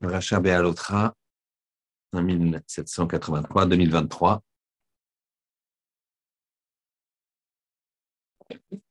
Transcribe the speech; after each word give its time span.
Paracha 0.00 0.40
Be'alotra, 0.40 1.14
en 2.12 2.22
1783-2023. 2.22 4.40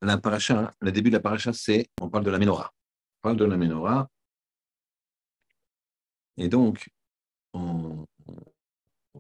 La 0.02 0.18
paracha, 0.18 0.74
le 0.80 0.92
début 0.92 1.10
de 1.10 1.16
la 1.16 1.22
paracha, 1.22 1.54
c'est, 1.54 1.88
on 2.02 2.10
parle 2.10 2.24
de 2.24 2.32
la 2.32 2.40
menorah. 2.40 2.72
On 3.18 3.22
parle 3.22 3.38
de 3.38 3.46
la 3.46 3.58
menorah. 3.58 4.10
Et 6.38 6.48
donc, 6.48 6.90
on, 7.54 8.06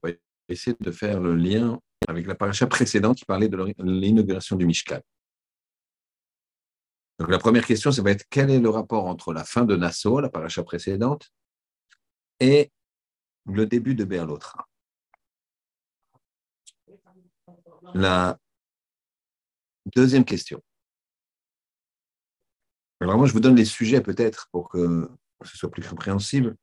va 0.01 0.11
essayer 0.47 0.75
de 0.79 0.91
faire 0.91 1.19
le 1.19 1.35
lien 1.35 1.77
avec 2.07 2.25
la 2.25 2.35
paracha 2.35 2.67
précédente 2.67 3.17
qui 3.17 3.25
parlait 3.25 3.49
de 3.49 3.73
l'inauguration 3.79 4.55
du 4.55 4.65
Mishkan. 4.65 5.01
Donc 7.19 7.29
la 7.29 7.37
première 7.37 7.65
question, 7.65 7.91
ça 7.91 8.01
va 8.01 8.11
être 8.11 8.25
quel 8.29 8.49
est 8.49 8.59
le 8.59 8.69
rapport 8.69 9.05
entre 9.05 9.33
la 9.33 9.43
fin 9.43 9.65
de 9.65 9.75
Nassau, 9.75 10.21
la 10.21 10.29
paracha 10.29 10.63
précédente, 10.63 11.31
et 12.39 12.71
le 13.45 13.65
début 13.65 13.93
de 13.93 14.05
Berlotra. 14.05 14.69
La 17.93 18.39
deuxième 19.85 20.23
question. 20.23 20.63
Alors 23.01 23.17
moi, 23.17 23.27
je 23.27 23.33
vous 23.33 23.41
donne 23.41 23.55
les 23.55 23.65
sujets 23.65 24.01
peut-être 24.01 24.47
pour 24.51 24.69
que 24.69 25.09
ce 25.43 25.57
soit 25.57 25.71
plus 25.71 25.87
compréhensible 25.87 26.55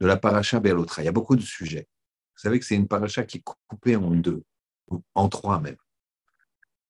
de 0.00 0.06
la 0.06 0.16
paracha 0.16 0.60
Berlotra. 0.60 1.02
Il 1.02 1.06
y 1.06 1.08
a 1.08 1.12
beaucoup 1.12 1.36
de 1.36 1.42
sujets. 1.42 1.88
Vous 2.36 2.40
savez 2.40 2.60
que 2.60 2.64
c'est 2.64 2.76
une 2.76 2.88
paracha 2.88 3.24
qui 3.24 3.38
est 3.38 3.44
coupée 3.66 3.96
en 3.96 4.10
deux, 4.12 4.44
ou 4.88 5.02
en 5.14 5.28
trois 5.28 5.60
même. 5.60 5.76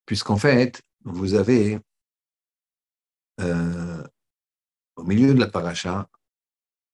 Puisqu'en 0.04 0.36
fait, 0.36 0.82
vous 1.04 1.34
avez 1.34 1.78
euh, 3.40 4.06
au 4.96 5.04
milieu 5.04 5.34
de 5.34 5.40
la 5.40 5.48
paracha 5.48 6.08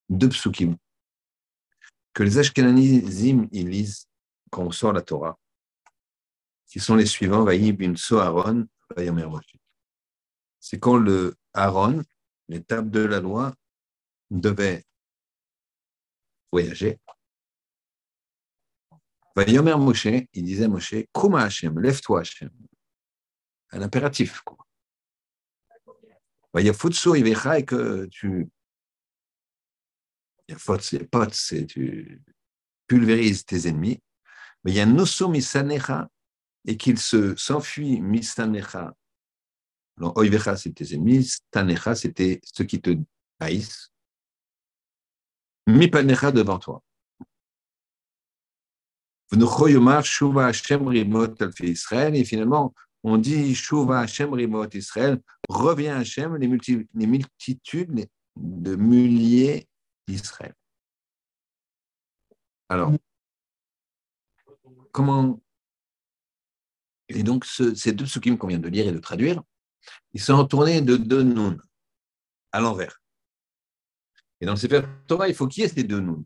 deux 0.09 0.29
psukim 0.29 0.77
que 2.19 2.25
les 2.25 2.39
Ashkenazim 2.39 3.49
ils 3.53 3.69
lisent 3.69 4.09
quand 4.51 4.63
on 4.63 4.71
sort 4.71 4.93
la 4.93 5.03
Torah, 5.03 5.39
qui 6.67 6.81
sont 6.81 6.97
les 6.97 7.07
suivants, 7.07 7.47
C'est 10.59 10.81
quand 10.81 10.97
le 10.97 11.37
Aaron, 11.55 12.03
l'étape 12.49 12.91
de 12.91 13.01
la 13.01 13.21
loi, 13.21 13.55
devait 14.31 14.85
voyager. 16.51 16.99
Vayomer 19.37 19.77
Moshe, 19.77 20.07
il 20.07 20.45
disait 20.45 20.67
Moshe, 20.67 20.95
Kuma 21.15 21.43
Hashem, 21.43 21.79
lève-toi 21.79 22.21
Hashem. 22.21 22.51
Un 23.71 23.83
impératif, 23.83 24.41
quoi. 24.41 24.59
Vayafutsu 26.59 27.17
Ivecha, 27.17 27.59
et 27.61 27.65
que 27.65 28.07
tu 28.07 28.49
il 30.49 30.53
y 30.53 30.55
a 30.55 31.67
tu 31.67 32.23
pulvérises 32.89 33.45
tes 33.45 33.69
ennemis. 33.69 34.01
Mais 34.65 34.73
il 34.73 34.77
y 34.77 34.81
a 34.81 34.87
noso 34.87 35.29
misanecha 35.29 36.09
et 36.67 36.77
qu'il 36.77 36.99
se 36.99 37.37
s'enfuit 37.37 38.01
misanecha. 38.01 38.93
Alors, 39.99 40.17
oivecha, 40.17 40.57
c'est 40.57 40.73
tes 40.73 40.95
ennemis, 40.95 41.37
tanecha, 41.53 41.95
c'était 41.95 42.41
ceux 42.43 42.65
qui 42.65 42.81
te 42.81 42.97
haïssent. 43.39 43.93
Mipanecha 45.69 46.33
devant 46.33 46.59
toi. 46.59 46.83
Et 52.15 52.25
finalement, 52.25 52.75
on 53.05 53.17
dit 53.17 53.55
Shuva 53.55 54.01
Hashem 54.01 54.33
Rimot 54.33 54.69
Israël, 54.75 55.21
revient 55.49 55.89
Hashem, 55.89 56.37
les, 56.37 56.49
les 56.95 57.07
multitudes 57.07 58.09
de 58.37 58.77
milliers 58.77 59.69
d'Israël. 60.07 60.55
Alors, 62.69 62.93
comment. 64.93 65.41
Et 67.09 67.23
donc, 67.23 67.47
ces 67.47 67.93
deux 67.93 68.05
me 68.05 68.37
qu'on 68.37 68.49
vient 68.49 68.59
de 68.59 68.69
lire 68.69 68.87
et 68.87 68.93
de 68.93 68.99
traduire, 68.99 69.43
ils 70.13 70.21
sont 70.21 70.37
retournés 70.37 70.83
de 70.83 70.97
deux 70.97 71.23
nouns 71.23 71.57
à 72.53 72.61
l'envers. 72.61 73.01
Et 74.41 74.47
dans 74.47 74.53
le 74.53 74.59
Sefer 74.59 74.83
Torah, 75.07 75.29
il 75.29 75.35
faut 75.35 75.49
qu'il 75.49 75.63
y 75.63 75.67
ait 75.67 75.71
ces 75.71 75.85
deux 75.85 76.01
nouns. 76.01 76.25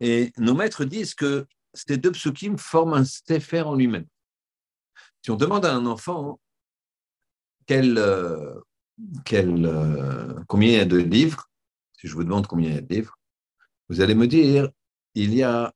Et 0.00 0.32
nos 0.36 0.54
maîtres 0.54 0.84
disent 0.84 1.14
que 1.14 1.46
ces 1.72 1.96
deux 1.96 2.12
psukim 2.12 2.58
forment 2.58 2.94
un 2.94 3.04
Sefer 3.04 3.62
en 3.62 3.76
lui-même. 3.76 4.06
Si 5.24 5.30
on 5.30 5.36
demande 5.36 5.64
à 5.64 5.74
un 5.74 5.86
enfant 5.86 6.38
quel, 7.64 7.96
euh, 7.96 8.60
euh, 9.32 10.44
combien 10.46 10.68
il 10.68 10.76
y 10.76 10.80
a 10.80 10.84
de 10.84 10.98
livres, 10.98 11.48
si 11.98 12.08
je 12.08 12.14
vous 12.14 12.24
demande 12.24 12.46
combien 12.46 12.68
il 12.68 12.74
y 12.74 12.78
a 12.78 12.82
de 12.82 12.94
livres, 12.94 13.18
vous 13.88 14.02
allez 14.02 14.14
me 14.14 14.26
dire, 14.26 14.68
il 15.14 15.32
y 15.34 15.42
a 15.42 15.72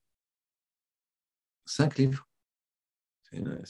cinq 1.64 1.96
livres. 1.96 2.28
C'est 3.22 3.38
une, 3.38 3.62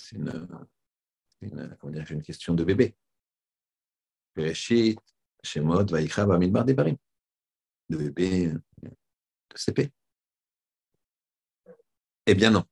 question 2.22 2.54
de 2.54 2.64
bébé. 2.64 2.96
De 7.88 7.98
bébé 7.98 8.52
de 8.82 8.90
CP. 9.54 9.92
Eh 12.26 12.34
bien 12.34 12.50
non. 12.50 12.64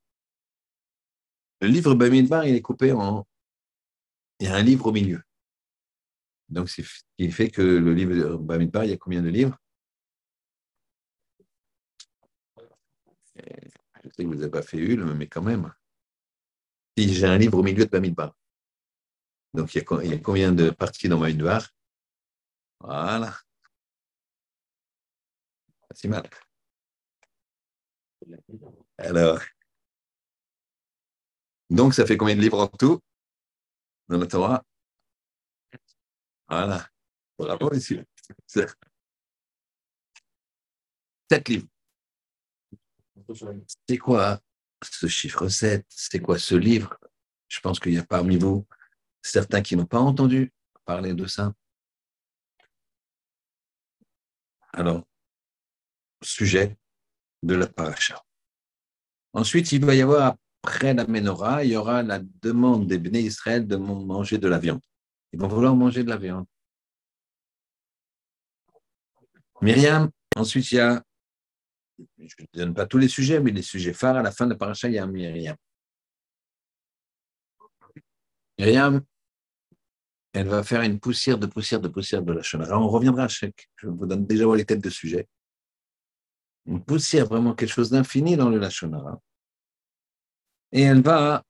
Le 1.61 1.69
livre 1.69 1.94
Bamidbar, 1.94 2.47
il 2.47 2.55
est 2.55 2.62
coupé 2.62 2.93
en... 2.93 3.27
Il 4.41 4.47
y 4.47 4.50
a 4.50 4.56
un 4.56 4.62
livre 4.62 4.87
au 4.87 4.93
milieu. 4.93 5.22
Donc, 6.49 6.69
ce 6.69 6.83
qui 7.17 7.31
fait 7.31 7.50
que 7.50 7.62
le 7.62 7.94
livre 7.94 8.37
Bamidbar, 8.37 8.84
il 8.84 8.91
y 8.91 8.93
a 8.93 8.99
combien 8.99 9.22
de 9.22 9.28
livres? 9.28 9.56
Je 13.37 14.11
sais 14.11 14.22
que 14.22 14.28
vous 14.28 14.34
n'avez 14.37 14.50
pas 14.50 14.62
fait 14.62 14.78
une, 14.78 15.15
mais 15.15 15.27
quand 15.27 15.43
même. 15.43 15.72
Si 16.97 17.12
j'ai 17.12 17.27
un 17.27 17.39
livre 17.39 17.59
au 17.59 17.62
milieu 17.62 17.84
de 17.84 17.91
Bamidbar. 17.91 18.37
Donc, 19.55 19.75
il 19.75 19.78
y, 19.78 20.15
a, 20.15 20.19
combien 20.19 20.53
de 20.53 20.71
parties 20.71 21.09
dans 21.09 21.19
Bamidbar? 21.19 21.69
Voilà. 22.81 23.34
Pas 25.89 25.95
si 25.95 26.09
mal. 26.09 26.28
Alors, 28.99 29.41
donc 31.71 31.94
ça 31.94 32.06
fait 32.06 32.16
combien 32.16 32.37
de 32.37 32.41
livres 32.41 32.60
en 32.60 32.69
tout? 32.69 33.00
Dans 34.09 34.19
la 34.19 34.27
Torah? 34.27 34.62
Voilà. 36.49 36.88
Bravo, 37.38 37.75
ici. 37.75 38.00
Sept 38.47 38.77
livres. 41.49 41.66
C'est 43.88 43.99
quoi 43.99 44.41
ce 44.82 45.06
chiffre 45.06 45.49
7 45.49 45.84
C'est 45.88 46.21
quoi 46.21 46.38
ce 46.38 46.54
livre? 46.54 46.97
Je 47.49 47.60
pense 47.60 47.81
qu'il 47.81 47.94
y 47.94 47.98
a 47.98 48.04
parmi 48.04 48.37
vous 48.37 48.66
certains 49.22 49.62
qui 49.62 49.77
n'ont 49.77 49.87
pas 49.87 49.98
entendu 49.98 50.53
parler 50.84 51.15
de 51.15 51.27
ça. 51.27 51.53
Alors, 54.72 55.04
sujet 56.22 56.77
de 57.43 57.54
la 57.54 57.66
paracha. 57.66 58.22
Ensuite, 59.33 59.72
il 59.72 59.84
va 59.84 59.94
y 59.94 60.03
avoir, 60.03 60.37
après 60.66 60.94
la 60.94 61.06
menorah, 61.06 61.62
il 61.65 61.71
y 61.71 61.77
aura 61.77 62.03
la 62.03 62.19
demande 62.43 62.88
des 62.88 62.99
béné 62.99 63.21
Israël 63.21 63.69
de 63.69 63.77
manger 63.77 64.38
de 64.38 64.49
la 64.49 64.59
viande. 64.59 64.81
Ils 65.32 65.38
vont 65.38 65.47
vouloir 65.47 65.77
manger 65.77 66.03
de 66.03 66.09
la 66.09 66.16
viande. 66.16 66.47
Myriam, 69.62 70.10
ensuite, 70.34 70.72
il 70.72 70.75
y 70.75 70.81
a 70.81 71.03
je 72.19 72.34
ne 72.41 72.59
donne 72.60 72.75
pas 72.75 72.84
tous 72.84 72.99
les 72.99 73.09
sujets, 73.09 73.41
mais 73.41 73.53
les 73.53 73.62
sujets 73.62 73.94
phares, 73.94 74.16
à 74.16 74.22
la 74.22 74.31
fin 74.31 74.44
de 74.44 74.50
la 74.50 74.56
paracha, 74.56 74.88
il 74.88 74.94
y 74.94 74.99
a 74.99 75.06
Myriam. 75.06 75.56
Myriam, 78.59 79.03
elle 80.33 80.48
va 80.48 80.62
faire 80.65 80.83
une 80.83 80.98
poussière 80.98 81.38
de 81.38 81.47
poussière 81.47 81.81
de 81.81 81.88
poussière 81.88 82.22
de 82.22 82.33
la 82.33 82.43
Shonara. 82.43 82.78
On 82.78 82.88
reviendra 82.88 83.25
à 83.25 83.28
chaque. 83.28 83.71
Je 83.77 83.87
vous 83.87 84.04
donne 84.04 84.27
déjà 84.27 84.44
les 84.54 84.65
têtes 84.65 84.83
de 84.83 84.91
sujets. 84.91 85.28
Une 86.66 86.84
poussière, 86.84 87.27
vraiment 87.27 87.54
quelque 87.54 87.72
chose 87.72 87.91
d'infini 87.91 88.36
dans 88.36 88.51
le 88.51 88.59
Lachonara. 88.59 89.22
Et 90.77 90.83
elle 90.83 91.01
va 91.01 91.43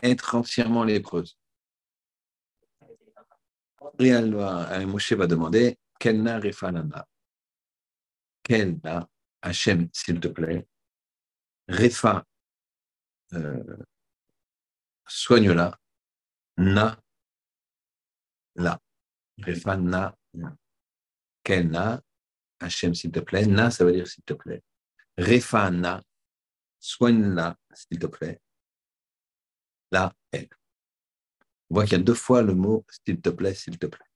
être 0.00 0.36
entièrement 0.36 0.84
lépreuse. 0.84 1.36
Et 3.98 4.06
elle 4.06 4.32
va, 4.32 4.86
Moshe 4.86 5.12
va 5.12 5.26
demander, 5.26 5.76
Kenna 5.98 6.38
Rifanana 6.38 7.04
quel 8.48 8.80
Hachem, 9.42 9.88
s'il 9.92 10.20
te 10.20 10.28
plaît, 10.28 10.66
Refa, 11.68 12.24
euh, 13.34 13.76
soigne-la, 15.06 15.78
na, 16.56 16.98
la. 18.54 18.80
Refa, 19.38 19.76
na, 19.76 20.16
Hachem, 22.60 22.94
s'il 22.94 23.10
te 23.12 23.20
plaît, 23.20 23.46
na, 23.46 23.70
ça 23.70 23.84
veut 23.84 23.92
dire 23.92 24.06
s'il 24.06 24.24
te 24.24 24.32
plaît. 24.32 24.62
Refa, 25.18 25.70
na, 25.70 26.02
soigne-la, 26.80 27.56
s'il 27.74 27.98
te 27.98 28.06
plaît, 28.06 28.40
la, 29.90 30.12
elle. 30.32 30.48
On 31.70 31.74
voit 31.74 31.84
qu'il 31.84 31.98
y 31.98 32.00
a 32.00 32.04
deux 32.04 32.14
fois 32.14 32.42
le 32.42 32.54
mot 32.54 32.84
s'il 32.88 33.20
te 33.20 33.30
plaît, 33.30 33.54
s'il 33.54 33.78
te 33.78 33.86
plaît. 33.86 34.06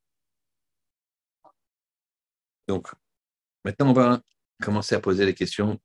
Donc, 2.69 2.93
maintenant, 3.65 3.91
on 3.91 3.93
va 3.93 4.23
commencer 4.63 4.95
à 4.95 5.01
poser 5.01 5.27
les 5.27 5.35
questions 5.35 5.81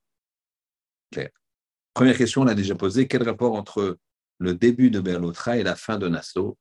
claires. 1.12 1.32
Première 1.94 2.18
question, 2.18 2.42
on 2.42 2.46
l'a 2.46 2.54
déjà 2.54 2.76
posée. 2.76 3.08
Quel 3.08 3.24
rapport 3.24 3.56
entre 3.56 3.98
le 4.38 4.54
début 4.54 4.92
de 4.92 5.00
Berlotra 5.00 5.58
et 5.58 5.64
la 5.64 5.76
fin 5.76 5.98
de 5.98 6.08
Nassau? 6.08 6.58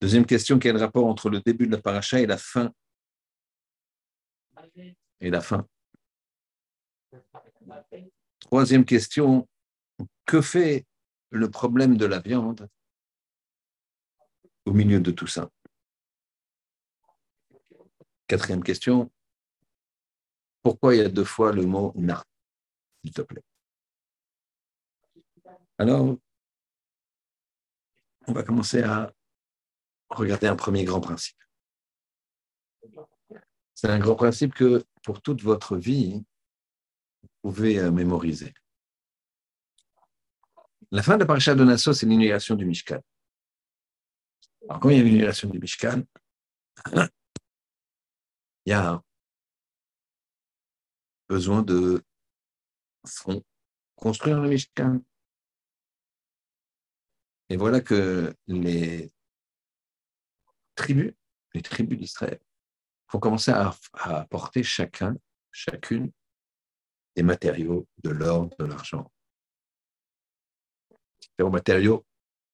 Deuxième 0.00 0.26
question, 0.26 0.58
quel 0.58 0.76
rapport 0.76 1.06
entre 1.06 1.30
le 1.30 1.40
début 1.40 1.66
de 1.66 1.72
la 1.72 1.80
paracha 1.80 2.20
et 2.20 2.26
la 2.26 2.36
fin? 2.36 2.72
Et 5.20 5.30
la 5.30 5.40
fin. 5.40 5.66
Troisième 8.46 8.84
question, 8.84 9.48
que 10.24 10.40
fait 10.40 10.86
le 11.30 11.50
problème 11.50 11.96
de 11.96 12.06
la 12.06 12.20
viande 12.20 12.68
au 14.64 14.72
milieu 14.72 15.00
de 15.00 15.10
tout 15.10 15.26
ça? 15.26 15.50
Quatrième 18.28 18.62
question, 18.62 19.10
pourquoi 20.62 20.94
il 20.94 20.98
y 20.98 21.04
a 21.04 21.08
deux 21.08 21.24
fois 21.24 21.50
le 21.52 21.66
mot 21.66 21.92
na, 21.96 22.22
s'il 23.02 23.12
te 23.12 23.22
plaît? 23.22 23.42
Alors, 25.78 26.16
on 28.28 28.32
va 28.32 28.44
commencer 28.44 28.84
à 28.84 29.12
regarder 30.08 30.46
un 30.46 30.56
premier 30.56 30.84
grand 30.84 31.00
principe. 31.00 31.42
C'est 33.74 33.88
un 33.88 33.98
grand 33.98 34.14
principe 34.14 34.54
que 34.54 34.84
pour 35.02 35.20
toute 35.20 35.42
votre 35.42 35.76
vie, 35.76 36.24
euh, 37.78 37.90
mémoriser. 37.90 38.52
La 40.90 41.02
fin 41.02 41.14
de 41.14 41.20
la 41.20 41.26
paracha 41.26 41.54
de 41.54 41.64
Nassau, 41.64 41.92
c'est 41.92 42.06
l'inauguration 42.06 42.54
du 42.54 42.64
Mishkan. 42.64 43.00
Alors, 44.68 44.80
quand 44.80 44.90
il 44.90 44.98
y 44.98 45.00
a 45.00 45.04
l'inauguration 45.04 45.48
du 45.48 45.58
Mishkan, 45.58 46.02
il 46.94 47.10
y 48.66 48.72
a 48.72 49.02
besoin 51.28 51.62
de 51.62 52.02
construire 53.96 54.40
le 54.40 54.48
Mishkan. 54.48 55.00
Et 57.48 57.56
voilà 57.56 57.80
que 57.80 58.34
les 58.48 59.12
tribus, 60.74 61.14
les 61.54 61.62
tribus 61.62 61.98
d'Israël, 61.98 62.40
vont 63.12 63.20
commencer 63.20 63.52
à, 63.52 63.74
apporter 63.94 64.62
chacun, 64.62 65.16
chacune, 65.52 66.10
des 67.16 67.22
matériaux, 67.22 67.88
de 68.04 68.10
l'or, 68.10 68.50
de 68.58 68.64
l'argent. 68.64 69.10
Des 71.38 71.44
matériaux 71.44 72.04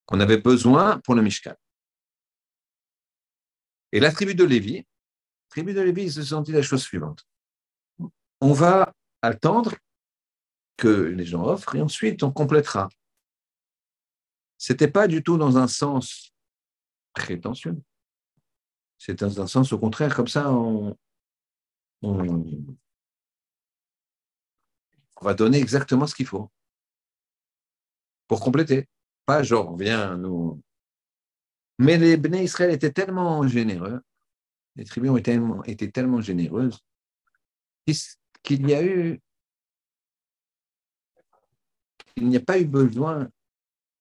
qu'on 0.07 0.21
avait 0.21 0.39
besoin 0.39 1.01
pour 1.01 1.15
le 1.15 1.23
Mishkan. 1.23 1.55
Et 3.91 4.01
la 4.01 4.11
tribu 4.11 4.35
de 4.35 4.45
Lévi, 4.45 4.77
la 4.77 4.85
tribu 5.51 5.75
de 5.75 5.81
Lévi, 5.81 6.11
se 6.11 6.23
sont 6.23 6.41
dit 6.41 6.53
la 6.53 6.63
chose 6.63 6.83
suivante. 6.83 7.27
On 8.41 8.53
va 8.53 8.95
attendre 9.21 9.75
que 10.77 10.89
les 10.89 11.25
gens 11.27 11.45
offrent 11.45 11.77
et 11.77 11.83
ensuite 11.83 12.23
on 12.23 12.33
complétera. 12.33 12.89
Ce 14.59 14.73
n'était 14.73 14.91
pas 14.91 15.09
du 15.09 15.23
tout 15.23 15.37
dans 15.37 15.59
un 15.59 15.69
sens 15.69 16.33
prétentieux. 17.13 17.77
C'est 18.97 19.19
dans 19.19 19.41
un 19.41 19.47
sens 19.47 19.73
au 19.73 19.79
contraire, 19.79 20.15
comme 20.15 20.29
ça, 20.29 20.53
on, 20.53 20.97
va 25.23 25.35
donner 25.35 25.59
exactement 25.59 26.07
ce 26.07 26.15
qu'il 26.15 26.27
faut 26.27 26.51
pour 28.29 28.41
compléter. 28.41 28.89
Pas 29.27 29.43
genre, 29.43 29.77
viens, 29.77 30.17
nous. 30.17 30.61
Mais 31.79 31.99
les 31.99 32.17
Béné 32.17 32.45
Israël 32.45 32.73
étaient 32.73 32.93
tellement 32.93 33.47
généreux, 33.47 34.01
les 34.77 34.85
tribus 34.85 35.11
ont 35.11 35.17
été 35.17 35.33
tellement, 35.33 35.65
été 35.65 35.91
tellement 35.91 36.21
généreuses, 36.21 36.79
qu'il 38.43 38.69
y 38.69 38.75
a 38.75 38.83
eu. 38.85 39.21
Il 42.17 42.29
n'y 42.29 42.37
a 42.37 42.41
pas 42.41 42.59
eu 42.59 42.67
besoin 42.67 43.29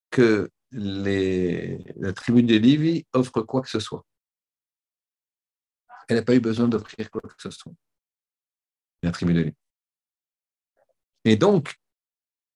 que 0.09 0.49
les, 0.71 1.77
la 1.95 2.13
tribu 2.13 2.43
de 2.43 2.57
Lévi 2.57 3.05
offre 3.13 3.41
quoi 3.41 3.61
que 3.61 3.69
ce 3.69 3.79
soit 3.79 4.05
elle 6.11 6.17
n'a 6.17 6.23
pas 6.23 6.35
eu 6.35 6.41
besoin 6.41 6.67
d'offrir 6.67 7.09
quoi 7.09 7.21
que 7.21 7.41
ce 7.41 7.49
soit. 7.49 7.71
La 9.01 9.11
tribu 9.11 9.33
de 9.33 9.53
Et 11.25 11.35
donc, 11.35 11.79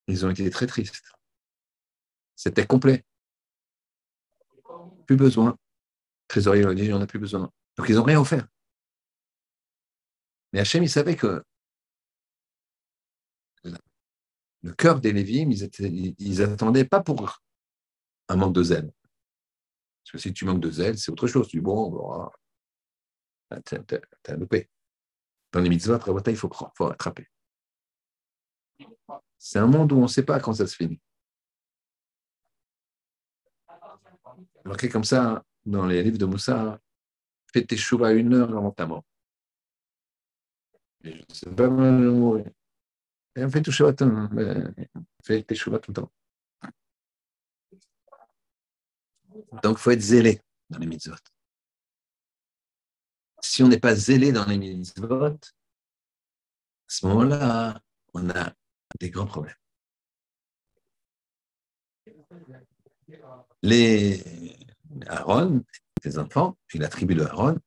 ils 0.07 0.25
ont 0.25 0.29
été 0.29 0.49
très 0.49 0.67
tristes. 0.67 1.11
C'était 2.35 2.65
complet. 2.65 3.03
Plus 5.05 5.15
besoin. 5.15 5.57
trésorier 6.27 6.63
leur 6.63 6.75
dit, 6.75 6.91
on 6.91 6.99
n'a 6.99 7.07
plus 7.07 7.19
besoin. 7.19 7.51
Donc, 7.77 7.89
ils 7.89 7.95
n'ont 7.95 8.03
rien 8.03 8.19
offert. 8.19 8.47
Mais 10.53 10.59
Hachem, 10.59 10.83
il 10.83 10.89
savait 10.89 11.15
que 11.15 11.43
le 14.61 14.73
cœur 14.73 14.99
des 14.99 15.13
Lévites, 15.13 15.79
ils 15.79 16.39
n'attendaient 16.39 16.85
pas 16.85 17.01
pour 17.01 17.41
un 18.29 18.35
manque 18.35 18.55
de 18.55 18.63
zèle. 18.63 18.91
Parce 20.03 20.11
que 20.11 20.17
si 20.17 20.33
tu 20.33 20.45
manques 20.45 20.61
de 20.61 20.71
zèle, 20.71 20.97
c'est 20.97 21.11
autre 21.11 21.27
chose. 21.27 21.47
Tu 21.47 21.57
dis, 21.57 21.61
bon, 21.61 22.29
ah, 23.51 23.61
t'as 23.61 24.35
loupé. 24.35 24.69
Dans 25.51 25.59
les 25.59 25.69
mitzvahs, 25.69 25.99
il 26.27 26.35
faut, 26.35 26.49
faut 26.75 26.87
attraper. 26.87 27.29
C'est 29.47 29.59
un 29.59 29.67
monde 29.67 29.91
où 29.91 29.97
on 29.97 30.03
ne 30.03 30.07
sait 30.07 30.23
pas 30.23 30.39
quand 30.39 30.53
ça 30.53 30.65
se 30.65 30.75
finit. 30.75 30.99
Marqué 34.63 34.89
comme 34.89 35.03
ça 35.03 35.43
dans 35.63 35.85
les 35.85 36.01
livres 36.01 36.17
de 36.17 36.25
Moussa, 36.25 36.79
fais 37.53 37.63
tes 37.63 37.77
à 38.07 38.13
une 38.13 38.33
heure 38.33 38.57
avant 38.57 38.71
ta 38.71 38.87
mort. 38.87 39.03
Et 41.03 41.13
je 41.29 41.35
sais 41.35 41.49
pas 41.51 41.69
mourir. 41.69 42.47
Et 43.35 43.45
on 43.45 43.49
fait 43.51 43.61
tout 43.61 43.71
tout 45.77 45.91
le 45.91 45.95
temps. 45.95 46.11
Donc, 49.61 49.77
il 49.77 49.81
faut 49.81 49.91
être 49.91 50.01
zélé 50.01 50.41
dans 50.71 50.79
les 50.79 50.87
mitzvot 50.87 51.15
si 53.41 53.61
on 53.61 53.67
n'est 53.67 53.79
pas 53.79 53.93
zélé 53.93 54.31
dans 54.31 54.45
les 54.45 54.57
mitzvot, 54.57 55.25
à 55.25 55.37
ce 56.87 57.05
moment-là, 57.05 57.79
on 58.13 58.29
a 58.31 58.51
des 58.99 59.09
grands 59.09 59.25
problèmes. 59.25 59.55
Les 63.61 64.23
Aaron, 65.07 65.63
les 66.03 66.17
enfants, 66.17 66.57
puis 66.67 66.79
la 66.79 66.87
tribu 66.87 67.15
de 67.15 67.23
Aaron, 67.23 67.57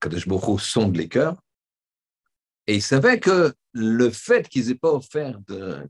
Kadosh 0.00 0.28
Baruch 0.28 0.60
sonde 0.60 0.96
les 0.96 1.08
cœurs, 1.08 1.40
et 2.66 2.76
ils 2.76 2.82
savaient 2.82 3.20
que 3.20 3.54
le 3.72 4.10
fait 4.10 4.48
qu'ils 4.48 4.68
n'aient 4.68 4.74
pas 4.74 4.92
offert, 4.92 5.38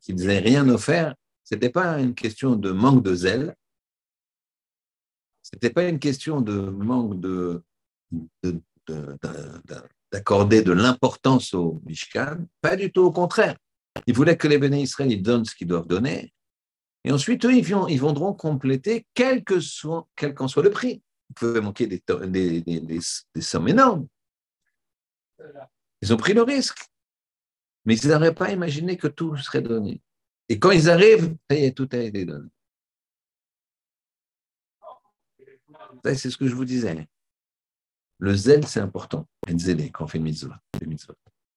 qu'ils 0.01 0.17
n'aient 0.17 0.39
rien 0.39 0.69
offert, 0.69 1.15
ce 1.45 1.55
n'était 1.55 1.71
pas 1.71 2.01
une 2.01 2.15
question 2.15 2.57
de 2.57 2.71
manque 2.73 3.03
de 3.03 3.15
zèle, 3.15 3.57
ce 5.43 5.51
n'était 5.55 5.71
pas 5.71 5.89
une 5.89 5.99
question 5.99 6.41
de 6.41 6.59
manque 6.59 7.21
de 7.21 7.63
d'accorder 10.15 10.63
de, 10.63 10.71
l'importance 10.71 11.55
au 11.55 11.83
Mishkan, 11.87 12.47
pas 12.61 12.77
du 12.77 12.93
tout 12.93 13.03
au 13.03 13.11
contraire. 13.11 13.57
Ils 14.07 14.15
voulaient 14.15 14.37
que 14.37 14.47
les 14.47 14.59
béné 14.59 14.83
Israël 14.83 15.21
donnent 15.21 15.45
ce 15.45 15.57
qu'ils 15.57 15.67
doivent 15.67 15.89
donner, 15.89 16.33
et 17.05 17.11
ensuite, 17.11 17.45
eux, 17.45 17.53
ils, 17.53 17.65
vont, 17.65 17.89
ils 17.89 17.99
viendront 17.99 18.33
compléter 18.33 19.07
quel 19.13 19.43
qu'en 19.43 19.61
soit, 19.61 20.09
quel 20.15 20.35
soit 20.49 20.63
le 20.63 20.71
prix. 20.71 21.03
Vous 21.29 21.35
pouvez 21.35 21.61
manquer 21.61 21.89
des, 21.89 22.03
des, 22.29 22.61
des, 22.63 23.01
sommes 23.41 23.69
énormes. 23.69 24.07
Ils 26.01 26.15
ont 26.15 26.17
pris 26.17 26.33
le 26.33 26.43
risque, 26.43 26.79
mais 27.85 27.97
ils 27.97 28.09
n'auraient 28.09 28.35
pas 28.35 28.53
imaginé 28.53 28.97
que 28.97 29.09
tout 29.09 29.37
serait 29.37 29.63
donné. 29.63 30.01
Et 30.49 30.61
quand 30.61 30.71
ils 30.71 30.89
arrivent, 30.89 31.37
tout 31.75 31.89
a 31.93 31.97
été 31.97 32.25
donné. 32.25 32.49
C'est 36.05 36.31
ce 36.31 36.37
que 36.37 36.47
je 36.47 36.55
vous 36.55 36.65
disais. 36.65 37.09
Le 38.19 38.35
zèle, 38.35 38.67
c'est 38.67 38.81
important. 38.81 39.29
Être 39.47 39.59
zélé 39.59 39.91
quand 39.91 40.05
on 40.05 40.09
fait 40.09 40.19
une 40.19 40.25
mitzvah. 40.25 40.61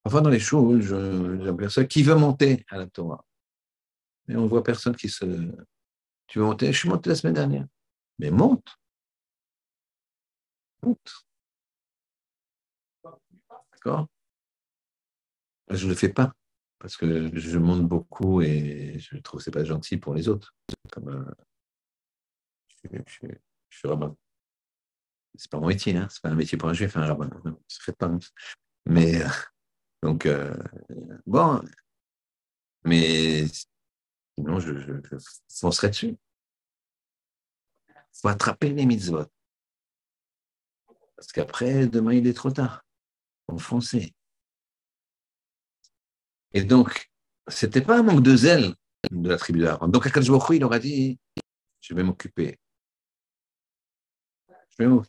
Enfin, 0.04 0.22
dans 0.22 0.30
les 0.30 0.40
j'ai 0.40 1.70
ça. 1.70 1.86
qui 1.86 2.04
veut 2.04 2.16
monter 2.16 2.66
à 2.70 2.78
la 2.78 2.88
Torah. 2.88 3.26
Mais 4.28 4.36
on 4.36 4.46
voit 4.48 4.64
personne 4.64 4.96
qui 4.96 5.10
se. 5.10 5.26
Tu 6.28 6.40
veux 6.40 6.46
monter? 6.46 6.72
Je 6.74 6.78
suis 6.78 6.90
monté 6.90 7.10
la 7.10 7.16
semaine 7.16 7.34
dernière. 7.34 7.66
Mais 8.20 8.32
monte. 8.32 8.78
Monte. 10.82 11.28
D'accord? 13.72 14.08
Je 15.70 15.86
ne 15.86 15.90
le 15.90 15.96
fais 15.96 16.10
pas 16.10 16.34
parce 16.80 16.96
que 16.96 17.38
je 17.38 17.58
monte 17.58 17.86
beaucoup 17.86 18.42
et 18.42 18.98
je 19.00 19.18
trouve 19.18 19.40
que 19.40 19.44
ce 19.44 19.50
n'est 19.50 19.54
pas 19.54 19.66
gentil 19.66 19.98
pour 19.98 20.14
les 20.14 20.30
autres. 20.30 20.56
Comme, 20.92 21.34
je, 22.68 22.98
je, 23.06 23.28
je 23.70 23.78
suis 23.78 23.88
rabbin 23.88 24.16
c'est 25.38 25.50
pas 25.52 25.60
mon 25.60 25.68
métier, 25.68 25.96
hein, 25.96 26.08
c'est 26.10 26.22
pas 26.22 26.30
un 26.30 26.36
métier 26.36 26.58
pour 26.58 26.70
un 26.70 26.74
juif, 26.74 26.98
un 26.98 27.06
rabbin. 27.06 27.30
Ça 27.68 27.80
fait 27.82 27.96
pas. 27.96 28.12
Mais 28.86 29.22
euh, 29.22 29.28
donc 30.04 30.26
euh, 30.26 30.56
bon, 31.26 31.62
mais 32.84 33.46
sinon 34.38 34.60
je, 34.60 35.02
foncerai 35.50 35.90
dessus. 35.90 36.18
Faut 38.14 38.30
attraper 38.30 38.70
les 38.70 38.86
mitzvot. 38.86 39.26
Parce 41.16 41.32
qu'après, 41.32 41.88
demain, 41.88 42.14
il 42.14 42.28
est 42.28 42.34
trop 42.34 42.52
tard. 42.52 42.84
En 43.48 43.58
français. 43.58 44.14
Et 46.54 46.64
donc, 46.64 47.10
ce 47.48 47.66
n'était 47.66 47.82
pas 47.82 48.00
un 48.00 48.04
manque 48.04 48.24
de 48.24 48.36
zèle 48.36 48.76
de 49.12 49.30
la 49.30 49.38
tribu 49.38 49.60
d'Aaron. 49.60 49.88
Donc, 49.88 50.06
Akadosh 50.06 50.50
il 50.52 50.64
aura 50.64 50.80
dit 50.80 51.20
Je 51.82 51.94
vais 51.94 52.04
m'occuper. 52.04 52.60
Vous. 54.86 55.04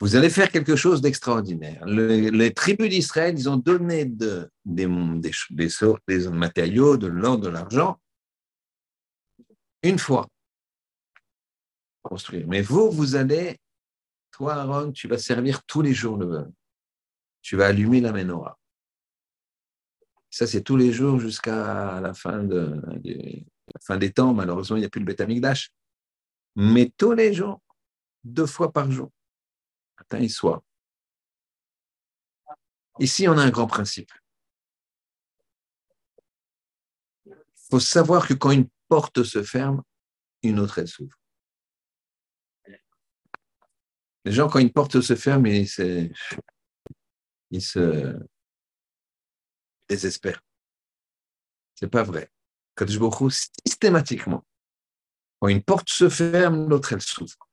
Vous 0.00 0.14
allez 0.14 0.28
faire 0.28 0.50
quelque 0.50 0.76
chose 0.76 1.00
d'extraordinaire. 1.00 1.86
les 1.86 2.52
tribus 2.52 2.90
d'Israël, 2.90 3.34
ils 3.38 3.48
ont 3.48 3.56
donné 3.56 4.04
de, 4.04 4.50
des, 4.64 4.86
matériaux, 4.86 5.96
de 6.98 7.06
l'or, 7.06 7.38
de 7.38 7.48
l'argent, 7.48 7.98
une 9.82 9.98
fois 9.98 10.28
construire. 12.02 12.46
Mais 12.46 12.62
vous, 12.62 12.90
vous 12.90 13.16
allez, 13.16 13.58
toi, 14.30 14.54
Aaron, 14.54 14.92
tu 14.92 15.08
vas 15.08 15.18
servir 15.18 15.64
tous 15.64 15.82
les 15.82 15.92
jours 15.92 16.16
le 16.16 16.46
Tu 17.42 17.56
vas 17.56 17.66
allumer 17.66 18.00
la 18.00 18.12
menorah. 18.12 18.58
Ça, 20.30 20.46
c'est 20.46 20.62
tous 20.62 20.76
les 20.76 20.92
jours 20.92 21.18
jusqu'à 21.18 22.00
la 22.00 22.14
fin, 22.14 22.42
de, 22.42 22.80
la 22.84 23.80
fin 23.80 23.96
des 23.96 24.12
temps. 24.12 24.34
Malheureusement, 24.34 24.76
il 24.76 24.80
n'y 24.80 24.86
a 24.86 24.90
plus 24.90 25.00
le 25.00 25.06
Betamikdash. 25.06 25.70
Mais 26.54 26.92
tous 26.96 27.12
les 27.12 27.32
jours, 27.32 27.60
deux 28.26 28.46
fois 28.46 28.72
par 28.72 28.90
jour, 28.90 29.10
matin 29.98 30.18
et 30.18 30.28
soir. 30.28 30.62
Ici, 32.98 33.28
on 33.28 33.36
a 33.38 33.42
un 33.42 33.50
grand 33.50 33.66
principe. 33.66 34.10
Il 37.26 37.70
faut 37.70 37.80
savoir 37.80 38.26
que 38.26 38.34
quand 38.34 38.50
une 38.50 38.68
porte 38.88 39.22
se 39.22 39.42
ferme, 39.42 39.82
une 40.42 40.58
autre, 40.58 40.78
elle 40.78 40.88
s'ouvre. 40.88 41.16
Les 44.24 44.32
gens, 44.32 44.48
quand 44.48 44.58
une 44.58 44.72
porte 44.72 45.00
se 45.00 45.14
ferme, 45.14 45.46
ils 45.46 45.68
se, 45.68 46.08
ils 47.50 47.62
se 47.62 48.18
désespèrent. 49.88 50.42
C'est 51.74 51.88
pas 51.88 52.02
vrai. 52.02 52.30
Beaucoup 52.98 53.30
systématiquement, 53.30 54.44
quand 55.40 55.48
une 55.48 55.62
porte 55.62 55.88
se 55.88 56.08
ferme, 56.08 56.68
l'autre, 56.68 56.92
elle 56.92 57.00
s'ouvre. 57.00 57.45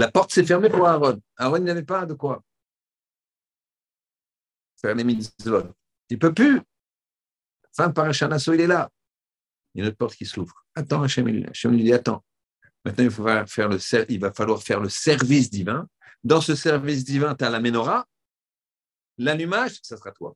La 0.00 0.10
porte 0.10 0.32
s'est 0.32 0.46
fermée 0.46 0.70
pour 0.70 0.86
Aaron. 0.86 1.20
Aaron 1.36 1.58
n'avait 1.58 1.82
pas 1.82 2.06
de 2.06 2.14
quoi 2.14 2.42
faire 4.80 4.94
les 4.94 5.04
mitzvot. 5.04 5.74
Il 6.08 6.14
ne 6.14 6.18
peut 6.18 6.32
plus. 6.32 6.62
Fin 7.76 7.90
par 7.90 8.06
Hachanasso, 8.06 8.54
il 8.54 8.62
est 8.62 8.66
là. 8.66 8.90
Il 9.74 9.78
y 9.78 9.80
a 9.82 9.84
une 9.84 9.88
autre 9.88 9.98
porte 9.98 10.14
qui 10.14 10.24
s'ouvre. 10.24 10.64
Attends, 10.74 11.02
Hachem, 11.02 11.44
Hachem 11.48 11.72
lui 11.72 11.84
dit 11.84 11.92
Attends. 11.92 12.24
Maintenant, 12.82 13.04
il, 13.04 13.10
faut 13.10 13.26
faire 13.46 13.68
le, 13.68 13.78
il 14.08 14.18
va 14.18 14.32
falloir 14.32 14.62
faire 14.62 14.80
le 14.80 14.88
service 14.88 15.50
divin. 15.50 15.86
Dans 16.24 16.40
ce 16.40 16.54
service 16.54 17.04
divin, 17.04 17.34
tu 17.34 17.44
as 17.44 17.50
la 17.50 17.60
menorah. 17.60 18.06
L'allumage, 19.18 19.80
ça 19.82 19.98
sera 19.98 20.12
toi. 20.12 20.34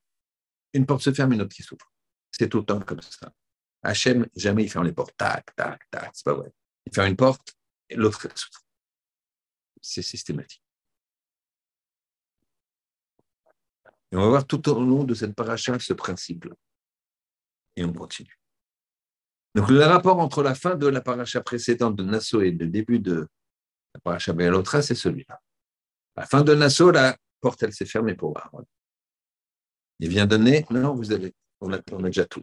Une 0.75 0.85
porte 0.85 1.00
se 1.00 1.12
ferme, 1.14 1.33
une 1.33 1.40
autre 1.40 1.54
qui 1.54 1.62
s'ouvre. 1.62 1.90
C'est 2.30 2.50
tout 2.50 2.59
le 2.59 2.66
temps 2.66 2.80
comme 2.80 3.00
ça. 3.00 3.33
Hachem, 3.83 4.26
jamais 4.37 4.64
il 4.64 4.71
ferme 4.71 4.85
les 4.85 4.92
portes. 4.92 5.16
Tac, 5.16 5.56
tac, 5.56 5.80
tac. 5.90 6.11
C'est 6.12 6.25
pas 6.25 6.35
vrai. 6.35 6.52
Il 6.85 6.94
ferme 6.94 7.09
une 7.09 7.16
porte 7.16 7.54
et 7.88 7.97
l'autre 7.97 8.28
s'ouvre. 8.35 8.63
C'est 9.87 10.00
systématique. 10.00 10.62
Et 14.11 14.17
on 14.17 14.21
va 14.23 14.29
voir 14.29 14.47
tout 14.47 14.67
au 14.71 14.81
long 14.83 15.05
de 15.05 15.12
cette 15.12 15.35
paracha 15.35 15.79
ce 15.79 15.93
principe-là. 15.93 16.55
Et 17.76 17.85
on 17.85 17.93
continue. 17.93 18.38
Donc, 19.55 19.69
le 19.69 19.85
rapport 19.85 20.21
entre 20.21 20.43
la 20.43 20.55
fin 20.55 20.75
de 20.75 20.87
la 20.87 21.03
paracha 21.03 21.43
précédente 21.43 21.97
de 21.97 22.03
Nassau 22.03 22.41
et 22.41 22.50
le 22.50 22.67
début 22.67 22.99
de 22.99 23.29
la 23.93 24.00
paracha 24.00 24.33
Béalotra, 24.33 24.81
c'est 24.81 24.95
celui-là. 24.95 25.38
La 26.17 26.25
fin 26.25 26.43
de 26.43 26.55
Nassau, 26.55 26.91
la 26.91 27.19
porte, 27.43 27.62
elle 27.62 27.75
s'est 27.75 27.85
fermée 27.85 28.14
pour 28.14 28.38
Aaron. 28.38 28.64
Il 29.99 30.09
vient 30.09 30.26
donner, 30.26 30.64
non, 30.71 30.95
vous 30.95 31.12
avez, 31.12 31.35
on 31.61 31.71
a, 31.73 31.79
déjà 32.09 32.25
tout. 32.25 32.43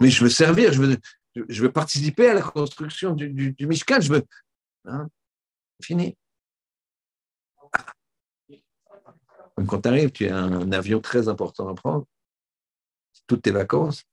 Mais 0.00 0.10
je 0.10 0.22
veux 0.22 0.30
servir, 0.30 0.72
je 0.72 1.62
veux, 1.62 1.72
participer 1.72 2.28
à 2.28 2.34
la 2.34 2.42
construction 2.42 3.14
du, 3.14 3.30
du, 3.30 3.56
je 3.58 4.12
veux. 4.12 4.24
Hein, 4.84 5.08
fini. 5.82 6.16
Comme 7.58 7.70
quand 9.66 9.82
tu 9.82 9.88
arrives, 9.88 10.12
tu 10.12 10.28
as 10.28 10.36
un 10.36 10.72
avion 10.72 11.00
très 11.00 11.28
important 11.28 11.68
à 11.68 11.74
prendre, 11.74 12.06
toutes 13.26 13.42
tes 13.42 13.50
vacances, 13.50 14.04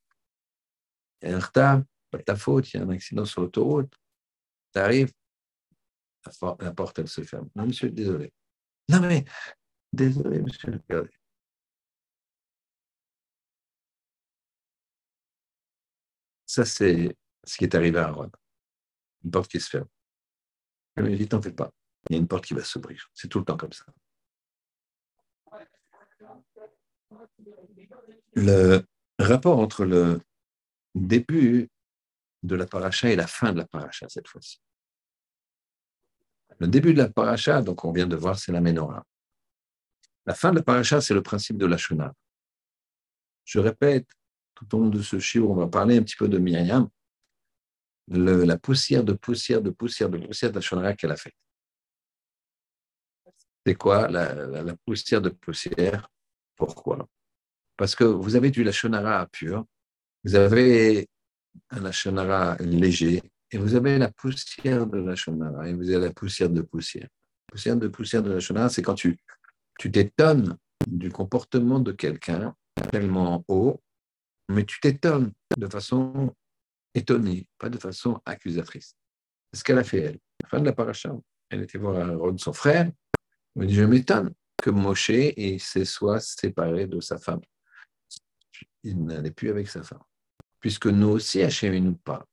il 1.22 1.30
y 1.30 1.34
a 1.34 1.38
un 1.38 1.40
retard, 1.40 1.84
pas 2.12 2.18
de 2.18 2.24
ta 2.24 2.36
faute, 2.36 2.74
il 2.74 2.78
y 2.78 2.80
a 2.80 2.84
un 2.84 2.90
accident 2.90 3.26
sur 3.26 3.42
l'autoroute, 3.42 3.94
tu 4.74 4.80
arrives, 4.80 5.12
la 6.60 6.72
porte, 6.72 7.00
elle 7.00 7.08
se 7.08 7.22
ferme. 7.22 7.50
Non, 7.56 7.66
monsieur, 7.68 7.90
désolé. 7.90 8.34
Non, 8.90 9.00
mais, 9.02 9.26
désolé, 9.94 10.42
monsieur, 10.42 10.82
Ça, 16.46 16.64
c'est 16.64 17.16
ce 17.44 17.58
qui 17.58 17.66
est 17.66 17.76
arrivé 17.76 18.00
à 18.00 18.08
Aaron. 18.08 18.32
Une 19.24 19.32
porte 19.32 19.52
qui 19.52 19.60
se 19.60 19.70
ferme. 19.70 19.88
Je 20.98 21.04
lui 21.04 21.28
t'en 21.28 21.42
fais 21.42 21.52
pas. 21.52 21.72
Il 22.10 22.16
y 22.16 22.16
a 22.18 22.20
une 22.20 22.28
porte 22.28 22.46
qui 22.46 22.54
va 22.54 22.64
s'ouvrir. 22.64 23.10
C'est 23.14 23.28
tout 23.28 23.40
le 23.40 23.46
temps 23.46 23.58
comme 23.58 23.74
ça. 23.74 23.86
Le 28.36 28.82
rapport 29.20 29.60
entre 29.60 29.86
le 29.86 30.22
début 30.94 31.70
de 32.44 32.56
la 32.56 32.66
paracha 32.66 33.10
et 33.10 33.16
la 33.16 33.28
fin 33.28 33.54
de 33.54 33.58
la 33.58 33.66
paracha 33.66 34.08
cette 34.10 34.28
fois-ci. 34.28 34.60
Le 36.60 36.68
début 36.68 36.94
de 36.94 37.00
la 37.00 37.10
paracha, 37.10 37.62
donc 37.62 37.84
on 37.84 37.92
vient 37.92 38.08
de 38.08 38.16
voir, 38.16 38.40
c'est 38.40 38.52
la 38.52 38.62
menorah. 38.62 39.04
La 40.26 40.34
fin 40.34 40.52
de 40.52 40.58
la 40.58 40.64
paracha, 40.64 41.02
c'est 41.02 41.14
le 41.14 41.22
principe 41.22 41.58
de 41.58 41.66
la 41.66 41.78
shona. 41.78 42.14
Je 43.44 43.60
répète, 43.60 44.08
tout 44.56 44.76
au 44.76 44.80
long 44.80 44.90
de 44.90 45.02
ce 45.02 45.20
chiot, 45.20 45.52
on 45.52 45.56
va 45.56 45.68
parler 45.68 45.98
un 45.98 46.04
petit 46.04 46.16
peu 46.16 46.28
de 46.28 46.38
Myriam, 46.38 46.90
la 48.08 48.58
poussière 48.58 49.04
de 49.04 49.14
poussière 49.14 49.62
de 49.62 49.70
poussière 49.70 50.10
de 50.10 50.18
poussière 50.20 50.52
de 50.52 50.56
la 50.56 50.62
shonara 50.62 50.94
qu'elle 50.94 51.12
a 51.12 51.18
faite. 51.18 51.36
C'est 53.66 53.76
quoi 53.76 54.08
la, 54.08 54.76
poussière 54.86 55.22
de 55.22 55.30
poussière? 55.30 56.08
Pourquoi? 56.56 57.08
Parce 57.78 57.96
que 57.96 58.04
vous 58.04 58.36
avez 58.36 58.52
du 58.52 58.64
lachonara 58.64 59.28
pur, 59.28 59.66
vous 60.24 60.36
avez 60.36 61.08
un 61.70 61.82
lachonara 61.82 62.58
léger, 62.60 63.22
et 63.52 63.58
vous 63.58 63.76
avez 63.76 63.98
la 63.98 64.12
poussière 64.12 64.88
de 64.88 64.98
lachonara, 64.98 65.68
et 65.70 65.74
vous 65.74 65.90
avez 65.90 66.08
la 66.08 66.14
poussière 66.14 66.50
de 66.50 66.62
poussière. 66.62 67.08
La 67.50 67.52
poussière 67.52 67.78
de 67.78 67.88
poussière 67.88 68.24
de 68.24 68.32
lachonara, 68.32 68.70
c'est 68.70 68.82
quand 68.82 68.96
tu 68.96 69.18
tu 69.78 69.92
t'étonnes 69.92 70.58
du 70.88 71.12
comportement 71.12 71.80
de 71.80 71.92
quelqu'un 71.92 72.56
tellement 72.92 73.44
haut, 73.48 73.82
mais 74.50 74.66
tu 74.66 74.80
t'étonnes 74.80 75.34
de 75.58 75.68
façon 75.68 76.34
étonnée, 76.94 77.48
pas 77.58 77.70
de 77.70 77.78
façon 77.78 78.22
accusatrice. 78.26 78.96
C'est 79.52 79.60
ce 79.60 79.64
qu'elle 79.64 79.80
a 79.80 79.84
fait, 79.84 80.00
elle. 80.00 80.16
À 80.16 80.44
la 80.44 80.50
fin 80.50 80.60
de 80.60 80.66
la 80.66 80.74
paracha, 80.74 81.16
elle 81.50 81.64
était 81.64 81.78
voir 81.78 81.98
Aaron, 81.98 82.38
son 82.38 82.54
frère, 82.54 82.92
elle 83.60 83.68
dit, 83.68 83.76
je 83.76 83.84
m'étonne 83.84 84.34
que 84.58 84.70
Moshe 84.70 85.12
se 85.60 85.86
soit 85.86 86.20
séparé 86.20 86.88
de 86.88 87.00
sa 87.00 87.18
femme. 87.18 87.42
Il 88.84 89.04
n'allait 89.06 89.32
plus 89.32 89.50
avec 89.50 89.68
sa 89.68 89.84
femme. 89.84 90.04
Puisque 90.60 90.88
nous 90.88 91.10
aussi, 91.10 91.42
Hachem 91.42 91.76
nous 91.78 91.96
pas. 91.96 92.26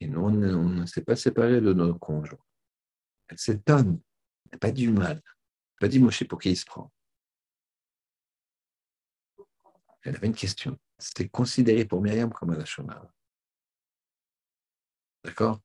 Et 0.00 0.06
nous, 0.06 0.20
on 0.20 0.30
ne 0.30 0.86
s'est 0.86 1.04
pas 1.04 1.16
séparé 1.16 1.60
de 1.60 1.72
conjoints. 1.92 2.38
Elle 3.28 3.38
s'étonne. 3.38 4.00
Elle 4.44 4.52
n'a 4.52 4.58
pas 4.58 4.72
du 4.72 4.90
mal. 4.90 5.16
N'a 5.16 5.78
pas 5.80 5.88
dit 5.88 5.98
Moshe 5.98 6.24
pour 6.24 6.40
qui 6.40 6.50
il 6.50 6.56
se 6.56 6.64
prend. 6.64 6.92
Elle 10.02 10.16
avait 10.16 10.26
une 10.26 10.34
question. 10.34 10.78
C'était 10.98 11.28
considéré 11.28 11.84
pour 11.86 12.02
Myriam 12.02 12.32
comme 12.32 12.50
un 12.50 12.60
Hachonara. 12.60 13.10
D'accord? 15.24 15.60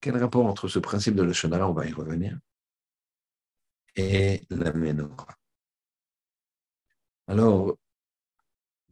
Quel 0.00 0.16
rapport 0.16 0.46
entre 0.46 0.66
ce 0.68 0.78
principe 0.78 1.14
de 1.14 1.22
la 1.22 1.68
on 1.68 1.72
va 1.74 1.86
y 1.86 1.92
revenir, 1.92 2.38
et 3.96 4.42
la 4.50 4.72
menorah. 4.72 5.38
Alors, 7.26 7.76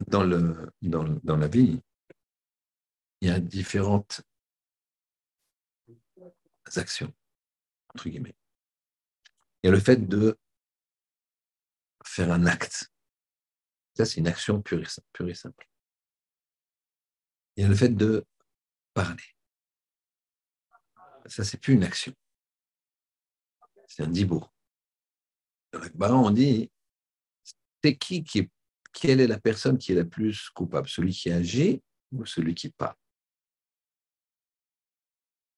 dans, 0.07 0.23
le, 0.23 0.71
dans, 0.81 1.03
dans 1.23 1.37
la 1.37 1.47
vie, 1.47 1.81
il 3.21 3.27
y 3.27 3.31
a 3.31 3.39
différentes 3.39 4.21
actions, 6.75 7.13
entre 7.93 8.09
guillemets. 8.09 8.35
Il 9.61 9.67
y 9.67 9.69
a 9.69 9.71
le 9.71 9.79
fait 9.79 9.97
de 9.97 10.37
faire 12.03 12.31
un 12.31 12.45
acte. 12.45 12.91
Ça, 13.95 14.05
c'est 14.05 14.19
une 14.19 14.27
action 14.27 14.61
pure 14.61 14.81
et, 14.81 15.33
simple. 15.35 15.69
Il 17.55 17.61
y 17.61 17.65
a 17.65 17.69
le 17.69 17.75
fait 17.75 17.89
de 17.89 18.25
parler. 18.93 19.23
Ça, 21.27 21.43
c'est 21.43 21.57
plus 21.57 21.75
une 21.75 21.83
action. 21.83 22.13
C'est 23.87 24.03
un 24.03 24.07
dibour. 24.07 24.50
Dans 25.73 26.25
on 26.25 26.31
dit 26.31 26.69
c'est 27.83 27.97
qui, 27.97 28.23
qui 28.23 28.39
est, 28.39 28.51
quelle 28.93 29.21
est 29.21 29.27
la 29.27 29.39
personne 29.39 29.77
qui 29.77 29.91
est 29.91 29.95
la 29.95 30.05
plus 30.05 30.49
coupable, 30.49 30.87
celui 30.87 31.13
qui 31.13 31.31
agit 31.31 31.81
ou 32.11 32.25
celui 32.25 32.53
qui 32.53 32.69
parle? 32.69 32.95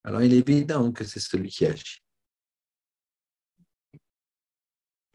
Alors, 0.06 0.22
il 0.22 0.34
est 0.34 0.50
évident 0.50 0.92
que 0.92 1.04
c'est 1.04 1.20
celui 1.20 1.50
qui 1.50 1.66
agit. 1.66 2.02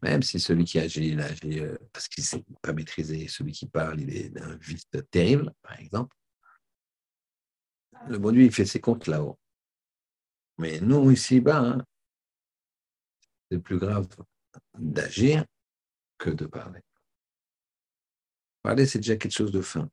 Même 0.01 0.23
si 0.23 0.39
celui 0.39 0.63
qui 0.63 0.79
agit, 0.79 1.09
il 1.09 1.19
agit 1.19 1.59
euh, 1.59 1.77
parce 1.91 2.07
qu'il 2.07 2.23
ne 2.23 2.27
sait 2.27 2.45
pas 2.61 2.73
maîtriser, 2.73 3.27
celui 3.27 3.51
qui 3.51 3.67
parle, 3.67 3.99
il 3.99 4.15
est 4.15 4.29
d'un 4.29 4.55
vice 4.57 4.85
terrible, 5.11 5.53
par 5.61 5.79
exemple. 5.79 6.15
Le 8.07 8.17
bon 8.17 8.31
Dieu, 8.31 8.43
il 8.43 8.51
fait 8.51 8.65
ses 8.65 8.79
comptes 8.79 9.07
là-haut. 9.07 9.37
Mais 10.57 10.79
nous, 10.79 11.11
ici-bas, 11.11 11.59
hein, 11.59 11.85
c'est 13.51 13.59
plus 13.59 13.77
grave 13.77 14.07
d'agir 14.77 15.45
que 16.17 16.29
de 16.29 16.45
parler. 16.45 16.81
Parler, 18.61 18.85
c'est 18.85 18.99
déjà 18.99 19.15
quelque 19.15 19.33
chose 19.33 19.51
de 19.51 19.61
fin. 19.61 19.89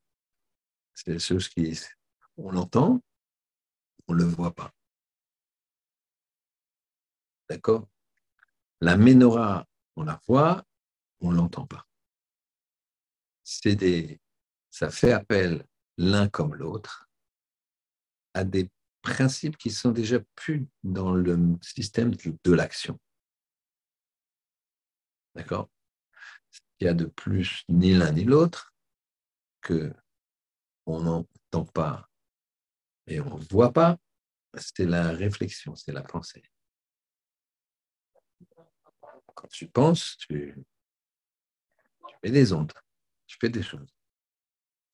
C'est 0.94 1.12
des 1.12 1.18
choses 1.18 1.48
qui, 1.48 1.78
on 2.36 2.50
l'entend, 2.50 3.00
on 4.08 4.14
ne 4.14 4.18
le 4.18 4.24
voit 4.24 4.54
pas. 4.54 4.72
D'accord? 7.48 7.86
La 8.80 8.96
menorah, 8.96 9.66
on 9.94 10.04
la 10.04 10.20
voit, 10.26 10.64
on 11.20 11.30
ne 11.30 11.36
l'entend 11.36 11.66
pas. 11.66 11.86
C'est 13.42 13.76
des, 13.76 14.20
ça 14.70 14.90
fait 14.90 15.12
appel 15.12 15.66
l'un 15.96 16.28
comme 16.28 16.54
l'autre 16.54 17.08
à 18.34 18.44
des 18.44 18.70
principes 19.00 19.56
qui 19.56 19.70
sont 19.70 19.92
déjà 19.92 20.18
plus 20.34 20.66
dans 20.82 21.12
le 21.12 21.38
système 21.62 22.12
de 22.14 22.52
l'action. 22.52 22.98
D'accord? 25.36 25.68
Il 26.80 26.86
y 26.86 26.88
a 26.88 26.94
de 26.94 27.04
plus 27.04 27.62
ni 27.68 27.92
l'un 27.92 28.10
ni 28.12 28.24
l'autre 28.24 28.74
que 29.60 29.92
on 30.86 31.02
n'entend 31.02 31.64
pas 31.66 32.08
et 33.06 33.20
on 33.20 33.38
ne 33.38 33.44
voit 33.44 33.72
pas, 33.72 33.98
c'est 34.56 34.86
la 34.86 35.10
réflexion, 35.10 35.76
c'est 35.76 35.92
la 35.92 36.02
pensée. 36.02 36.42
Quand 39.34 39.48
tu 39.48 39.68
penses, 39.68 40.16
tu, 40.16 40.56
fais 42.22 42.30
des 42.30 42.52
ondes, 42.54 42.72
tu 43.26 43.36
fais 43.38 43.50
des 43.50 43.62
choses. 43.62 43.94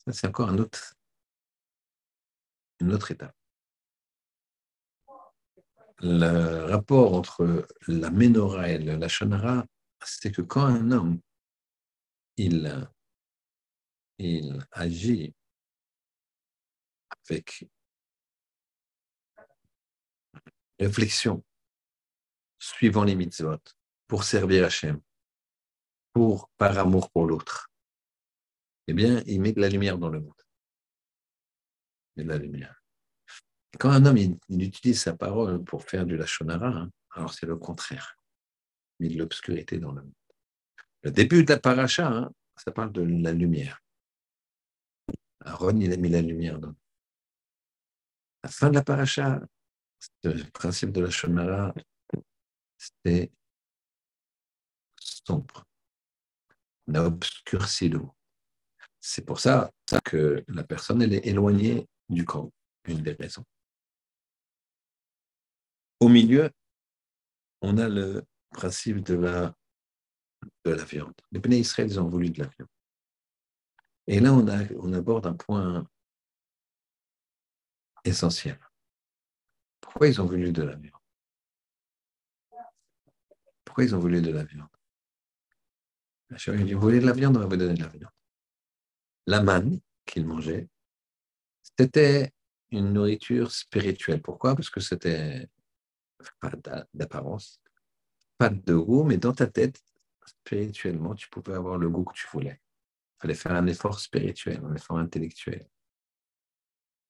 Ça, 0.05 0.13
c'est 0.13 0.27
encore 0.27 0.51
une 0.51 0.61
autre 2.93 3.11
étape. 3.13 3.37
Le 6.01 6.65
rapport 6.65 7.15
entre 7.15 7.69
la 7.87 8.11
menorah 8.11 8.69
et 8.71 8.79
la 8.79 9.09
shonara, 9.09 9.65
c'est 10.05 10.33
que 10.33 10.43
quand 10.43 10.65
un 10.65 10.91
homme, 10.91 11.21
il, 12.37 12.89
agit 14.71 15.35
avec 17.29 17.67
réflexion, 20.79 21.45
suivant 22.59 23.05
les 23.05 23.15
mitzvot, 23.15 23.59
pour 24.07 24.25
servir 24.25 24.65
Hachem, 24.65 25.01
pour, 26.13 26.51
par 26.57 26.79
amour 26.79 27.11
pour 27.11 27.27
l'autre, 27.27 27.71
eh 28.87 28.95
bien, 28.95 29.23
il 29.27 29.41
met 29.41 29.53
de 29.53 29.61
la 29.61 29.69
lumière 29.69 29.99
dans 29.99 30.09
le 30.09 30.21
monde. 30.21 30.43
Il 32.17 32.21
met 32.21 32.25
de 32.25 32.39
la 32.39 32.39
lumière. 32.39 32.83
Quand 33.79 33.91
un 33.91 34.05
homme 34.05 34.19
il, 34.19 34.39
utilise 34.63 35.01
sa 35.01 35.15
parole 35.17 35.65
pour 35.65 35.85
faire 35.85 36.05
du 36.05 36.17
lachonara, 36.17 36.69
hein, 36.69 36.91
alors 37.13 37.33
c'est 37.33 37.47
le 37.47 37.57
contraire. 37.57 38.17
Met 38.99 39.09
de 39.09 39.19
l'obscurité 39.19 39.79
dans 39.79 39.93
le 39.93 40.03
monde. 40.03 40.13
Le 41.03 41.11
début 41.11 41.45
de 41.45 41.53
la 41.53 41.59
paracha, 41.59 42.07
hein, 42.07 42.33
ça 42.57 42.71
parle 42.71 42.93
de 42.93 43.03
la 43.03 43.33
lumière. 43.33 43.83
Aaron, 45.45 45.79
il 45.81 45.93
a 45.93 45.97
mis 45.97 46.09
la 46.09 46.23
lumière 46.23 46.59
dans. 46.59 46.75
La 48.45 48.51
fin 48.51 48.71
de 48.71 48.75
la 48.75 48.85
paracha, 48.85 49.41
le 50.25 50.51
principe 50.51 50.93
de 50.93 51.01
la 51.01 51.11
shonara, 51.11 51.75
c'est 53.05 53.31
sombre. 54.99 55.65
On 56.87 56.95
a 56.95 57.03
obscurci 57.03 57.89
l'eau. 57.89 58.15
C'est 59.01 59.25
pour 59.25 59.41
ça 59.41 59.71
que 60.05 60.45
la 60.49 60.65
personne 60.65 61.03
elle 61.03 61.15
est 61.15 61.27
éloignée 61.27 61.89
du 62.09 62.25
camp, 62.25 62.53
une 62.85 63.03
des 63.03 63.13
raisons. 63.13 63.45
Au 66.01 66.09
milieu, 66.09 66.51
on 67.61 67.79
a 67.79 67.89
le 67.89 68.25
principe 68.53 69.01
de 69.01 69.15
la, 69.15 69.55
de 70.65 70.71
la 70.73 70.85
viande. 70.85 71.15
Les 71.31 71.41
Béné 71.41 71.59
Israël, 71.59 71.91
ils 71.91 72.01
ont 72.01 72.09
voulu 72.09 72.31
de 72.31 72.43
la 72.43 72.49
viande. 72.49 72.69
Et 74.07 74.21
là, 74.21 74.33
on, 74.33 74.93
aborde 74.93 75.27
un 75.27 75.35
point 75.35 75.87
essentiel. 78.05 78.59
Pourquoi 79.81 80.09
ils 80.09 80.21
ont 80.21 80.27
voulu 80.27 80.53
de 80.53 80.63
la 80.63 80.75
viande? 80.77 81.01
Pourquoi 83.65 83.85
ils 83.85 83.95
ont 83.95 84.01
voulu 84.01 84.21
de 84.21 84.33
la 84.33 84.45
viande? 84.45 84.69
Ils 86.47 86.77
voulaient 86.77 87.01
de 87.01 87.07
la 87.07 87.13
viande, 87.13 87.37
on 87.37 87.41
va 87.41 87.47
vous 87.47 87.57
donner 87.57 87.75
de 87.75 87.83
la 87.83 87.89
viande. 87.89 88.13
La 89.27 89.43
manne 89.43 89.81
qu'ils 90.07 90.27
mangeaient, 90.27 90.69
c'était 91.79 92.33
une 92.71 92.93
nourriture 92.93 93.53
spirituelle. 93.53 94.21
Pourquoi? 94.21 94.57
Parce 94.57 94.71
que 94.71 94.81
c'était 94.81 95.49
pas 96.41 96.51
d'apparence, 96.95 97.62
pas 98.43 98.49
de 98.49 98.75
goût, 98.75 99.05
mais 99.05 99.19
dans 99.19 99.33
ta 99.33 99.47
tête, 99.47 99.81
spirituellement, 100.25 101.15
tu 101.15 101.29
pouvais 101.29 101.55
avoir 101.55 101.79
le 101.79 101.89
goût 101.89 102.03
que 102.03 102.15
tu 102.15 102.27
voulais. 102.33 102.61
Il 102.61 103.21
fallait 103.21 103.35
faire 103.35 103.53
un 103.53 103.69
effort 103.69 104.01
spirituel, 104.01 104.61
un 104.65 104.75
effort 104.75 104.99
intellectuel. 104.99 105.69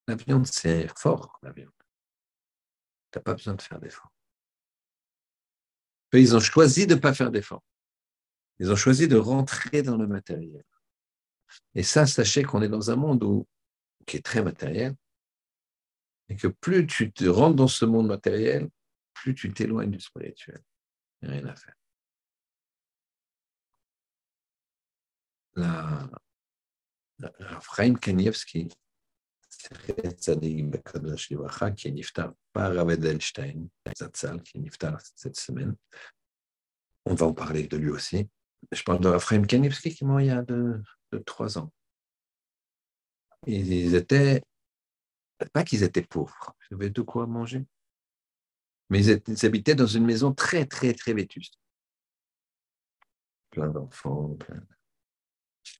La 0.06 0.16
viande, 0.16 0.46
c'est 0.46 0.88
fort, 0.98 1.38
la 1.42 1.52
viande. 1.52 1.72
Tu 3.10 3.18
n'as 3.18 3.22
pas 3.22 3.32
besoin 3.32 3.54
de 3.54 3.62
faire 3.62 3.80
d'efforts. 3.80 4.12
Ils 6.12 6.36
ont 6.36 6.40
choisi 6.40 6.86
de 6.86 6.96
ne 6.96 7.00
pas 7.00 7.14
faire 7.14 7.30
d'efforts. 7.30 7.64
Ils 8.58 8.70
ont 8.70 8.76
choisi 8.76 9.08
de 9.08 9.16
rentrer 9.16 9.80
dans 9.80 9.96
le 9.96 10.06
matériel. 10.06 10.64
Et 11.74 11.82
ça, 11.82 12.04
sachez 12.04 12.42
qu'on 12.42 12.60
est 12.60 12.68
dans 12.68 12.90
un 12.90 12.96
monde 12.96 13.22
où, 13.24 13.46
qui 14.06 14.18
est 14.18 14.24
très 14.24 14.42
matériel, 14.42 14.94
et 16.28 16.36
que 16.36 16.48
plus 16.48 16.86
tu 16.86 17.10
rentres 17.30 17.56
dans 17.56 17.68
ce 17.68 17.86
monde 17.86 18.08
matériel, 18.08 18.68
plus 19.14 19.34
tu 19.34 19.50
t'éloignes 19.50 19.90
du 19.90 20.00
spirituel. 20.00 20.62
Rien 21.22 21.46
à 21.46 21.54
faire. 21.54 21.74
La, 25.54 26.10
la, 27.18 27.60
Kanievski, 28.00 28.68
qui 31.76 31.88
est 31.88 31.90
niftar 31.90 32.32
par 32.52 32.74
Rav 32.74 32.90
Edelstein, 32.90 33.68
qui 34.44 34.56
est 34.56 34.60
niftar 34.60 34.98
cette 35.14 35.36
semaine. 35.36 35.76
On 37.04 37.14
va 37.14 37.26
en 37.26 37.34
parler 37.34 37.66
de 37.66 37.76
lui 37.76 37.90
aussi. 37.90 38.28
Je 38.70 38.82
parle 38.82 39.00
de 39.00 39.08
Raphaël 39.08 39.46
Kanivski 39.46 39.94
qui 39.94 40.04
est 40.04 40.06
mort 40.06 40.20
il 40.20 40.28
y 40.28 40.30
a 40.30 40.42
de, 40.42 40.82
trois 41.26 41.58
ans. 41.58 41.72
Ils 43.46 43.94
étaient, 43.94 44.40
pas 45.52 45.64
qu'ils 45.64 45.82
étaient 45.82 46.02
pauvres, 46.02 46.54
ils 46.70 46.74
avaient 46.74 46.90
de 46.90 47.02
quoi 47.02 47.26
manger, 47.26 47.66
mais 48.92 49.06
ils, 49.06 49.46
habitaient 49.46 49.74
dans 49.74 49.86
une 49.86 50.04
maison 50.04 50.34
très, 50.34 50.66
très, 50.66 50.92
très 50.92 51.14
vétuste. 51.14 51.58
Plein 53.50 53.68
d'enfants. 53.68 54.36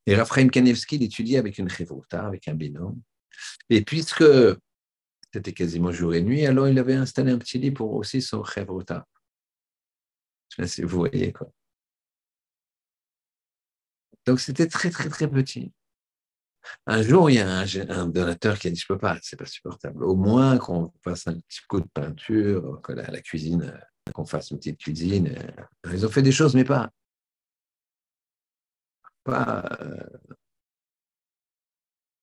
Et 0.07 0.15
Raphaël 0.15 0.51
Kanevski, 0.51 0.97
il 0.97 1.03
étudiait 1.03 1.37
avec 1.37 1.59
une 1.59 1.69
révolta, 1.69 2.27
avec 2.27 2.49
un 2.49 2.55
binôme. 2.55 3.03
Et 3.69 3.83
puisque 3.83 4.25
c'était 5.31 5.53
quasiment 5.53 5.93
jour 5.93 6.15
et 6.15 6.23
nuit, 6.23 6.47
alors 6.47 6.69
il 6.69 6.79
avait 6.79 6.95
installé 6.95 7.33
un 7.33 7.39
petit 7.39 7.59
lit 7.59 7.71
pour 7.71 7.93
aussi 7.93 8.23
son 8.23 8.45
Chevrota. 8.45 9.07
Je 10.49 10.57
sais 10.57 10.63
pas 10.63 10.69
si 10.69 10.81
vous 10.81 10.97
voyez 10.97 11.35
quoi. 11.35 11.53
Donc 14.25 14.41
c'était 14.41 14.69
très 14.69 14.89
très 14.89 15.11
très 15.11 15.29
petit. 15.29 15.71
Un 16.87 17.03
jour, 17.03 17.31
il 17.31 17.35
y 17.35 17.39
a 17.41 17.65
un, 17.89 18.07
donateur 18.07 18.59
qui 18.59 18.69
a 18.69 18.71
dit 18.71 18.79
Je 18.79 18.87
ne 18.91 18.95
peux 18.95 19.01
pas, 19.01 19.19
c'est 19.23 19.37
pas 19.37 19.47
supportable. 19.47 20.05
Au 20.05 20.15
moins 20.15 20.59
qu'on 20.59 20.93
fasse 21.03 21.27
un 21.27 21.35
petit 21.35 21.61
coup 21.69 21.81
de 21.81 21.89
peinture, 21.93 22.81
que 22.83 22.93
la, 22.93 23.21
cuisine, 23.21 23.79
qu'on 24.15 24.25
fasse 24.25 24.51
une 24.51 24.59
petite 24.59 24.79
cuisine. 24.79 25.35
Ils 25.93 26.07
ont 26.07 26.11
fait 26.11 26.23
des 26.23 26.33
choses, 26.33 26.55
mais 26.55 26.65
pas. 26.65 26.91
Pas, 29.25 29.69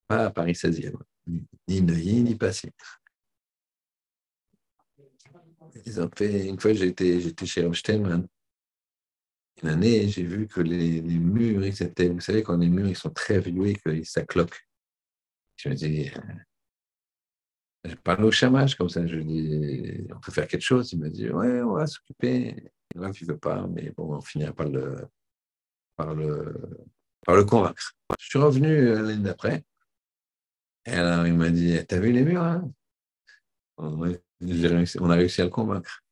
à 0.09 0.29
Paris 0.31 0.53
16e, 0.53 0.97
ni 1.67 1.81
Neuilly, 1.81 2.23
ni 2.23 2.35
Passy. 2.35 2.71
Ils 5.85 6.01
ont 6.01 6.09
fait, 6.15 6.47
une 6.47 6.59
fois, 6.59 6.73
j'étais, 6.73 7.19
chez 7.45 7.61
Rammstein, 7.61 8.27
une 9.63 9.69
année, 9.69 10.07
j'ai 10.07 10.23
vu 10.23 10.47
que 10.47 10.61
les, 10.61 11.01
murs, 11.01 11.63
étaient, 11.63 12.09
vous 12.09 12.19
savez, 12.19 12.43
quand 12.43 12.57
les 12.57 12.69
murs 12.69 12.87
ils 12.87 12.95
sont 12.95 13.09
très 13.09 13.39
vieux 13.39 13.67
et 13.67 13.75
que 13.75 14.03
ça 14.03 14.23
cloque. 14.23 14.67
Je 15.57 15.69
me 15.69 15.75
dis, 15.75 16.09
euh, 16.09 16.19
je 17.85 17.95
parle 17.95 18.25
au 18.25 18.31
chamage 18.31 18.75
comme 18.75 18.89
ça, 18.89 19.05
je 19.05 19.19
dis, 19.19 20.07
on 20.13 20.19
peut 20.19 20.31
faire 20.31 20.47
quelque 20.47 20.61
chose? 20.61 20.91
Il 20.93 20.99
me 20.99 21.09
dit, 21.09 21.29
ouais, 21.29 21.61
on 21.61 21.73
va 21.73 21.87
s'occuper. 21.87 22.71
Il 22.95 23.01
ne 23.01 23.11
veut 23.11 23.37
pas, 23.37 23.67
mais 23.67 23.91
bon, 23.95 24.15
on 24.15 24.21
finira 24.21 24.53
par 24.53 24.67
le, 24.67 25.07
par 25.95 26.15
le, 26.15 26.55
par 27.25 27.35
le 27.35 27.43
convaincre. 27.43 27.93
Je 28.19 28.25
suis 28.25 28.39
revenu 28.39 28.93
l'année 28.93 29.17
d'après. 29.17 29.63
Et 30.85 30.91
alors, 30.91 31.27
il 31.27 31.33
m'a 31.33 31.49
dit, 31.49 31.77
t'as 31.87 31.99
vu 31.99 32.11
les 32.11 32.23
murs 32.23 32.43
hein? 32.43 32.71
On, 33.77 34.03
a 34.03 35.15
réussi 35.15 35.41
à 35.41 35.45
le 35.45 35.49
convaincre. 35.49 36.03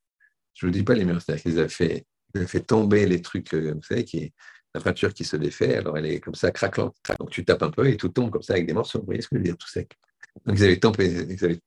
Je 0.54 0.66
ne 0.66 0.72
vous 0.72 0.78
dis 0.78 0.84
pas 0.84 0.94
les 0.94 1.04
murs, 1.04 1.22
c'est-à-dire 1.22 1.44
qu'ils 1.44 1.60
avaient 1.60 1.70
fait 1.70 2.06
a 2.36 2.46
fait 2.48 2.62
tomber 2.62 3.06
les 3.06 3.22
trucs, 3.22 3.54
euh, 3.54 3.74
vous 3.74 3.84
savez, 3.84 4.34
la 4.74 4.82
peinture 4.82 5.14
qui 5.14 5.24
se 5.24 5.38
défait, 5.38 5.76
alors 5.76 5.98
elle 5.98 6.06
est 6.06 6.20
comme 6.20 6.36
ça, 6.36 6.52
craquelante. 6.52 6.96
Donc 7.20 7.30
tu 7.30 7.44
tapes 7.46 7.64
un 7.64 7.72
peu 7.72 7.88
et 7.88 7.98
tout 7.98 8.10
tombe 8.10 8.32
comme 8.32 8.42
ça 8.42 8.54
avec 8.54 8.68
des 8.68 8.74
morceaux. 8.74 9.00
Vous 9.00 9.06
voyez 9.06 9.22
ce 9.22 9.28
que 9.28 9.36
je 9.36 9.40
veux 9.40 9.46
dire, 9.46 9.58
tout 9.58 9.68
sec. 9.68 9.98
Donc 10.46 10.60
ils 10.60 11.44
avaient, 11.44 11.60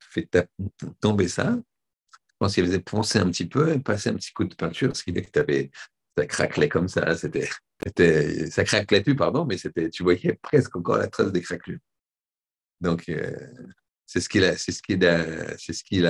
fait 0.00 0.28
tomber 1.00 1.28
ça. 1.28 1.56
Je 2.12 2.34
pense 2.38 2.54
qu'ils 2.54 2.66
faisaient 2.66 2.80
poncer 2.80 3.18
un 3.18 3.30
petit 3.30 3.46
peu 3.46 3.72
et 3.72 3.78
passer 3.80 4.10
un 4.10 4.14
petit 4.14 4.32
coup 4.32 4.44
de 4.44 4.54
peinture, 4.54 4.94
ce 4.94 5.02
qui 5.02 5.12
fait 5.12 5.22
que 5.22 5.70
ça 6.16 6.26
craquelait 6.26 6.68
comme 6.68 6.88
ça. 6.88 7.16
C'était, 7.16 7.48
ça 8.50 8.64
craquelait 8.64 9.02
plus, 9.02 9.16
pardon, 9.16 9.44
mais 9.44 9.58
c'était, 9.58 9.88
tu 9.90 10.02
voyais 10.02 10.38
presque 10.42 10.76
encore 10.76 10.98
la 10.98 11.08
trace 11.08 11.32
des 11.32 11.40
craquelures. 11.40 11.80
Donc, 12.80 13.08
euh, 13.08 13.36
c'est 14.06 14.20
ce 14.20 14.28
qu'il 14.28 14.44
a, 14.44 14.56
c'est 14.56 14.72
ce 14.72 14.82
qu'il 14.82 15.04
a, 15.04 15.56
c'est 15.58 15.72
ce 15.72 15.82
qu'il 15.82 16.06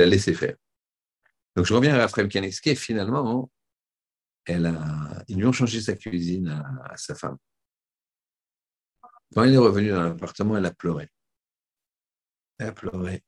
a 0.00 0.06
laissé 0.06 0.32
faire. 0.32 0.56
Donc, 1.54 1.66
je 1.66 1.74
reviens 1.74 1.94
à 1.94 1.98
Raphaël 1.98 2.28
Kaneski, 2.28 2.74
finalement, 2.76 3.50
elle 4.44 4.66
a, 4.66 5.22
ils 5.28 5.36
lui 5.36 5.46
ont 5.46 5.52
changé 5.52 5.80
sa 5.80 5.94
cuisine 5.94 6.48
à, 6.84 6.96
sa 6.96 7.14
femme. 7.14 7.36
Quand 9.34 9.44
elle 9.44 9.54
est 9.54 9.58
revenue 9.58 9.90
dans 9.90 10.02
l'appartement, 10.02 10.56
elle 10.56 10.66
a 10.66 10.72
pleuré. 10.72 11.08
Elle 12.58 12.68
a 12.68 12.72
pleuré. 12.72 13.22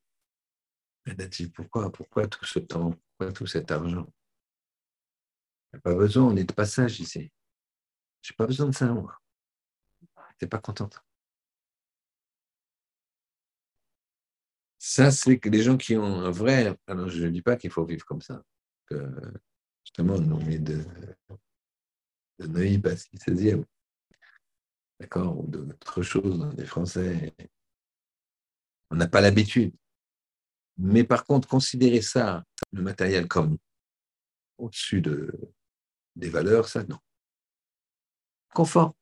Elle 1.06 1.20
a 1.20 1.26
dit 1.26 1.50
pourquoi, 1.50 1.92
pourquoi 1.92 2.26
tout 2.26 2.44
ce 2.44 2.58
temps, 2.58 2.90
pourquoi 2.90 3.32
tout 3.32 3.46
cet 3.46 3.70
argent? 3.70 4.10
Il 5.72 5.76
n'y 5.76 5.78
a 5.78 5.80
pas 5.80 5.94
besoin, 5.94 6.24
on 6.24 6.37
est 6.37 6.44
de 6.44 6.52
passage 6.52 7.00
ici. 7.00 7.30
Je 8.22 8.32
n'ai 8.32 8.37
pas 8.37 8.46
besoin 8.46 8.66
de 8.66 8.74
ça, 8.74 8.87
moi. 8.87 9.20
Tu 10.38 10.44
n'es 10.44 10.48
pas 10.48 10.58
contente. 10.58 11.04
Ça, 14.87 15.11
c'est 15.11 15.38
que 15.38 15.49
les 15.49 15.62
gens 15.62 15.79
qui 15.79 15.97
ont 15.97 16.20
un 16.20 16.31
vrai. 16.31 16.77
Alors, 16.87 17.09
je 17.09 17.25
ne 17.25 17.31
dis 17.31 17.40
pas 17.40 17.57
qu'il 17.57 17.70
faut 17.70 17.87
vivre 17.87 18.05
comme 18.05 18.20
ça. 18.20 18.44
Que, 18.85 19.11
justement, 19.83 20.16
on 20.16 20.44
met 20.44 20.59
de, 20.59 20.85
de 22.38 22.47
Neuilly 22.47 22.83
à 22.85 22.94
16e. 22.94 23.64
D'accord 25.01 25.38
Ou 25.38 25.47
d'autres 25.47 26.03
choses, 26.03 26.55
des 26.55 26.66
Français. 26.66 27.33
On 28.90 28.97
n'a 28.97 29.09
pas 29.09 29.23
l'habitude. 29.23 29.75
Mais 30.77 31.03
par 31.03 31.25
contre, 31.25 31.49
considérer 31.49 32.03
ça, 32.03 32.44
le 32.70 32.83
matériel, 32.83 33.27
comme 33.27 33.57
au-dessus 34.59 35.01
de, 35.01 35.33
des 36.14 36.29
valeurs, 36.29 36.68
ça, 36.68 36.85
non. 36.85 36.99
Confort. 38.53 38.94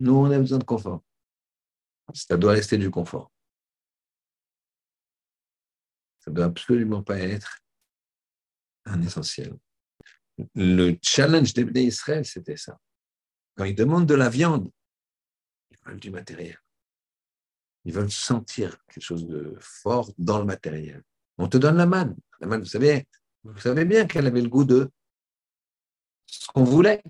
Nous, 0.00 0.12
on 0.14 0.30
a 0.30 0.38
besoin 0.38 0.58
de 0.58 0.64
confort. 0.64 1.02
Ça 2.12 2.36
doit 2.36 2.52
rester 2.52 2.76
du 2.76 2.90
confort. 2.90 3.31
Ça 6.22 6.30
ne 6.30 6.36
doit 6.36 6.44
absolument 6.44 7.02
pas 7.02 7.18
être 7.18 7.58
un 8.84 9.02
essentiel. 9.02 9.54
Le 10.54 10.96
challenge 11.02 11.52
des 11.52 11.82
Israël, 11.82 12.24
c'était 12.24 12.56
ça. 12.56 12.78
Quand 13.56 13.64
ils 13.64 13.74
demandent 13.74 14.06
de 14.06 14.14
la 14.14 14.28
viande, 14.28 14.70
ils 15.70 15.78
veulent 15.84 16.00
du 16.00 16.10
matériel. 16.10 16.58
Ils 17.84 17.92
veulent 17.92 18.10
sentir 18.10 18.76
quelque 18.86 19.02
chose 19.02 19.26
de 19.26 19.56
fort 19.58 20.12
dans 20.16 20.38
le 20.38 20.44
matériel. 20.44 21.02
On 21.38 21.48
te 21.48 21.56
donne 21.56 21.76
la 21.76 21.86
manne. 21.86 22.16
La 22.40 22.46
manne, 22.46 22.60
vous 22.60 22.66
savez, 22.66 23.08
vous 23.42 23.58
savez 23.58 23.84
bien 23.84 24.06
qu'elle 24.06 24.28
avait 24.28 24.42
le 24.42 24.48
goût 24.48 24.64
de 24.64 24.90
ce 26.26 26.46
qu'on 26.52 26.62
voulait. 26.62 27.02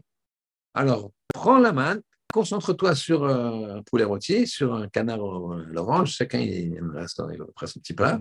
Alors, 0.73 1.13
prends 1.29 1.59
la 1.59 1.73
manne, 1.73 2.01
concentre-toi 2.33 2.95
sur 2.95 3.27
un 3.27 3.83
poulet 3.83 4.05
rôti, 4.05 4.47
sur 4.47 4.73
un 4.73 4.89
canard 4.89 5.19
à 5.19 5.65
l'orange, 5.67 6.13
chacun 6.13 6.39
il, 6.39 6.51
il, 6.51 6.73
il 6.75 7.45
prend 7.55 7.67
son 7.67 7.81
petit 7.81 7.93
plat, 7.93 8.19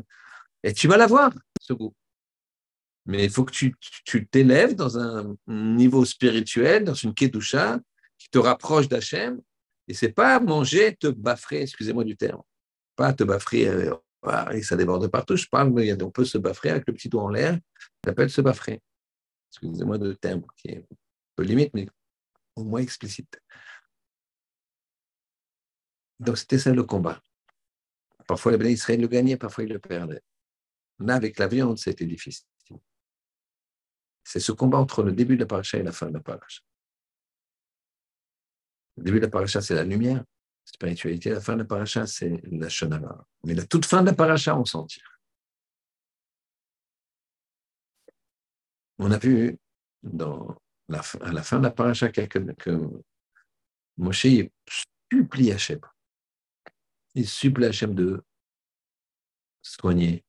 et 0.64 0.74
tu 0.74 0.88
vas 0.88 0.98
l'avoir, 0.98 1.32
ce 1.60 1.74
goût. 1.74 1.94
Mais 3.06 3.26
il 3.26 3.30
faut 3.30 3.44
que 3.46 3.52
tu 3.52 4.28
t'élèves 4.28 4.76
dans 4.76 4.98
un 4.98 5.36
niveau 5.48 6.06
spirituel, 6.06 6.84
dans 6.84 6.94
une 6.94 7.14
kedusha 7.14 7.80
qui 8.18 8.30
te 8.30 8.38
rapproche 8.38 8.88
d'Hachem. 8.88 9.42
Et 9.88 9.94
c'est 9.94 10.12
pas 10.12 10.40
manger, 10.40 10.96
te 10.96 11.08
baffrer, 11.08 11.64
excusez-moi 11.64 12.04
du 12.04 12.16
terme. 12.16 12.42
Pas 12.96 13.14
te 13.14 13.24
baffrer, 13.24 13.68
euh, 13.68 13.96
et 14.52 14.62
ça 14.62 14.76
déborde 14.76 15.08
partout. 15.08 15.36
Je 15.36 15.48
parle, 15.48 15.72
mais 15.72 16.02
on 16.02 16.12
peut 16.12 16.26
se 16.26 16.38
baffrer 16.38 16.70
avec 16.70 16.88
le 16.88 16.94
petit 16.94 17.10
doigt 17.10 17.24
en 17.24 17.30
l'air. 17.30 17.54
Ça 18.04 18.12
s'appelle 18.12 18.30
se 18.30 18.42
baffrer. 18.42 18.82
Excusez-moi 19.50 19.98
de 19.98 20.14
terme 20.14 20.44
qui 20.58 20.70
est 20.70 20.78
un 20.78 20.96
peu 21.36 21.44
limite, 21.44 21.74
mais 21.74 21.88
au 22.56 22.64
moins 22.64 22.82
explicite. 22.82 23.42
Donc 26.20 26.38
c'était 26.38 26.60
ça 26.60 26.72
le 26.72 26.84
combat. 26.84 27.20
Parfois 28.28 28.56
les 28.56 28.74
Israël 28.74 29.02
le 29.02 29.08
gagnaient, 29.08 29.38
parfois 29.38 29.64
ils 29.64 29.74
le 29.74 29.80
perdaient. 29.80 30.22
Là, 31.02 31.16
avec 31.16 31.40
la 31.40 31.48
viande, 31.48 31.78
c'était 31.78 32.06
difficile. 32.06 32.46
C'est 34.24 34.40
ce 34.40 34.52
combat 34.52 34.78
entre 34.78 35.04
le 35.04 35.12
début 35.12 35.36
de 35.36 35.42
la 35.42 35.48
paracha 35.48 35.78
et 35.78 35.84
la 35.84 35.92
fin 35.92 36.08
de 36.08 36.14
la 36.14 36.20
paracha. 36.20 36.62
Le 38.98 39.04
début 39.04 39.20
de 39.20 39.26
la 39.26 39.32
paracha, 39.32 39.62
c'est 39.62 39.74
la 39.74 39.84
lumière, 39.84 40.18
la 40.18 40.24
spiritualité. 40.64 41.32
La 41.32 41.42
fin 41.42 41.54
de 41.54 41.60
la 41.60 41.66
paracha, 41.66 42.06
c'est 42.06 42.40
la 42.44 42.70
shonara. 42.70 43.26
Mais 43.44 43.56
la 43.56 43.66
toute 43.66 43.86
fin 43.86 44.02
de 44.02 44.08
la 44.08 44.14
paracha, 44.14 44.58
on 44.58 44.66
s'en 44.66 44.86
tire. 44.86 45.20
On 49.00 49.12
a 49.12 49.18
vu 49.18 49.58
à 50.04 51.32
la 51.32 51.44
fin 51.44 51.58
de 51.58 51.64
la 51.64 51.72
paracha 51.72 52.10
que, 52.10 52.22
que 52.54 53.04
Moshe 53.98 54.28
supplie 55.12 55.52
Hachem. 55.52 55.80
Il 57.16 57.28
supplie 57.28 57.66
Hachem 57.66 57.96
de 57.96 58.24
soigner 59.64 60.24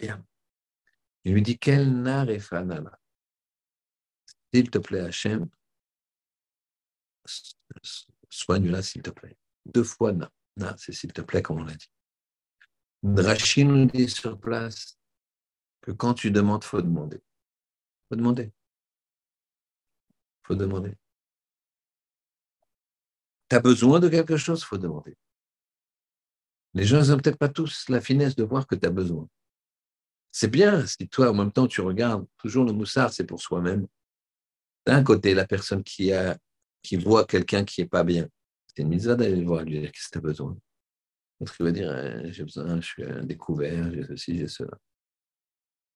il 0.00 1.32
lui 1.32 1.42
dit 1.42 1.58
Quel 1.58 2.02
nar 2.02 2.28
et 2.30 2.38
fanana? 2.38 2.98
S'il 4.52 4.70
te 4.70 4.78
plaît, 4.78 5.00
Hachem, 5.00 5.48
soigne-la, 8.28 8.82
s'il 8.82 9.02
te 9.02 9.10
plaît. 9.10 9.36
Deux 9.64 9.84
fois 9.84 10.12
na. 10.12 10.30
C'est 10.76 10.92
s'il 10.92 11.12
te 11.12 11.22
plaît, 11.22 11.42
comme 11.42 11.60
on 11.60 11.64
l'a 11.64 11.74
dit. 11.74 11.90
Drachi 13.02 13.64
nous 13.64 13.86
dit 13.86 14.08
sur 14.08 14.38
place 14.38 14.98
que 15.80 15.90
quand 15.90 16.14
tu 16.14 16.30
demandes, 16.30 16.64
faut 16.64 16.82
demander. 16.82 17.22
Faut 18.08 18.16
demander. 18.16 18.52
Faut 20.44 20.54
demander. 20.54 20.94
Tu 23.48 23.56
as 23.56 23.60
besoin 23.60 24.00
de 24.00 24.08
quelque 24.08 24.36
chose, 24.36 24.62
faut 24.62 24.78
demander. 24.78 25.16
Les 26.74 26.84
gens 26.84 27.02
n'ont 27.02 27.18
peut-être 27.18 27.38
pas 27.38 27.48
tous 27.48 27.88
la 27.88 28.00
finesse 28.00 28.34
de 28.36 28.44
voir 28.44 28.66
que 28.66 28.74
tu 28.74 28.86
as 28.86 28.90
besoin. 28.90 29.28
C'est 30.32 30.48
bien 30.48 30.86
si 30.86 31.08
toi, 31.08 31.30
en 31.30 31.34
même 31.34 31.52
temps, 31.52 31.66
tu 31.66 31.82
regardes 31.82 32.26
toujours 32.38 32.64
le 32.64 32.72
moussard, 32.72 33.12
c'est 33.12 33.24
pour 33.26 33.40
soi-même. 33.40 33.86
D'un 34.86 35.04
côté, 35.04 35.34
la 35.34 35.46
personne 35.46 35.84
qui, 35.84 36.12
a, 36.12 36.38
qui 36.82 36.96
voit 36.96 37.26
quelqu'un 37.26 37.64
qui 37.64 37.82
n'est 37.82 37.88
pas 37.88 38.02
bien, 38.02 38.26
c'est 38.66 38.82
une 38.82 38.88
mise 38.88 39.04
d'aller 39.04 39.36
le 39.36 39.44
voir, 39.44 39.62
lui 39.62 39.78
dire 39.78 39.92
qu'est-ce 39.92 40.08
que 40.08 40.12
tu 40.12 40.18
as 40.18 40.22
besoin? 40.22 40.56
L'autre, 41.38 41.54
il 41.60 41.64
va 41.64 41.72
dire 41.72 41.96
eh, 41.96 42.32
j'ai 42.32 42.44
besoin, 42.44 42.80
je 42.80 42.86
suis 42.86 43.04
un 43.04 43.22
découvert, 43.24 43.92
j'ai 43.92 44.06
ceci, 44.06 44.38
j'ai 44.38 44.48
cela. 44.48 44.76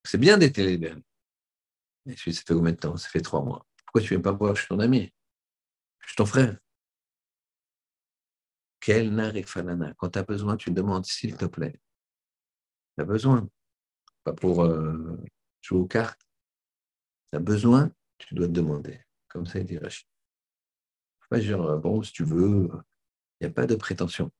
C'est 0.04 0.18
bien 0.18 0.36
d'être 0.36 0.58
libéré. 0.58 1.02
Et 2.06 2.14
je 2.14 2.30
ça 2.30 2.42
fait 2.46 2.54
combien 2.54 2.72
de 2.72 2.76
temps? 2.76 2.96
Ça 2.96 3.08
fait 3.08 3.22
trois 3.22 3.42
mois. 3.42 3.66
Pourquoi 3.86 4.02
tu 4.02 4.12
ne 4.12 4.18
viens 4.18 4.20
pas 4.20 4.32
voir? 4.32 4.54
Je 4.54 4.60
suis 4.60 4.68
ton 4.68 4.78
ami. 4.80 5.12
Je 6.00 6.08
suis 6.08 6.16
ton 6.16 6.26
frère. 6.26 6.58
Quel 8.80 9.12
narifalana. 9.12 9.94
Quand 9.94 10.10
tu 10.10 10.18
as 10.18 10.22
besoin, 10.22 10.56
tu 10.56 10.70
demandes 10.70 11.06
s'il 11.06 11.36
te 11.36 11.46
plaît. 11.46 11.80
Tu 12.96 13.02
as 13.02 13.04
besoin 13.04 13.48
pas 14.26 14.32
pour 14.32 14.64
euh, 14.64 15.16
jouer 15.62 15.78
aux 15.78 15.86
cartes. 15.86 16.20
Tu 17.30 17.36
as 17.36 17.40
besoin, 17.40 17.92
tu 18.18 18.34
dois 18.34 18.48
te 18.48 18.52
demander. 18.52 19.00
Comme 19.28 19.46
ça, 19.46 19.60
il 19.60 19.64
dit 19.64 19.78
Rachid. 19.78 20.08
Pas 21.30 21.38
dire, 21.38 21.62
euh, 21.62 21.76
bon, 21.78 22.02
si 22.02 22.12
tu 22.12 22.24
veux, 22.24 22.68
il 23.40 23.46
n'y 23.46 23.46
a 23.46 23.50
pas 23.50 23.66
de 23.66 23.76
prétention. 23.76 24.32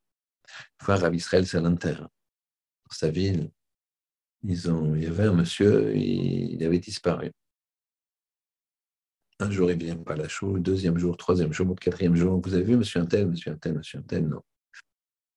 Voir 0.83 1.01
Rav 1.01 1.15
Israël 1.15 1.47
Salanter, 1.47 1.95
dans 1.99 2.09
sa 2.91 3.11
ville, 3.11 3.51
ils 4.43 4.71
ont, 4.71 4.97
il 4.97 5.05
y 5.05 5.07
avait 5.07 5.25
un 5.25 5.33
monsieur, 5.33 5.95
il, 5.97 6.63
avait 6.65 6.79
disparu. 6.81 7.31
Un 9.39 9.51
jour, 9.51 9.71
il 9.71 9.79
vient 9.79 9.97
pas 9.97 10.17
la 10.17 10.29
chou, 10.29 10.59
deuxième 10.59 10.99
jour, 10.99 11.17
troisième 11.17 11.53
jour, 11.53 11.77
quatrième 11.77 12.17
jour, 12.17 12.41
vous 12.41 12.55
avez 12.55 12.65
vu 12.65 12.77
monsieur 12.77 13.01
un 13.01 13.07
tel, 13.07 13.29
monsieur 13.29 13.53
un 13.53 13.57
tel, 13.57 13.75
monsieur 13.75 13.99
un 14.01 14.03
tel, 14.03 14.27
non. 14.27 14.43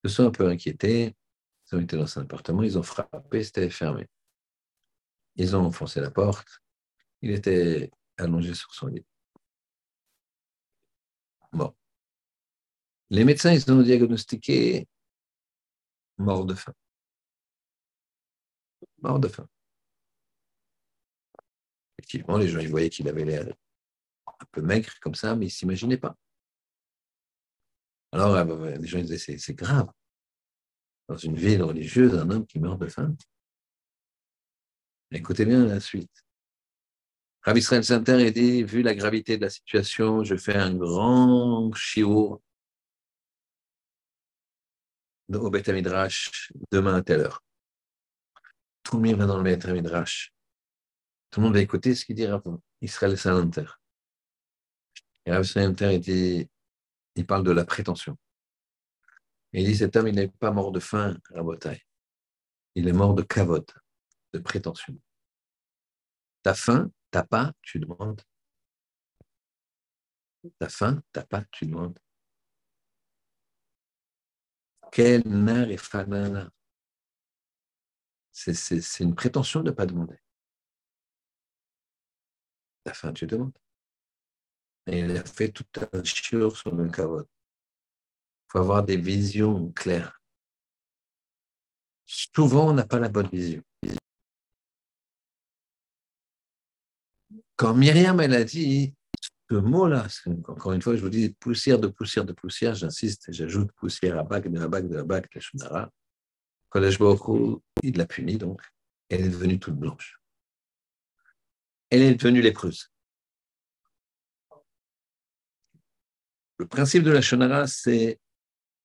Ils 0.02 0.10
se 0.10 0.16
sont 0.16 0.26
un 0.26 0.30
peu 0.30 0.48
inquiétés, 0.48 1.14
ils 1.70 1.76
ont 1.76 1.80
été 1.80 1.96
dans 1.96 2.18
un 2.18 2.22
appartement, 2.22 2.62
ils 2.62 2.78
ont 2.78 2.82
frappé, 2.82 3.44
c'était 3.44 3.70
fermé. 3.70 4.06
Ils 5.36 5.56
ont 5.56 5.64
enfoncé 5.64 6.00
la 6.00 6.10
porte. 6.10 6.60
Il 7.22 7.30
était 7.30 7.90
allongé 8.16 8.54
sur 8.54 8.72
son 8.74 8.88
lit. 8.88 9.04
Bon. 11.52 11.74
Les 13.10 13.24
médecins, 13.24 13.52
ils 13.52 13.70
ont 13.72 13.82
diagnostiqué 13.82 14.88
mort 16.18 16.44
de 16.44 16.54
faim. 16.54 16.74
Mort 19.02 19.18
de 19.18 19.28
faim. 19.28 19.48
Effectivement, 21.98 22.38
les 22.38 22.48
gens 22.48 22.60
ils 22.60 22.68
voyaient 22.68 22.90
qu'il 22.90 23.08
avait 23.08 23.24
l'air 23.24 23.46
un 24.26 24.46
peu 24.52 24.62
maigre 24.62 24.92
comme 25.00 25.14
ça, 25.14 25.34
mais 25.34 25.46
ils 25.46 25.48
ne 25.48 25.52
s'imaginaient 25.52 25.98
pas. 25.98 26.16
Alors, 28.12 28.34
euh, 28.34 28.76
les 28.76 28.86
gens 28.86 29.00
disaient, 29.00 29.38
c'est 29.38 29.54
grave. 29.54 29.88
Dans 31.08 31.16
une 31.16 31.36
ville 31.36 31.62
religieuse, 31.62 32.14
un 32.14 32.30
homme 32.30 32.46
qui 32.46 32.58
meurt 32.58 32.80
de 32.80 32.86
faim. 32.86 33.14
Écoutez 35.12 35.44
bien 35.44 35.66
la 35.66 35.80
suite. 35.80 36.24
Rabbi 37.42 37.58
Israël 37.58 37.82
Sainter 37.82 38.26
a 38.26 38.30
dit, 38.30 38.62
vu 38.62 38.82
la 38.82 38.94
gravité 38.94 39.36
de 39.36 39.42
la 39.42 39.50
situation, 39.50 40.22
je 40.22 40.36
fais 40.36 40.54
un 40.54 40.74
grand 40.74 41.72
chiour 41.72 42.40
au 45.32 45.50
Beth 45.50 45.68
Midrash 45.68 46.52
demain 46.70 46.94
à 46.94 47.02
telle 47.02 47.20
heure. 47.20 47.42
Tout 48.84 49.00
le 49.00 49.08
monde 49.08 49.18
va 49.18 49.26
dans 49.26 49.38
le 49.38 49.42
Beth 49.42 49.66
Midrash. 49.66 50.32
Tout 51.30 51.40
le 51.40 51.46
monde 51.46 51.54
va 51.54 51.60
écouter 51.60 51.94
ce 51.96 52.04
qu'il 52.04 52.14
dit 52.14 52.26
Rabbi 52.26 52.50
Israël 52.80 53.18
Sainter. 53.18 53.66
Et 55.26 55.32
Rabbi 55.32 55.46
Sainter, 55.46 55.94
il, 55.94 56.46
il 57.16 57.26
parle 57.26 57.42
de 57.42 57.52
la 57.52 57.64
prétention. 57.64 58.16
Il 59.52 59.64
dit, 59.64 59.76
cet 59.76 59.96
homme, 59.96 60.06
il 60.06 60.14
n'est 60.14 60.28
pas 60.28 60.52
mort 60.52 60.70
de 60.70 60.78
faim, 60.78 61.16
Rabotai. 61.30 61.82
Il 62.76 62.86
est 62.86 62.92
mort 62.92 63.14
de 63.14 63.22
cavote, 63.22 63.74
de 64.32 64.38
prétention. 64.38 64.98
T'as 66.42 66.54
faim, 66.54 66.90
t'as 67.10 67.24
pas, 67.24 67.52
tu 67.62 67.78
demandes. 67.78 68.22
T'as 70.58 70.68
faim, 70.68 71.02
t'as 71.12 71.24
pas, 71.24 71.44
tu 71.52 71.66
demandes. 71.66 71.98
Quel 74.92 75.22
nar 75.26 75.68
et 75.70 75.76
fanana. 75.76 76.50
C'est 78.32 79.00
une 79.00 79.14
prétention 79.14 79.60
de 79.60 79.70
ne 79.70 79.74
pas 79.74 79.86
demander. 79.86 80.18
T'as 82.84 82.94
faim, 82.94 83.12
tu 83.12 83.26
demandes. 83.26 83.56
Et 84.86 85.00
il 85.00 85.16
a 85.16 85.24
fait 85.24 85.52
tout 85.52 85.66
un 85.92 86.02
chiot 86.02 86.50
sur 86.50 86.74
le 86.74 86.88
cavote. 86.88 87.28
Il 87.28 88.52
faut 88.52 88.58
avoir 88.58 88.82
des 88.82 88.96
visions 88.96 89.70
claires. 89.72 90.20
Souvent, 92.06 92.70
on 92.70 92.72
n'a 92.72 92.86
pas 92.86 92.98
la 92.98 93.08
bonne 93.08 93.28
vision. 93.28 93.62
Quand 97.60 97.74
Myriam, 97.74 98.18
elle 98.20 98.32
a 98.32 98.42
dit 98.42 98.94
ce 99.50 99.54
mot-là, 99.54 100.06
encore 100.48 100.72
une 100.72 100.80
fois, 100.80 100.96
je 100.96 101.02
vous 101.02 101.10
dis 101.10 101.36
poussière 101.38 101.78
de 101.78 101.88
poussière 101.88 102.24
de 102.24 102.32
poussière, 102.32 102.74
j'insiste, 102.74 103.30
j'ajoute 103.30 103.70
poussière 103.72 104.18
à 104.18 104.22
bac 104.22 104.48
de 104.48 104.58
la 104.58 104.66
bac 104.66 104.88
de 104.88 104.94
la 104.94 105.04
bac, 105.04 105.28
la 105.34 105.40
Shunara. 105.42 105.92
Collège 106.70 106.98
Boko, 106.98 107.62
il 107.82 107.98
l'a 107.98 108.06
punie 108.06 108.38
donc. 108.38 108.62
Elle 109.10 109.26
est 109.26 109.28
devenue 109.28 109.58
toute 109.58 109.74
blanche. 109.74 110.18
Elle 111.90 112.00
est 112.00 112.14
devenue 112.14 112.40
lépreuse. 112.40 112.90
Le 116.56 116.66
principe 116.66 117.02
de 117.02 117.10
la 117.10 117.20
Shonara, 117.20 117.66
c'est 117.66 118.18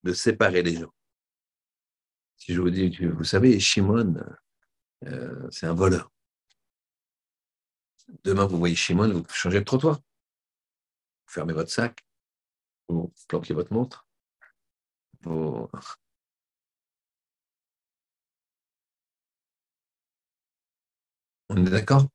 de 0.04 0.12
séparer 0.12 0.64
les 0.64 0.76
gens. 0.76 0.94
Si 2.36 2.54
je 2.54 2.60
vous 2.60 2.72
dis, 2.72 2.90
vous 2.90 3.24
savez, 3.24 3.58
Shimon, 3.58 4.16
euh, 5.06 5.48
c'est 5.50 5.66
un 5.66 5.74
voleur. 5.74 6.12
Demain, 8.24 8.46
vous 8.46 8.58
voyez 8.58 8.76
Shimon, 8.76 9.12
vous 9.14 9.26
changez 9.30 9.60
de 9.60 9.64
trottoir. 9.64 9.98
Vous 9.98 11.34
fermez 11.34 11.54
votre 11.54 11.72
sac, 11.72 12.06
vous 12.88 13.12
planquez 13.28 13.54
votre 13.54 13.74
montre. 13.74 14.08
On 15.26 15.68
est 21.66 21.70
d'accord? 21.70 22.08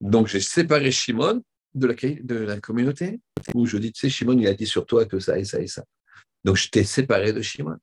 Donc, 0.00 0.26
j'ai 0.26 0.40
séparé 0.40 0.90
Shimon 0.90 1.42
de 1.74 1.86
la, 2.28 2.60
communauté, 2.60 3.20
où 3.54 3.66
je 3.66 3.78
dis, 3.78 3.92
tu 3.92 4.00
sais, 4.00 4.10
Shimon, 4.10 4.38
il 4.38 4.46
a 4.46 4.54
dit 4.54 4.66
sur 4.66 4.86
toi 4.86 5.06
que 5.06 5.18
ça 5.18 5.38
et 5.38 5.44
ça 5.44 5.60
et 5.60 5.66
ça. 5.66 5.84
Donc, 6.44 6.56
je 6.56 6.68
t'ai 6.68 6.84
séparé 6.84 7.32
de 7.32 7.40
Shimon. 7.42 7.78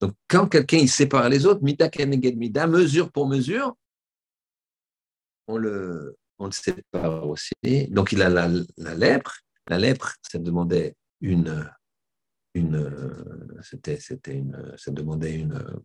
Donc, 0.00 0.14
quand 0.28 0.48
quelqu'un 0.48 0.78
il 0.78 0.88
sépare 0.88 1.28
les 1.28 1.46
autres, 1.46 1.62
mida 1.62 1.88
keneged 1.88 2.36
mida, 2.36 2.66
mesure 2.66 3.12
pour 3.12 3.28
mesure, 3.28 3.76
on 5.46 5.56
le, 5.56 6.16
sépare 6.50 7.26
aussi. 7.26 7.52
Donc, 7.88 8.12
il 8.12 8.22
a 8.22 8.28
la, 8.28 8.48
lèpre. 8.94 9.38
La 9.68 9.78
lèpre, 9.78 10.14
ça 10.22 10.38
demandait 10.38 10.96
une, 11.20 11.70
une, 12.54 13.60
c'était, 13.62 13.98
une, 14.26 14.74
ça 14.76 14.90
demandait 14.90 15.34
une, 15.34 15.82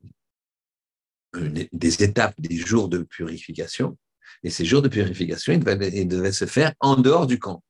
des 1.72 2.04
étapes, 2.04 2.40
des 2.40 2.56
jours 2.56 2.90
de 2.90 3.04
purification. 3.04 3.98
Et 4.44 4.50
ces 4.50 4.66
jours 4.66 4.82
de 4.82 4.90
purification, 4.90 5.54
ils 5.54 6.08
devaient 6.08 6.32
se 6.32 6.46
faire 6.46 6.74
en 6.80 6.96
dehors 6.98 7.28
du 7.28 7.40
camp, 7.40 7.64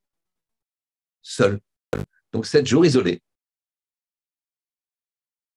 seul. 1.22 1.60
Donc, 2.32 2.46
sept 2.46 2.66
jours 2.66 2.86
isolés. 2.86 3.22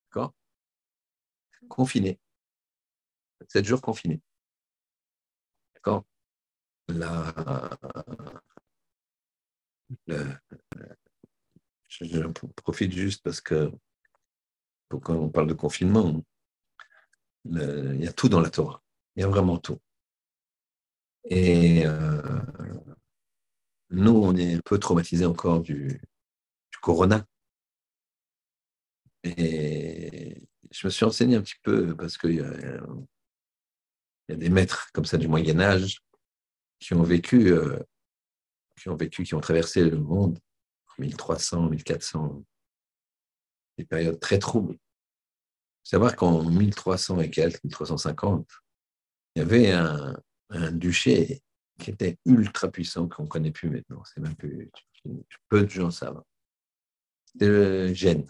D'accord? 0.08 0.34
Confinés. 1.68 2.18
Sept 3.48 3.64
jours 3.64 3.80
confinés. 3.80 4.20
D'accord? 5.74 6.04
Je, 11.88 12.26
profite 12.56 12.92
juste 12.92 13.22
parce 13.22 13.40
que 13.40 13.72
quand 14.88 15.14
on 15.14 15.28
parle 15.28 15.48
de 15.48 15.54
confinement, 15.54 16.22
il 17.44 18.02
y 18.02 18.08
a 18.08 18.12
tout 18.12 18.28
dans 18.28 18.40
la 18.40 18.50
Torah. 18.50 18.82
Il 19.16 19.20
y 19.22 19.24
a 19.24 19.28
vraiment 19.28 19.58
tout. 19.58 19.78
Et 21.24 21.82
euh, 21.84 22.22
nous, 23.90 24.12
on 24.12 24.36
est 24.36 24.54
un 24.54 24.60
peu 24.64 24.78
traumatisés 24.78 25.26
encore 25.26 25.60
du, 25.60 26.00
Corona. 26.80 27.26
Et 29.22 30.48
je 30.70 30.86
me 30.86 30.90
suis 30.90 31.04
enseigné 31.04 31.36
un 31.36 31.42
petit 31.42 31.58
peu 31.62 31.94
parce 31.94 32.16
qu'il 32.16 32.36
y, 32.36 32.40
a, 32.40 32.80
des 34.28 34.48
maîtres 34.48 34.90
comme 34.94 35.04
ça 35.04 35.18
du 35.18 35.28
Moyen 35.28 35.60
Âge 35.60 36.02
qui 36.80 36.94
ont 36.94 37.02
vécu, 37.02 37.52
euh, 37.52 37.78
qui 38.76 38.88
ont 38.88 38.96
vécu, 38.96 39.22
qui 39.22 39.34
ont 39.34 39.40
traversé 39.40 39.88
le 39.88 39.98
monde 39.98 40.38
en 40.88 41.02
1300, 41.02 41.68
1400, 41.68 42.44
des 43.78 43.84
périodes 43.84 44.18
très 44.18 44.38
troubles. 44.38 44.76
Savoir 45.82 46.16
qu'en 46.16 46.42
1300 46.42 47.20
et 47.20 47.30
quelques, 47.30 47.62
1350, 47.64 48.48
il 49.34 49.38
y 49.38 49.42
avait 49.42 49.70
un, 49.70 50.16
duché 50.72 51.42
qui 51.78 51.90
était 51.90 52.18
ultra 52.26 52.68
puissant 52.68 53.08
qu'on 53.08 53.22
ne 53.22 53.28
connaît 53.28 53.52
plus 53.52 53.70
maintenant. 53.70 54.02
C'est 54.04 54.20
même 54.20 54.34
peu 55.48 55.62
de 55.62 55.70
gens 55.70 55.92
savent 55.92 56.22
de 57.34 57.92
Gênes. 57.94 58.26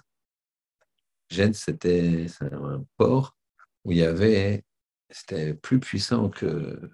Gênes, 1.30 1.54
c'était 1.54 2.26
un 2.40 2.84
port 2.96 3.36
où 3.84 3.92
il 3.92 3.98
y 3.98 4.04
avait, 4.04 4.64
c'était 5.08 5.54
plus 5.54 5.80
puissant 5.80 6.28
que, 6.28 6.90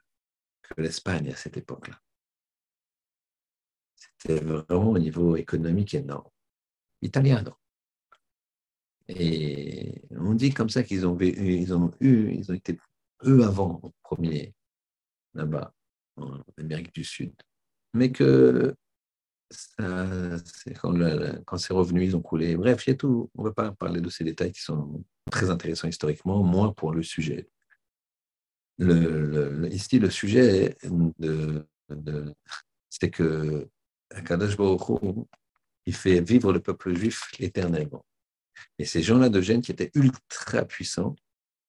que 0.69 0.81
l'Espagne 0.81 1.31
à 1.31 1.37
cette 1.37 1.57
époque-là. 1.57 2.01
C'était 3.97 4.41
vraiment 4.41 4.91
au 4.91 4.99
niveau 4.99 5.37
économique 5.37 5.95
énorme. 5.95 6.29
Italien, 7.03 7.43
non. 7.43 7.55
Et 9.09 10.03
on 10.11 10.35
dit 10.35 10.53
comme 10.53 10.69
ça 10.69 10.83
qu'ils 10.83 11.07
ont, 11.07 11.17
ils 11.21 11.73
ont 11.75 11.93
eu, 12.01 12.33
ils 12.33 12.51
ont 12.51 12.55
été 12.55 12.79
eux 13.25 13.45
avant, 13.45 13.81
au 13.83 13.93
premier, 14.03 14.55
là-bas, 15.35 15.73
en 16.17 16.43
Amérique 16.59 16.95
du 16.95 17.05
Sud. 17.05 17.33
Mais 17.95 18.11
que 18.11 18.75
quand, 19.79 21.57
c'est 21.59 21.73
revenu, 21.73 22.05
ils 22.05 22.17
ont 22.17 22.23
coulé. 22.23 22.57
Bref, 22.57 22.87
il 22.87 22.91
y 22.91 22.93
a 22.95 22.97
tout. 22.97 23.31
On 23.37 23.43
ne 23.43 23.49
va 23.49 23.55
pas 23.55 23.71
parler 23.73 24.01
de 24.01 24.11
ces 24.11 24.25
détails 24.25 24.53
qui 24.53 24.63
sont 24.63 25.05
très 25.31 25.51
intéressants 25.51 25.89
historiquement, 25.89 26.43
moins 26.43 26.73
pour 26.73 26.93
le 26.93 27.03
sujet. 27.03 27.49
Ici, 28.79 29.99
le 29.99 30.11
sujet, 30.11 30.77
c'est 32.91 33.11
que 33.11 33.69
Kadosh 34.25 34.57
Baruch 34.57 35.27
il 35.87 35.95
fait 35.95 36.21
vivre 36.21 36.53
le 36.53 36.61
peuple 36.61 36.95
juif 36.95 37.31
éternellement. 37.39 38.05
Et 38.79 38.85
ces 38.85 39.03
gens-là 39.03 39.29
de 39.29 39.41
Gênes 39.41 39.63
qui 39.63 39.73
étaient 39.73 39.91
ultra 39.95 40.65
puissants, 40.65 41.15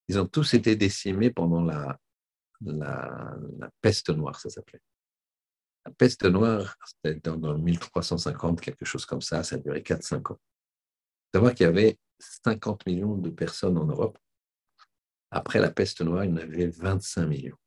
ils 0.07 0.19
ont 0.19 0.25
tous 0.25 0.53
été 0.53 0.75
décimés 0.75 1.31
pendant 1.31 1.61
la, 1.61 1.99
peste 3.81 4.09
noire, 4.09 4.39
ça 4.39 4.49
s'appelait. 4.49 4.81
La 5.85 5.91
peste 5.91 6.25
noire, 6.25 6.75
c'était 6.85 7.19
dans, 7.19 7.57
1350, 7.57 8.61
quelque 8.61 8.85
chose 8.85 9.05
comme 9.05 9.21
ça, 9.21 9.43
ça 9.43 9.55
a 9.55 9.59
duré 9.59 9.81
4-5 9.81 10.33
ans. 10.33 10.39
Il 10.39 11.37
faut 11.37 11.37
savoir 11.37 11.53
qu'il 11.53 11.65
y 11.65 11.69
avait 11.69 11.97
50 12.19 12.85
millions 12.85 13.15
de 13.15 13.29
personnes 13.29 13.77
en 13.77 13.85
Europe. 13.85 14.17
Après 15.31 15.59
la 15.59 15.71
peste 15.71 16.01
noire, 16.01 16.23
il 16.23 16.31
y 16.31 16.33
en 16.33 16.37
avait 16.37 16.67
25 16.67 17.25
millions. 17.25 17.57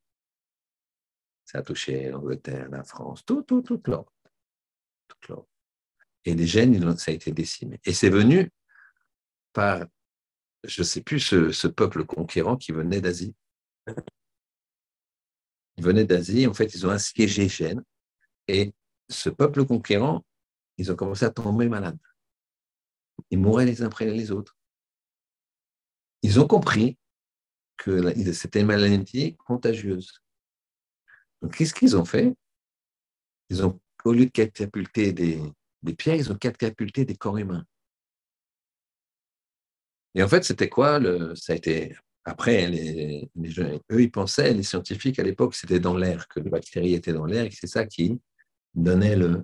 Ça 1.45 1.59
a 1.59 1.63
touché 1.63 2.09
l'Angleterre, 2.11 2.69
la 2.71 2.85
France, 2.85 3.25
tout, 3.25 3.43
tout, 3.43 3.61
toute 3.63 3.87
l'Europe. 3.89 4.11
Et 6.25 6.35
les 6.35 6.47
gènes, 6.47 6.97
ça 6.97 7.11
a 7.11 7.15
été 7.15 7.33
décimé. 7.33 7.81
Et 7.85 7.93
c'est 7.93 8.11
venu 8.11 8.51
par, 9.53 9.85
je 10.65 10.83
ne 10.83 10.85
sais 10.85 11.03
plus, 11.03 11.21
ce, 11.21 11.51
ce, 11.51 11.67
peuple 11.67 12.05
conquérant 12.05 12.57
qui 12.57 12.73
venait 12.73 13.01
d'Asie. 13.01 13.35
Ils 15.77 15.85
venaient 15.85 16.05
d'Asie, 16.05 16.47
en 16.47 16.55
fait, 16.55 16.75
ils 16.75 16.87
ont 16.87 16.91
assiégé 16.91 17.49
Gênes 17.49 17.83
et 18.49 18.73
ce 19.09 19.31
peuple 19.31 19.65
conquérant, 19.65 20.25
ils 20.77 20.91
ont 20.93 20.97
commencé 20.97 21.25
à 21.25 21.31
tomber 21.31 21.69
malades. 21.69 21.99
Ils 23.31 23.39
mouraient 23.39 23.67
les 23.67 23.83
uns 23.83 23.87
après 23.87 24.07
les 24.07 24.31
autres. 24.31 24.57
Ils 26.23 26.39
ont 26.39 26.47
compris 26.47 26.99
que 27.81 28.33
c'était 28.33 28.61
une 28.61 28.67
maladie 28.67 29.37
contagieuse. 29.37 30.23
Donc, 31.41 31.57
qu'est-ce 31.57 31.75
qu'ils 31.75 31.97
ont 31.97 32.05
fait? 32.05 32.35
Ils 33.49 33.65
ont, 33.65 33.81
au 34.05 34.13
lieu 34.13 34.27
de 34.27 34.31
catapulter 34.31 35.13
des, 35.13 35.41
des 35.83 35.95
pierres, 35.95 36.17
ils 36.17 36.31
ont 36.31 36.37
catapulté 36.37 37.05
des 37.05 37.17
corps 37.17 37.39
humains. 37.39 37.65
Et 40.15 40.23
en 40.23 40.29
fait, 40.29 40.45
c'était 40.45 40.69
quoi 40.69 40.99
le, 40.99 41.35
Ça 41.35 41.55
a 41.55 41.57
été 41.57 41.97
après, 42.25 42.69
les, 42.69 43.31
eux, 43.59 44.03
ils 44.03 44.11
pensaient, 44.11 44.53
les 44.53 44.63
scientifiques 44.63 45.19
à 45.19 45.23
l'époque, 45.23 45.55
c'était 45.55 45.81
dans 45.81 45.97
l'air, 45.97 46.29
que 46.29 46.41
les 46.41 46.51
bactéries 46.51 46.95
étaient 46.95 47.15
dans 47.15 47.25
l'air 47.25 47.45
et 47.47 47.51
c'est 47.51 47.67
ça 47.67 47.87
qui 47.87 48.21
donnait 48.75 49.17
le, 49.17 49.43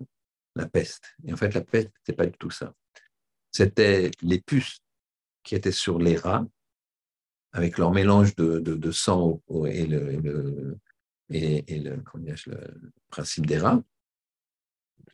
la 0.54 0.68
peste. 0.68 1.16
Et 1.24 1.32
en 1.32 1.36
fait, 1.36 1.54
la 1.54 1.62
peste, 1.62 1.88
ce 1.88 2.12
n'était 2.12 2.16
pas 2.16 2.26
du 2.26 2.36
tout 2.36 2.50
ça. 2.50 2.74
C'était 3.50 4.10
les 4.20 4.40
puces 4.40 4.78
qui 5.42 5.54
étaient 5.54 5.72
sur 5.72 5.98
les 5.98 6.16
rats, 6.16 6.46
avec 7.56 7.78
leur 7.78 7.90
mélange 7.90 8.36
de, 8.36 8.58
de, 8.60 8.90
sang 8.90 9.40
et 9.66 9.86
le, 9.86 10.12
et, 11.30 11.78
le, 11.78 11.96
le, 11.96 12.84
principe 13.08 13.46
des 13.46 13.56
rats, 13.56 13.82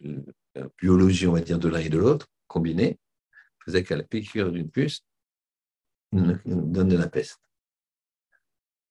la 0.01 0.69
biologie, 0.77 1.29
on 1.29 1.35
va 1.35 1.41
dire, 1.41 1.61
de 1.61 1.69
l'un 1.69 1.79
et 1.79 1.89
de 1.89 1.99
l'autre, 1.99 2.27
combinée, 2.49 2.99
faisait 3.65 3.85
qu'à 3.85 3.95
la 3.95 4.03
piqûre 4.03 4.51
d'une 4.51 4.69
puce, 4.69 5.05
donne 6.11 6.89
de 6.89 6.97
la 6.97 7.09
peste. 7.09 7.41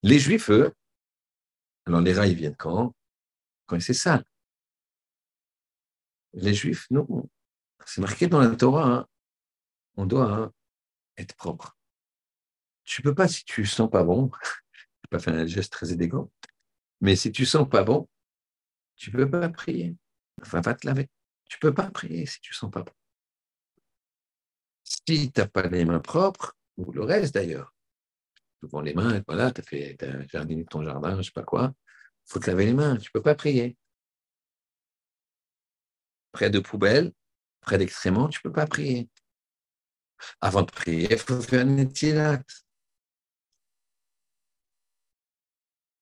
Les 0.02 0.18
Juifs, 0.18 0.50
eux, 0.50 0.74
alors 1.86 2.00
les 2.00 2.14
rats, 2.14 2.28
ils 2.28 2.36
viennent 2.36 2.56
quand? 2.56 2.96
Quand 3.66 3.82
c'est 3.82 3.94
ça. 3.94 4.24
Les 6.34 6.54
Juifs, 6.54 6.88
non. 6.90 7.06
C'est 7.86 8.00
marqué 8.00 8.28
dans 8.28 8.40
la 8.40 8.56
Torah, 8.56 8.94
hein. 8.94 9.08
on 9.98 10.06
doit 10.06 10.32
hein, 10.32 10.54
être 11.18 11.36
propre. 11.36 11.76
Tu 12.91 13.01
peux 13.01 13.15
pas, 13.15 13.30
si 13.30 13.45
tu 13.45 13.65
sens 13.65 13.89
pas 13.89 14.04
bon, 14.04 14.30
je 14.73 15.08
pas 15.10 15.19
faire 15.19 15.34
un 15.34 15.45
geste 15.45 15.71
très 15.71 15.93
élégant, 15.93 16.30
mais 16.99 17.15
si 17.15 17.32
tu 17.32 17.45
sens 17.45 17.67
pas 17.69 17.86
bon, 17.86 18.10
tu 18.97 19.12
peux 19.12 19.30
pas 19.30 19.47
prier. 19.47 19.95
Enfin, 20.41 20.60
va 20.60 20.73
te 20.73 20.86
laver. 20.86 21.10
Tu 21.45 21.58
peux 21.58 21.73
pas 21.73 21.89
prier 21.89 22.25
si 22.25 22.41
tu 22.41 22.54
sens 22.54 22.69
pas 22.69 22.84
bon. 22.84 22.91
Si 24.84 25.32
tu 25.32 25.39
n'as 25.39 25.47
pas 25.47 25.67
les 25.69 25.86
mains 25.86 26.01
propres, 26.01 26.58
ou 26.75 26.91
le 26.91 27.04
reste 27.04 27.34
d'ailleurs, 27.34 27.73
souvent 28.60 28.82
les 28.82 28.93
mains, 28.93 29.23
voilà, 29.25 29.51
tu 29.51 29.62
as 29.62 29.63
fait 29.63 30.04
as 30.04 30.27
jardiné 30.27 30.65
ton 30.65 30.84
jardin, 30.84 31.12
je 31.12 31.17
ne 31.19 31.23
sais 31.23 31.32
pas 31.32 31.43
quoi, 31.43 31.73
faut 32.25 32.39
te 32.39 32.47
laver 32.47 32.65
les 32.65 32.73
mains, 32.73 32.97
tu 32.97 33.08
ne 33.08 33.12
peux 33.13 33.21
pas 33.21 33.36
prier. 33.36 33.77
Près 36.34 36.49
de 36.49 36.60
poubelles, 36.60 37.13
près 37.62 37.77
d'excréments, 37.77 38.27
tu 38.27 38.41
peux 38.41 38.51
pas 38.51 38.67
prier. 38.67 39.10
Avant 40.41 40.63
de 40.63 40.71
prier, 40.71 41.08
il 41.10 41.17
faut 41.17 41.41
faire 41.41 41.65
un 41.65 41.77
étilat. 41.77 42.41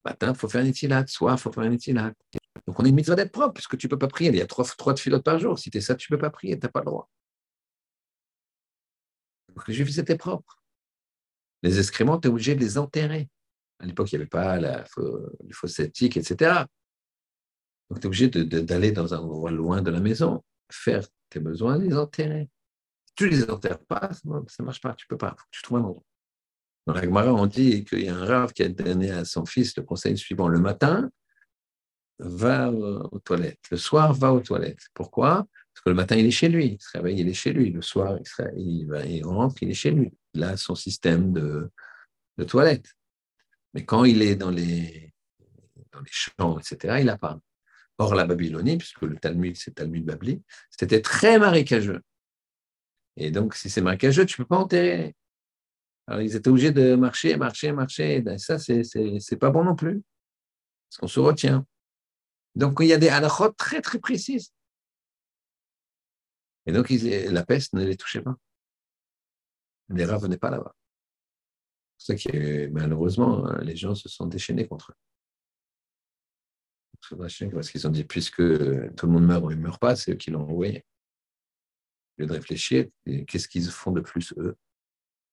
Matin, 0.06 0.32
il 0.34 0.36
faut 0.38 0.48
faire 0.48 0.62
un 0.62 0.66
étilat. 0.66 1.06
Soir, 1.08 1.36
il 1.38 1.42
faut 1.42 1.52
faire 1.52 1.64
un 1.64 1.72
étilat. 1.72 2.14
Donc, 2.68 2.80
on 2.80 2.86
est 2.86 2.90
une 2.90 2.96
mitzvah 2.96 3.16
d'être 3.16 3.32
propre, 3.32 3.54
puisque 3.54 3.78
tu 3.78 3.88
ne 3.88 3.90
peux 3.90 3.98
pas 3.98 4.08
prier. 4.08 4.30
Il 4.30 4.36
y 4.36 4.42
a 4.42 4.48
trois, 4.48 4.66
trois 4.66 4.96
filotes 4.96 5.24
par 5.24 5.40
jour. 5.40 5.58
Si 5.58 5.70
tu 5.70 5.78
es 5.78 5.82
ça, 5.82 5.96
tu 5.96 6.12
ne 6.12 6.18
peux 6.18 6.22
pas 6.22 6.30
prier, 6.30 6.58
tu 6.58 6.66
n'as 6.66 6.72
pas 6.72 6.80
le 6.82 6.86
droit. 6.86 7.10
Donc, 9.50 9.68
les 9.68 9.74
juifs, 9.74 9.92
c'était 9.92 10.18
propre. 10.18 10.62
Les 11.64 11.80
excréments, 11.80 12.20
tu 12.20 12.28
es 12.28 12.32
obligé 12.32 12.56
de 12.56 12.62
les 12.62 12.78
enterrer. 12.78 13.30
À 13.80 13.86
l'époque, 13.86 14.12
il 14.12 14.16
n'y 14.16 14.22
avait 14.22 14.30
pas 14.30 14.60
la, 14.60 14.86
fosses 15.52 15.80
etc. 15.80 16.66
Donc, 17.90 18.00
tu 18.00 18.04
es 18.04 18.08
obligé 18.08 18.28
d'aller 18.30 18.92
dans 18.92 19.14
un 19.14 19.20
endroit 19.20 19.52
loin 19.52 19.82
de 19.82 19.92
la 19.92 20.00
maison, 20.00 20.44
faire 20.72 21.06
tes 21.30 21.40
besoins, 21.40 21.78
les 21.78 21.96
enterrer. 21.96 22.50
Tu 23.16 23.26
ne 23.26 23.30
les 23.30 23.50
enterres 23.50 23.80
pas, 23.80 24.12
ça 24.14 24.22
ne 24.26 24.66
marche 24.66 24.82
pas, 24.82 24.94
tu 24.94 25.06
ne 25.06 25.10
peux 25.10 25.18
pas, 25.18 25.36
tu 25.52 25.62
trouves 25.62 25.80
un 25.80 25.84
endroit. 25.84 26.04
Dans 26.89 26.95
la 26.95 27.04
Gemara, 27.04 27.32
on 27.32 27.45
dit 27.45 27.86
qu'il 27.86 28.02
y 28.02 28.08
a 28.08 28.15
un 28.15 28.25
rave 28.25 28.52
qui 28.52 28.63
a 28.63 28.67
donné 28.67 29.12
à 29.12 29.23
son 29.23 29.45
fils 29.45 29.78
le 29.78 29.84
conseil 29.84 30.17
suivant 30.17 30.47
le 30.47 30.58
matin, 30.58 31.12
va 32.17 32.71
aux 32.71 33.19
toilettes. 33.19 33.60
Le 33.69 33.78
soir, 33.78 34.12
va 34.12 34.34
aux 34.34 34.39
toilettes. 34.39 34.88
Pourquoi? 34.95 35.45
Parce 35.71 35.84
que 35.86 35.89
le 35.89 35.95
matin, 35.95 36.15
il 36.15 36.25
est 36.25 36.32
chez 36.32 36.49
lui. 36.49 36.65
Il 36.65 36.82
se 36.82 36.97
réveille, 36.97 37.19
il 37.19 37.30
est 37.30 37.36
chez 37.36 37.54
lui. 37.54 37.69
Le 37.69 37.84
soir, 37.84 38.17
il, 38.58 39.21
rentre, 39.23 39.62
il 39.62 39.69
est 39.69 39.75
chez 39.75 39.91
lui. 39.91 40.12
Il 40.34 40.43
a 40.43 40.58
son 40.58 40.73
système 40.73 41.32
de, 41.32 41.69
de 42.39 42.43
toilettes. 42.43 42.95
Mais 43.75 43.86
quand 43.86 44.04
il 44.04 44.23
est 44.23 44.36
dans 44.36 44.49
les, 44.49 45.13
dans 45.91 45.99
les 45.99 46.12
champs, 46.12 46.58
etc., 46.58 46.95
il 47.02 47.06
n'a 47.06 47.19
pas. 47.19 47.39
Or, 47.99 48.15
la 48.15 48.25
Babylonie, 48.25 48.80
puisque 48.80 49.04
le 49.04 49.15
Talmud, 49.17 49.56
c'est 49.56 49.75
Talmud 49.75 50.04
Babli, 50.04 50.41
c'était 50.71 51.04
très 51.04 51.38
marécageux. 51.38 52.02
Et 53.15 53.30
donc, 53.30 53.54
si 53.54 53.69
c'est 53.69 53.82
marécageux, 53.82 54.25
tu 54.25 54.41
ne 54.41 54.43
peux 54.43 54.47
pas 54.47 54.58
enterrer. 54.58 55.15
Alors, 56.10 56.24
ils 56.24 56.36
étaient 56.36 56.50
obligés 56.50 56.72
de 56.72 56.95
marcher, 56.95 57.38
marcher, 57.38 57.72
marcher. 57.72 58.15
Et 58.15 58.22
ben, 58.22 58.39
ça, 58.39 58.58
c'est 58.58 58.82
n'est 58.95 59.38
pas 59.38 59.52
bon 59.52 59.63
non 59.63 59.76
plus. 59.76 60.02
Parce 60.89 60.98
qu'on 60.98 61.08
se 61.08 61.19
retient. 61.19 61.67
Donc, 62.56 62.80
il 62.80 62.88
y 62.88 62.93
a 62.93 62.98
des 62.98 63.10
halachot 63.10 63.50
très, 63.50 63.80
très 63.80 64.00
précises. 64.00 64.52
Et 66.65 66.72
donc, 66.72 66.89
la 66.89 67.45
peste 67.45 67.74
ne 67.74 67.86
les 67.86 67.95
touchait 67.95 68.24
pas. 68.24 68.36
Les 69.89 70.04
rats 70.04 70.15
ne 70.15 70.22
venaient 70.22 70.39
pas 70.39 70.50
là-bas. 70.50 70.76
C'est 72.00 72.17
ça 72.17 72.32
que 72.32 72.67
malheureusement, 72.69 73.45
les 73.62 73.76
gens 73.76 73.93
se 73.93 74.10
sont 74.10 74.26
déchaînés 74.26 74.67
contre 74.67 74.91
eux. 74.91 74.95
Parce 77.17 77.69
qu'ils 77.69 77.88
ont 77.88 77.91
dit, 77.91 78.04
puisque 78.04 78.38
tout 78.38 79.06
le 79.06 79.12
monde 79.12 79.28
meurt 79.28 79.43
ou 79.43 79.52
ne 79.52 79.56
meurt 79.58 79.80
pas, 79.80 79.95
c'est 79.95 80.13
eux 80.13 80.15
qui 80.15 80.32
l'ont 80.32 80.41
envoyé. 80.41 80.84
Au 82.17 82.24
lieu 82.24 82.28
de 82.28 82.34
réfléchir, 82.34 82.88
qu'est-ce 83.28 83.48
qu'ils 83.48 83.69
font 83.69 83.91
de 83.91 84.02
plus, 84.02 84.34
eux? 84.38 84.58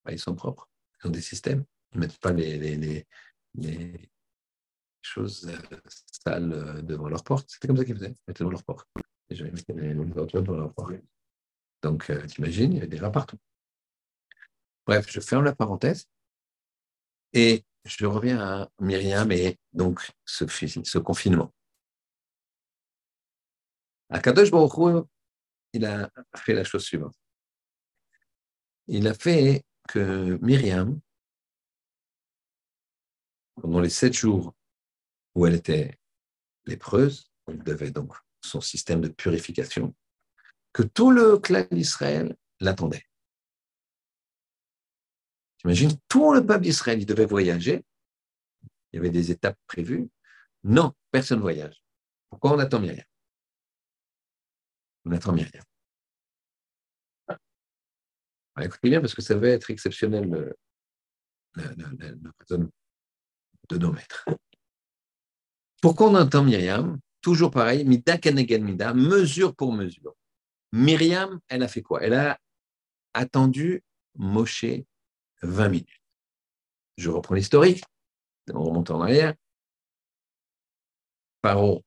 Bah, 0.07 0.13
Ils 0.13 0.19
sont 0.19 0.35
propres. 0.35 0.69
Ils 1.03 1.09
ont 1.09 1.11
des 1.11 1.21
systèmes. 1.21 1.65
Ils 1.93 1.97
ne 1.97 2.07
mettent 2.07 2.19
pas 2.19 2.33
les, 2.33 3.07
choses 5.03 5.49
euh, 5.49 5.79
sales 6.25 6.53
euh, 6.53 6.83
devant 6.83 7.09
leur 7.09 7.23
porte. 7.23 7.49
C'était 7.49 7.69
comme 7.69 7.77
ça 7.77 7.85
qu'ils 7.85 7.95
faisaient. 7.97 8.11
Ils 8.11 8.25
mettaient 8.27 8.45
devant 8.45 8.51
leur 8.51 8.65
porte. 8.65 8.89
Les 9.29 9.37
devant 9.37 10.57
leur 10.57 10.73
porte. 10.73 10.95
Donc, 11.83 12.11
euh, 12.11 12.27
tu 12.27 12.41
imagines, 12.41 12.73
il 12.73 12.77
y 12.77 12.79
avait 12.79 12.89
des 12.89 12.99
rats 12.99 13.13
partout. 13.13 13.39
Bref, 14.87 15.07
je 15.11 15.21
ferme 15.21 15.45
la 15.45 15.55
parenthèse 15.55 16.07
et 17.33 17.65
je 17.85 18.07
reviens 18.07 18.41
à 18.41 18.71
Myriam 18.81 19.31
et 19.33 19.59
donc 19.73 20.11
ce, 20.25 20.99
confinement. 20.99 21.53
Akadosh 24.09 24.51
Baruch 24.51 25.07
il 25.73 25.85
a 25.85 26.11
fait 26.37 26.55
la 26.55 26.65
chose 26.65 26.85
suivante. 26.85 27.15
Il 28.87 29.07
a 29.09 29.15
fait 29.15 29.65
que 29.87 30.39
Myriam, 30.43 31.01
pendant 33.61 33.81
les 33.81 33.91
sept 33.91 34.13
jours 34.13 34.55
où 35.35 35.47
elle 35.47 35.55
était 35.55 35.99
lépreuse, 36.67 37.31
elle 37.47 37.63
devait 37.63 37.91
donc 37.91 38.15
son 38.41 38.61
système 38.61 39.01
de 39.01 39.09
purification, 39.09 39.95
que 40.73 40.83
tout 40.83 41.11
le 41.11 41.39
clan 41.39 41.67
d'Israël 41.71 42.37
l'attendait. 42.61 43.07
Imagine, 45.65 45.91
tout 46.09 46.33
le 46.33 46.45
peuple 46.45 46.63
d'Israël, 46.63 47.01
il 47.01 47.07
devait 47.07 47.27
voyager. 47.27 47.85
Il 48.93 48.97
y 48.97 48.99
avait 48.99 49.11
des 49.11 49.31
étapes 49.31 49.59
prévues. 49.67 50.09
Non, 50.63 50.95
personne 51.11 51.39
ne 51.39 51.43
voyage. 51.43 51.83
Pourquoi 52.31 52.53
on 52.53 52.59
attend 52.59 52.81
Myriam? 52.81 53.05
On 55.07 55.13
attend 55.13 55.33
Myriam. 55.33 55.65
Écoutez 58.65 58.91
bien, 58.91 59.01
parce 59.01 59.15
que 59.15 59.23
ça 59.23 59.37
va 59.37 59.49
être 59.49 59.71
exceptionnel 59.71 60.29
le, 60.29 60.57
de 63.69 63.79
nos 63.79 63.93
maîtres. 63.93 64.27
Pourquoi 65.83 66.09
on 66.09 66.15
attend 66.15 66.45
Myriam? 66.45 66.99
Toujours 67.21 67.51
pareil, 67.51 67.85
mida 67.85 68.19
kanegen 68.19 68.65
mida, 68.65 68.95
mesure 68.95 69.55
pour 69.55 69.73
mesure. 69.73 70.15
Myriam, 70.73 71.41
elle 71.49 71.63
a 71.63 71.69
fait 71.69 71.83
quoi? 71.83 72.03
Elle 72.03 72.15
a 72.15 72.39
attendu 73.15 73.83
Moshe 74.15 74.65
20 75.43 75.69
minutes. 75.69 76.03
Je 76.97 77.11
reprends 77.11 77.35
l'historique, 77.35 77.85
on 78.53 78.63
remonte 78.63 78.91
en 78.91 79.01
arrière. 79.03 79.35
Paro 81.43 81.85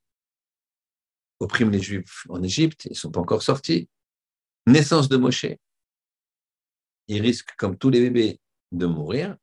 opprime 1.40 1.72
les 1.72 1.82
Juifs 1.82 2.26
en 2.30 2.44
Égypte, 2.44 2.86
ils 2.86 2.92
ne 2.92 2.96
sont 2.96 3.12
pas 3.12 3.22
encore 3.22 3.42
sortis. 3.42 3.90
Naissance 4.68 5.10
de 5.10 5.18
Moshe. 5.18 5.46
Il 7.10 7.22
risque, 7.22 7.50
comme 7.58 7.78
tous 7.78 7.90
les 7.90 8.00
bébés, 8.00 8.40
de 8.72 8.86
mourir. 8.86 9.36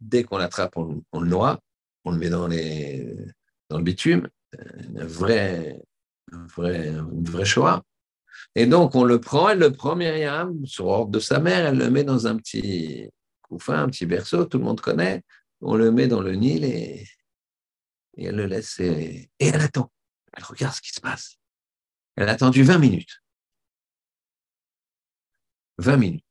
Dès 0.00 0.22
qu'on 0.24 0.38
l'attrape, 0.38 0.76
on, 0.76 1.20
le 1.20 1.28
noie, 1.28 1.60
on 2.04 2.12
le 2.12 2.18
met 2.18 2.30
dans, 2.30 2.46
le 2.48 3.82
bitume. 3.82 4.28
Une 4.52 5.02
vraie 5.02 5.82
Shoah. 7.44 7.82
Et 8.54 8.66
donc, 8.66 8.94
on 8.94 9.04
le 9.04 9.20
prend, 9.20 9.48
elle 9.48 9.58
le 9.58 9.72
prend, 9.72 9.96
Myriam, 9.96 10.64
sur 10.66 10.86
ordre 10.86 11.10
de 11.10 11.18
sa 11.18 11.40
mère, 11.40 11.66
elle 11.66 11.78
le 11.78 11.90
met 11.90 12.04
dans 12.04 12.26
un 12.26 12.36
petit 12.36 13.10
couffin, 13.42 13.82
un 13.82 13.88
petit 13.88 14.06
berceau, 14.06 14.44
tout 14.44 14.58
le 14.58 14.64
monde 14.64 14.80
connaît. 14.80 15.22
On 15.60 15.74
le 15.74 15.90
met 15.90 16.06
dans 16.06 16.20
le 16.20 16.34
Nil 16.34 16.64
et, 16.64 17.06
elle 18.16 18.36
le 18.36 18.46
laisse. 18.46 18.78
Et, 18.78 19.30
elle 19.38 19.60
attend. 19.60 19.90
Elle 20.32 20.44
regarde 20.44 20.74
ce 20.74 20.80
qui 20.80 20.90
se 20.90 21.00
passe. 21.00 21.36
Elle 22.14 22.28
a 22.28 22.32
attendu 22.32 22.62
20 22.62 22.78
minutes. 22.78 23.22
20 25.78 25.96
minutes. 25.96 26.25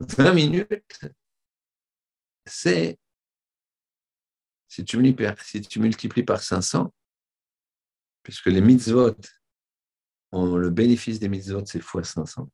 20 0.00 0.34
minutes, 0.34 1.06
c'est 2.44 2.98
si 4.68 4.84
tu, 4.84 4.98
multiplies 4.98 6.22
par 6.22 6.42
500, 6.42 6.92
puisque 8.22 8.46
les 8.46 8.60
mitzvot 8.60 9.16
ont 10.32 10.56
le 10.56 10.70
bénéfice 10.70 11.18
des 11.18 11.28
mitzvot, 11.28 11.64
c'est 11.64 11.80
fois 11.80 12.04
500, 12.04 12.50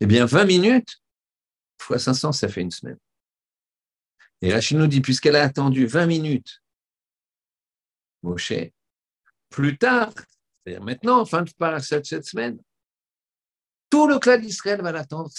eh 0.00 0.06
bien 0.06 0.24
20 0.24 0.44
minutes 0.44 1.02
fois 1.78 1.98
500, 1.98 2.32
ça 2.32 2.48
fait 2.48 2.62
une 2.62 2.70
semaine. 2.70 2.98
Et 4.40 4.52
Rachid 4.52 4.78
nous 4.78 4.86
dit, 4.86 5.00
puisqu'elle 5.00 5.36
a 5.36 5.42
attendu 5.42 5.86
20 5.86 6.06
minutes, 6.06 6.62
Moshe, 8.22 8.52
plus 9.50 9.76
tard, 9.76 10.12
c'est-à-dire 10.64 10.82
maintenant, 10.82 11.24
fin 11.26 11.42
de 11.42 11.50
cette 11.80 12.24
semaine, 12.24 12.58
tout 13.92 14.06
le 14.06 14.18
clan 14.18 14.38
d'Israël 14.38 14.80
va 14.80 14.90
l'attendre 14.90 15.30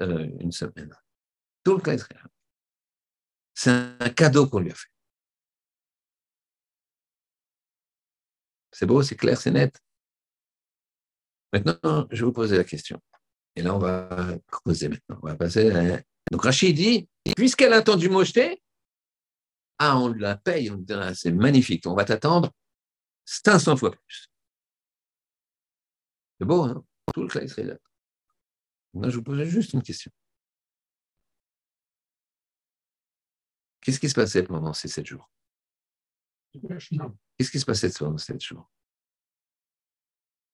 euh, 0.00 0.26
une 0.40 0.50
semaine. 0.50 0.96
Tout 1.62 1.74
le 1.74 1.82
clan 1.82 1.92
d'Israël. 1.92 2.26
C'est 3.52 3.70
un 3.70 4.08
cadeau 4.08 4.48
qu'on 4.48 4.60
lui 4.60 4.70
a 4.70 4.74
fait. 4.74 4.88
C'est 8.70 8.86
beau, 8.86 9.02
c'est 9.02 9.16
clair, 9.16 9.38
c'est 9.38 9.50
net. 9.50 9.78
Maintenant, 11.52 12.08
je 12.10 12.20
vais 12.20 12.24
vous 12.24 12.32
poser 12.32 12.56
la 12.56 12.64
question. 12.64 12.98
Et 13.56 13.60
là, 13.60 13.74
on 13.74 13.78
va 13.78 14.38
creuser 14.50 14.88
maintenant. 14.88 15.18
On 15.22 15.26
va 15.26 15.36
passer 15.36 15.70
Donc 16.30 16.44
Rachid 16.44 16.74
dit, 16.74 17.06
puisqu'elle 17.36 17.74
a 17.74 17.76
attendu 17.76 18.08
Moshe, 18.08 18.32
ah, 19.78 19.98
on 19.98 20.08
la 20.14 20.36
paye, 20.36 20.70
on 20.70 20.82
ah, 20.88 21.14
c'est 21.14 21.32
magnifique, 21.32 21.86
on 21.86 21.94
va 21.94 22.06
t'attendre 22.06 22.50
500 23.26 23.76
fois 23.76 23.90
plus. 23.90 24.28
C'est 26.40 26.46
beau, 26.46 26.62
hein? 26.62 26.82
Tout 27.12 27.22
le 27.22 27.28
clan 27.28 27.42
là. 27.64 27.76
Maintenant, 28.94 29.10
je 29.10 29.16
vous 29.16 29.22
pose 29.22 29.42
juste 29.44 29.72
une 29.72 29.82
question. 29.82 30.10
Qu'est-ce 33.80 33.98
qui 33.98 34.08
se 34.08 34.14
passait 34.14 34.42
pendant 34.42 34.72
ces 34.72 34.88
sept 34.88 35.06
jours? 35.06 35.30
Qu'est-ce 36.52 37.50
qui 37.50 37.58
se 37.58 37.64
passait 37.64 37.90
pendant 37.98 38.18
ces 38.18 38.32
sept 38.32 38.40
jours? 38.42 38.70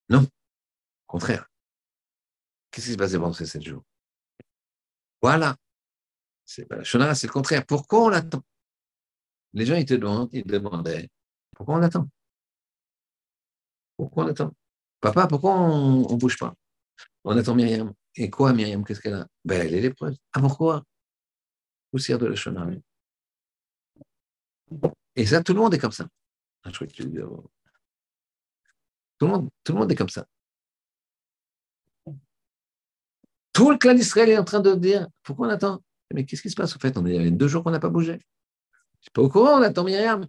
Non, 0.09 0.23
au 0.23 1.07
contraire. 1.07 1.51
Qu'est-ce 2.71 2.87
qui 2.87 2.93
se 2.93 2.99
passait 2.99 3.19
pendant 3.19 3.33
ces 3.33 3.47
sept 3.47 3.63
jours? 3.63 3.85
Voilà. 5.21 5.57
C'est 6.45 6.65
pas 6.65 6.77
la 6.77 7.15
c'est 7.15 7.27
le 7.27 7.33
contraire. 7.33 7.67
Pourquoi 7.67 8.05
on 8.05 8.09
l'attend? 8.09 8.43
Les 9.53 9.67
gens, 9.67 9.75
ils 9.75 9.85
te 9.85 9.95
ils 10.33 10.47
demandaient 10.47 11.11
pourquoi 11.55 11.75
on 11.75 11.79
l'attend? 11.79 12.09
Pourquoi 13.97 14.25
on 14.25 14.29
attend 14.29 14.55
Papa, 15.01 15.27
pourquoi 15.27 15.55
on 15.55 16.13
ne 16.13 16.17
bouge 16.17 16.39
pas? 16.39 16.55
On 17.25 17.37
attend 17.37 17.55
Myriam. 17.55 17.93
Et 18.17 18.31
quoi, 18.31 18.53
Myriam? 18.53 18.85
Qu'est-ce 18.85 19.01
qu'elle 19.01 19.15
a? 19.15 19.27
Ben, 19.45 19.67
Elle 19.67 19.75
est 19.75 19.81
l'épreuve. 19.81 20.15
Ah, 20.33 20.41
pourquoi? 20.41 20.85
Poussière 21.91 22.19
de 22.19 22.27
la 22.27 22.35
Shonara. 22.35 22.71
Et 25.17 25.27
ça, 25.27 25.43
tout 25.43 25.55
le 25.55 25.61
monde 25.61 25.75
est 25.75 25.79
comme 25.79 25.93
ça. 25.93 26.07
Ah, 26.65 26.71
tout, 26.71 26.85
le 26.85 26.91
monde, 29.27 29.49
tout 29.65 29.73
le 29.73 29.79
monde 29.79 29.93
est 29.93 29.95
comme 29.95 30.09
ça. 30.09 30.27
Tout 33.53 33.71
le 33.71 33.79
clan 33.79 33.95
d'Israël 33.95 34.31
est 34.31 34.39
en 34.39 34.45
train 34.45 34.61
de 34.61 34.75
dire 34.75 35.09
pourquoi 35.23 35.49
on 35.49 35.51
attend? 35.51 35.83
Mais 36.15 36.25
qu'est-ce 36.25 36.43
qui 36.43 36.51
se 36.51 36.57
passe 36.57 36.77
au 36.77 36.79
fait? 36.79 36.97
On 36.97 37.05
est, 37.07 37.17
il 37.17 37.25
y 37.25 37.27
a 37.27 37.31
deux 37.31 37.49
jours 37.49 37.65
qu'on 37.65 37.71
n'a 37.71 37.81
pas 37.81 37.89
bougé. 37.89 38.13
Je 38.13 38.17
ne 38.17 39.03
suis 39.03 39.11
pas 39.13 39.23
au 39.23 39.29
courant, 39.29 39.59
on 39.59 39.63
attend 39.63 39.85
Myriam. 39.85 40.27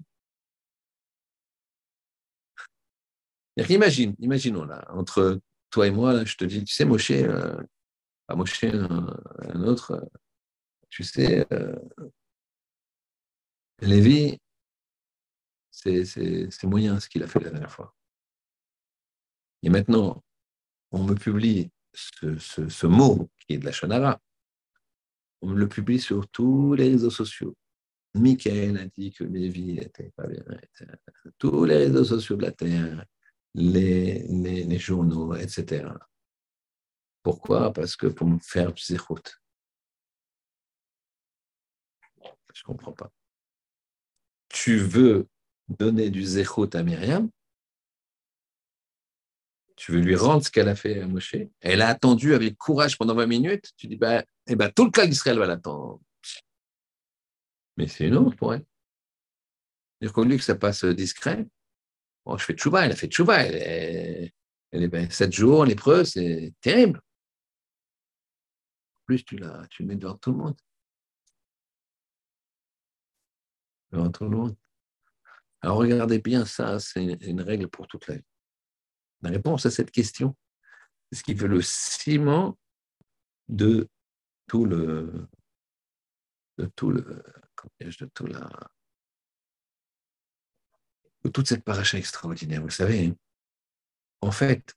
Imagine, 3.57 4.15
imaginons 4.19 4.63
là, 4.63 4.85
entre 4.89 5.41
toi 5.69 5.87
et 5.87 5.91
moi, 5.91 6.23
je 6.23 6.35
te 6.35 6.45
dis, 6.45 6.63
tu 6.63 6.73
sais, 6.73 6.85
Moshe, 6.85 7.11
euh, 7.11 7.57
pas 8.27 8.35
Moshe, 8.35 8.63
un, 8.63 9.63
autre, 9.63 9.91
euh, 9.91 10.19
tu 10.89 11.03
sais, 11.03 11.45
euh, 11.53 11.75
Lévi, 13.81 14.39
c'est 15.71 16.63
moyen 16.63 16.99
ce 16.99 17.07
qu'il 17.09 17.23
a 17.23 17.27
fait 17.27 17.39
la 17.39 17.51
dernière 17.51 17.71
fois. 17.71 17.95
Et 19.63 19.69
maintenant, 19.69 20.23
on 20.91 21.03
me 21.03 21.15
publie 21.15 21.69
ce, 21.93 22.87
mot 22.87 23.29
qui 23.39 23.53
est 23.53 23.57
de 23.57 23.65
la 23.65 23.71
Shonara. 23.71 24.19
On 25.41 25.53
le 25.53 25.67
publie 25.67 25.99
sur 25.99 26.27
tous 26.29 26.73
les 26.73 26.89
réseaux 26.89 27.09
sociaux. 27.09 27.55
Michael 28.15 28.77
a 28.77 28.85
dit 28.87 29.11
que 29.11 29.23
Lévi 29.23 29.77
était 29.77 30.11
pas 30.15 30.27
bien. 30.27 30.43
Tous 31.37 31.63
les 31.63 31.77
réseaux 31.77 32.03
sociaux 32.03 32.35
de 32.35 32.41
la 32.41 32.51
Terre, 32.51 33.05
les, 33.55 34.23
les, 34.27 34.79
journaux, 34.79 35.35
etc. 35.35 35.87
Pourquoi? 37.23 37.73
Parce 37.73 37.95
que 37.95 38.07
pour 38.07 38.27
me 38.27 38.39
faire 38.39 38.73
du 38.73 38.83
zérout. 38.83 39.21
Je 42.53 42.61
ne 42.63 42.65
comprends 42.65 42.93
pas. 42.93 43.11
Tu 44.49 44.77
veux 44.77 45.27
donner 45.67 46.09
du 46.09 46.23
zérout 46.23 46.73
à 46.73 46.83
Myriam, 46.83 47.29
tu 49.79 49.93
veux 49.93 50.01
lui 50.01 50.17
rendre 50.17 50.43
ce 50.43 50.51
qu'elle 50.51 50.67
a 50.67 50.75
fait 50.75 50.99
à 50.99 51.07
Moshe? 51.07 51.37
Elle 51.61 51.81
a 51.81 51.87
attendu 51.87 52.33
avec 52.33 52.57
courage 52.57 52.97
pendant 52.97 53.15
20 53.15 53.27
minutes. 53.27 53.71
Tu 53.77 53.87
dis, 53.87 53.95
bah, 53.95 54.25
eh 54.47 54.57
ben, 54.57 54.69
tout 54.69 54.83
le 54.83 54.91
cas 54.91 55.07
d'Israël 55.07 55.39
va 55.39 55.47
l'attendre. 55.47 56.01
Mais 57.77 57.87
c'est 57.87 58.07
une 58.07 58.17
honte 58.17 58.35
pour 58.35 58.53
elle. 58.53 58.65
qu'au 60.11 60.25
lieu 60.25 60.35
que 60.35 60.43
ça 60.43 60.55
passe 60.55 60.83
discret, 60.83 61.47
bon, 62.29 62.37
je 62.37 62.45
fais 62.45 62.53
tchouba, 62.53 62.85
elle 62.85 62.91
a 62.91 62.95
fait 62.95 63.07
tchouba. 63.07 63.43
Elle 63.43 63.55
est, 63.55 64.33
elle 64.71 64.83
est 64.83 64.87
ben, 64.87 65.09
7 65.09 65.31
jours, 65.31 65.65
l'épreuve, 65.65 66.05
c'est 66.05 66.53
terrible. 66.61 67.01
En 68.95 69.01
plus, 69.05 69.23
tu, 69.25 69.37
la, 69.37 69.65
tu 69.69 69.83
le 69.83 69.87
mets 69.87 69.95
devant 69.95 70.15
tout 70.15 70.31
le 70.31 70.37
monde. 70.37 70.57
Devant 73.91 74.11
tout 74.11 74.23
le 74.25 74.29
monde. 74.29 74.55
Alors 75.61 75.77
regardez 75.77 76.19
bien 76.19 76.45
ça, 76.45 76.79
c'est 76.79 77.17
une 77.21 77.41
règle 77.41 77.67
pour 77.67 77.87
toute 77.87 78.07
la 78.07 78.15
vie. 78.15 78.23
La 79.21 79.31
réponse 79.31 79.65
à 79.65 79.71
cette 79.71 79.91
question, 79.91 80.37
c'est 81.11 81.19
ce 81.19 81.23
qui 81.23 81.35
fait 81.35 81.47
le 81.47 81.61
ciment 81.61 82.57
de 83.49 83.89
tout 84.47 84.65
le, 84.65 85.27
de 86.57 86.65
tout 86.75 86.91
le, 86.91 87.23
de 87.81 88.05
tout 88.13 88.27
la, 88.27 88.49
de 91.23 91.29
toute 91.29 91.47
cette 91.47 91.63
paracha 91.63 91.97
extraordinaire. 91.97 92.61
Vous 92.61 92.69
savez, 92.69 93.07
hein. 93.07 93.15
en 94.21 94.31
fait, 94.31 94.75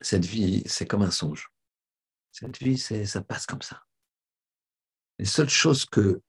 cette 0.00 0.24
vie, 0.24 0.62
c'est 0.66 0.86
comme 0.86 1.02
un 1.02 1.10
songe. 1.10 1.48
Cette 2.30 2.58
vie, 2.58 2.78
c'est, 2.78 3.04
ça 3.06 3.22
passe 3.22 3.46
comme 3.46 3.62
ça. 3.62 3.82
Les 5.18 5.26
seules 5.26 5.50
choses 5.50 5.84
que 5.84 6.22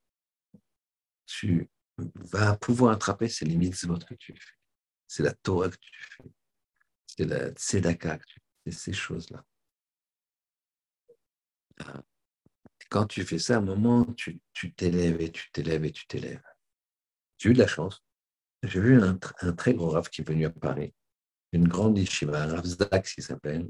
tu 1.25 1.69
vas 1.97 2.57
pouvoir 2.57 2.93
attraper, 2.93 3.29
c'est 3.29 3.45
les 3.45 3.55
mitzvot 3.55 3.99
que 3.99 4.15
tu 4.15 4.35
fais 4.35 4.53
c'est 5.13 5.21
la 5.21 5.33
Torah 5.33 5.69
que 5.69 5.75
tu 5.75 5.91
fais, 5.93 6.31
c'est 7.05 7.25
la 7.25 7.49
tzedaka 7.51 8.17
que 8.17 8.25
tu 8.25 8.39
fais, 8.39 8.71
c'est 8.71 8.79
ces 8.79 8.93
choses-là. 8.93 9.45
Ah. 11.79 12.01
Quand 12.89 13.05
tu 13.05 13.23
fais 13.23 13.37
ça, 13.37 13.55
à 13.55 13.57
un 13.57 13.61
moment, 13.61 14.05
tu 14.15 14.73
t'élèves 14.73 15.21
et 15.21 15.31
tu 15.31 15.51
t'élèves 15.51 15.85
et 15.85 15.91
tu 15.91 16.07
t'élèves. 16.07 16.41
J'ai 17.37 17.49
eu 17.49 17.53
de 17.53 17.59
la 17.59 17.67
chance. 17.67 18.03
J'ai 18.63 18.79
vu 18.79 19.01
un, 19.01 19.17
très 19.17 19.73
gros 19.73 19.89
Rav 19.89 20.09
qui 20.09 20.21
est 20.21 20.27
venu 20.27 20.45
à 20.45 20.49
Paris, 20.49 20.93
une 21.51 21.67
grande 21.67 21.97
yeshiva, 21.97 22.43
un 22.43 22.55
Rav 22.55 22.65
Zak, 22.65 23.05
qui 23.05 23.21
s'appelle, 23.21 23.69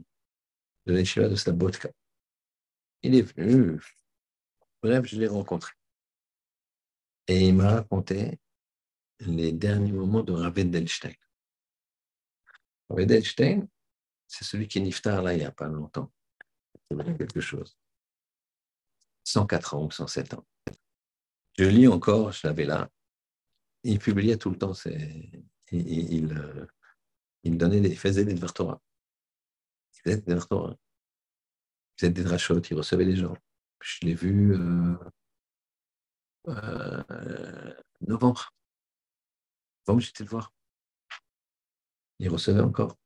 de 0.85 0.93
l'yeshiva 0.93 1.27
de 1.27 1.35
Slabotka. 1.35 1.89
Il 3.01 3.15
est 3.15 3.23
venu, 3.23 3.81
bref, 4.83 5.05
je 5.05 5.19
l'ai 5.19 5.27
rencontré. 5.27 5.73
Et 7.27 7.47
il 7.47 7.55
m'a 7.55 7.71
raconté 7.71 8.39
les 9.21 9.51
derniers 9.51 9.91
moments 9.91 10.21
de 10.21 10.31
Rav 10.31 10.59
Edelstein. 10.59 11.15
Edelstein, 12.95 13.67
c'est 14.27 14.43
celui 14.43 14.67
qui 14.67 14.77
est 14.77 14.81
niftar 14.81 15.23
là 15.23 15.33
il 15.33 15.39
n'y 15.39 15.45
a 15.45 15.51
pas 15.51 15.67
longtemps. 15.67 16.11
Quelque 17.17 17.41
chose. 17.41 17.75
104 19.23 19.73
ans 19.73 19.85
ou 19.85 19.91
107 19.91 20.35
ans. 20.35 20.45
Je 21.57 21.63
lis 21.63 21.87
encore, 21.87 22.31
je 22.31 22.45
l'avais 22.45 22.65
là. 22.65 22.91
Il 23.84 23.99
publiait 23.99 24.38
tout 24.38 24.49
le 24.49 24.57
temps, 24.57 24.73
il, 24.86 25.45
il, 25.71 26.38
euh, 26.38 26.65
il, 27.43 27.57
donnait 27.57 27.81
des, 27.81 27.95
faisait 27.95 28.25
des 28.25 28.34
Dvartora. 28.34 28.81
Il 29.95 30.01
faisait 30.01 30.21
des 30.21 30.34
Dvartora. 30.34 30.75
Il 31.95 31.99
faisait 31.99 32.11
des 32.11 32.23
drachot, 32.23 32.59
il 32.59 32.75
recevait 32.75 33.05
les 33.05 33.15
gens. 33.15 33.36
Je 33.81 34.05
l'ai 34.05 34.15
vu 34.15 34.55
euh, 34.55 34.95
euh, 36.47 37.73
novembre. 38.01 38.53
Novembre, 39.88 40.01
j'étais 40.01 40.23
le 40.23 40.29
voir. 40.29 40.51
Il 42.19 42.29
recevait 42.29 42.61
encore. 42.61 42.97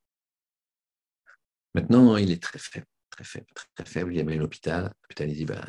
Maintenant, 1.73 2.17
il 2.17 2.31
est 2.31 2.41
très 2.41 2.59
faible, 2.59 2.87
très 3.09 3.23
faible, 3.23 3.47
très 3.75 3.85
faible. 3.85 4.13
Il 4.13 4.17
y 4.17 4.21
avait 4.21 4.37
l'hôpital. 4.37 4.93
L'hôpital, 5.03 5.29
il 5.29 5.35
dit, 5.35 5.45
ben, 5.45 5.63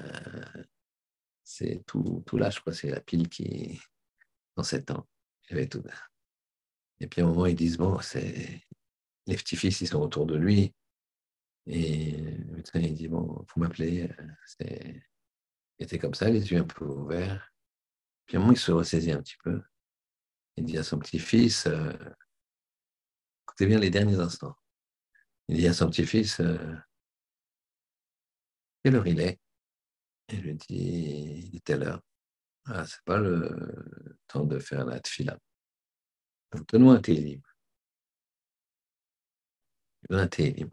c'est 1.44 1.82
tout, 1.86 2.22
tout 2.26 2.38
je 2.38 2.60
crois, 2.60 2.74
c'est 2.74 2.90
la 2.90 3.00
pile 3.00 3.28
qui 3.28 3.80
dans 4.58 4.64
sept 4.64 4.90
ans. 4.90 5.06
Et 5.50 7.06
puis 7.06 7.22
à 7.22 7.24
un 7.24 7.28
moment, 7.28 7.46
ils 7.46 7.54
disent, 7.54 7.78
bon, 7.78 8.00
c'est 8.00 8.60
les 9.26 9.36
petits-fils, 9.36 9.80
ils 9.80 9.86
sont 9.86 10.00
autour 10.00 10.26
de 10.26 10.36
lui. 10.36 10.74
Et 11.66 12.12
le 12.12 12.56
médecin, 12.56 12.80
il 12.80 12.94
dit, 12.94 13.06
bon, 13.06 13.46
vous 13.46 13.60
m'appeler. 13.60 14.10
Il 14.60 15.00
était 15.78 15.98
comme 15.98 16.14
ça, 16.14 16.28
les 16.28 16.50
yeux 16.50 16.58
un 16.58 16.64
peu 16.64 16.84
ouverts. 16.84 17.52
Puis 18.26 18.36
à 18.36 18.40
un 18.40 18.42
moment, 18.42 18.52
il 18.52 18.58
se 18.58 18.72
ressaisit 18.72 19.12
un 19.12 19.22
petit 19.22 19.36
peu. 19.44 19.62
Il 20.56 20.64
dit 20.64 20.76
à 20.76 20.82
son 20.82 20.98
petit-fils, 20.98 21.66
euh, 21.68 21.92
écoutez 23.44 23.66
bien 23.66 23.78
les 23.78 23.90
derniers 23.90 24.18
instants. 24.18 24.56
Il 25.46 25.58
dit 25.58 25.68
à 25.68 25.72
son 25.72 25.88
petit-fils, 25.88 26.40
euh, 26.40 26.74
quelle 28.82 28.96
heure 28.96 29.06
il 29.06 29.20
est? 29.20 29.38
Il 30.30 30.40
lui 30.40 30.54
dit, 30.56 31.44
il 31.52 31.56
est 31.56 31.64
telle 31.64 31.84
heure. 31.84 32.02
Ah, 32.70 32.84
c'est 32.86 33.02
pas 33.04 33.18
le 33.18 34.18
temps 34.26 34.44
de 34.44 34.58
faire 34.58 34.84
la 34.84 35.00
tfila. 35.00 35.38
Donne-moi 36.52 36.94
un 36.94 37.00
télim. 37.00 37.40
Il 40.10 40.16
un 40.16 40.28
télim. 40.28 40.70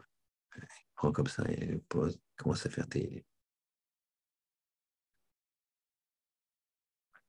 Il 0.56 0.62
prend 0.94 1.12
comme 1.12 1.26
ça, 1.26 1.44
il 1.50 1.80
pose, 1.82 2.14
il 2.16 2.36
commence 2.36 2.66
à 2.66 2.70
faire 2.70 2.88
télim. 2.88 3.22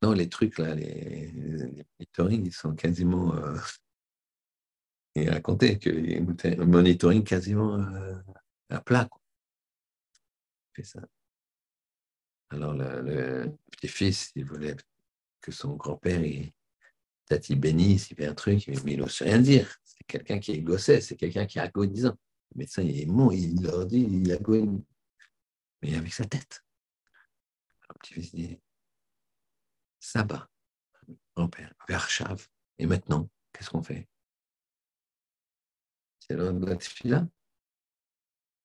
Non, 0.02 0.12
les 0.12 0.28
trucs 0.28 0.58
là, 0.58 0.74
les, 0.74 1.30
les 1.32 1.84
monitoring, 1.98 2.46
ils 2.46 2.52
sont 2.52 2.74
quasiment. 2.74 3.34
Euh, 3.34 3.58
il 5.14 5.30
racontait 5.30 5.78
que 5.78 5.90
un 6.60 6.64
monitoring 6.66 7.24
quasiment 7.24 7.74
euh, 7.74 8.14
à 8.68 8.80
plat. 8.80 9.06
Quoi. 9.06 9.20
Fait 10.74 10.84
ça. 10.84 11.00
Alors 12.50 12.72
le, 12.74 13.52
petit-fils, 13.70 14.32
il 14.34 14.44
voulait 14.44 14.76
que 15.40 15.52
son 15.52 15.76
grand-père, 15.76 16.22
il 16.22 16.52
bénisse, 17.60 18.10
il 18.10 18.16
fait 18.16 18.26
un 18.26 18.34
truc, 18.34 18.66
mais 18.84 18.92
il 18.92 18.98
n'ose 18.98 19.20
rien 19.20 19.38
dire. 19.38 19.76
C'est 19.84 20.04
quelqu'un 20.06 20.38
qui 20.38 20.52
est 20.52 20.62
gossé, 20.62 21.00
c'est 21.00 21.16
quelqu'un 21.16 21.46
qui 21.46 21.58
est 21.58 21.62
agonisant. 21.62 22.16
Le 22.54 22.58
médecin, 22.58 22.82
il 22.82 23.00
est 23.00 23.06
bon, 23.06 23.30
il 23.30 23.62
leur 23.62 23.86
dit, 23.86 24.00
il 24.00 24.32
agonise. 24.32 24.82
Mais 25.82 25.94
avec 25.94 26.12
sa 26.12 26.24
tête. 26.24 26.64
le 27.88 27.94
petit-fils 28.00 28.34
dit 28.34 28.58
Sabbat, 30.00 30.48
grand-père, 31.36 31.74
Vershav. 31.88 32.48
Et 32.78 32.86
maintenant, 32.86 33.28
qu'est-ce 33.52 33.70
qu'on 33.70 33.82
fait? 33.82 34.08
C'est 36.20 36.34
l'heure 36.34 36.54
de 36.54 36.64
la 36.66 36.76
tefila? 36.76 37.26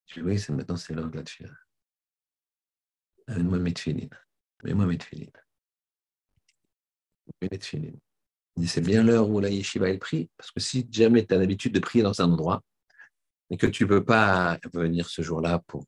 Je 0.08 0.16
dis 0.16 0.22
oui, 0.22 0.40
c'est 0.40 0.54
maintenant, 0.54 0.78
c'est 0.78 0.94
l'heure 0.94 1.10
de 1.10 1.18
la 1.18 1.24
tefila. 1.24 1.50
Dit, 8.56 8.68
c'est 8.68 8.82
bien 8.82 9.04
l'heure 9.04 9.30
où 9.30 9.40
la 9.40 9.50
yeshiva 9.50 9.96
pris, 9.98 10.30
parce 10.38 10.52
que 10.52 10.60
si 10.60 10.88
jamais 10.92 11.26
tu 11.26 11.34
as 11.34 11.38
l'habitude 11.38 11.74
de 11.74 11.80
prier 11.80 12.04
dans 12.04 12.22
un 12.22 12.32
endroit, 12.32 12.62
et 13.50 13.58
que 13.58 13.68
tu 13.68 13.84
ne 13.84 13.90
peux 13.90 14.04
pas 14.04 14.60
venir 14.74 15.10
ce 15.10 15.22
jour-là 15.22 15.62
pour 15.68 15.86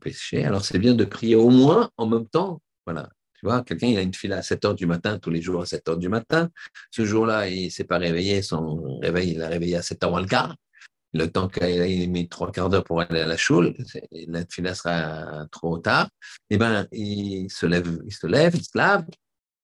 péché, 0.00 0.44
alors 0.44 0.64
c'est 0.64 0.78
bien 0.78 0.94
de 0.94 1.04
prier 1.04 1.36
au 1.36 1.50
moins 1.50 1.90
en 1.96 2.06
même 2.06 2.26
temps. 2.26 2.60
Voilà, 2.86 3.10
tu 3.34 3.46
vois, 3.46 3.62
quelqu'un, 3.62 3.86
il 3.86 3.98
a 3.98 4.02
une 4.02 4.12
file 4.12 4.32
à 4.32 4.42
7 4.42 4.64
heures 4.64 4.74
du 4.74 4.86
matin, 4.86 5.18
tous 5.18 5.30
les 5.30 5.40
jours 5.40 5.62
à 5.62 5.66
7 5.66 5.88
heures 5.88 5.98
du 5.98 6.08
matin. 6.08 6.50
Ce 6.90 7.04
jour-là, 7.04 7.48
il 7.48 7.66
ne 7.66 7.70
s'est 7.70 7.84
pas 7.84 7.98
réveillé, 7.98 8.42
son 8.42 8.98
réveil, 8.98 9.30
il 9.32 9.38
l'a 9.38 9.48
réveillé 9.48 9.76
à 9.76 9.82
7 9.82 10.02
heures 10.04 10.10
moins 10.10 10.20
le 10.20 10.26
quart. 10.26 10.56
Le 11.12 11.26
temps 11.26 11.48
qu'il 11.48 11.64
ait 11.64 12.06
mis 12.06 12.28
trois 12.28 12.52
quarts 12.52 12.68
d'heure 12.68 12.84
pour 12.84 13.00
aller 13.00 13.20
à 13.20 13.26
la 13.26 13.36
choule, 13.36 13.74
la 14.12 14.44
fila 14.46 14.74
sera 14.74 15.46
trop 15.50 15.78
tard. 15.78 16.08
Eh 16.50 16.56
ben, 16.56 16.86
il 16.92 17.50
se 17.50 17.66
lève, 17.66 18.00
il 18.06 18.12
se 18.12 18.26
lève, 18.26 18.54
il 18.54 18.64
se 18.64 18.76
lave, 18.76 19.06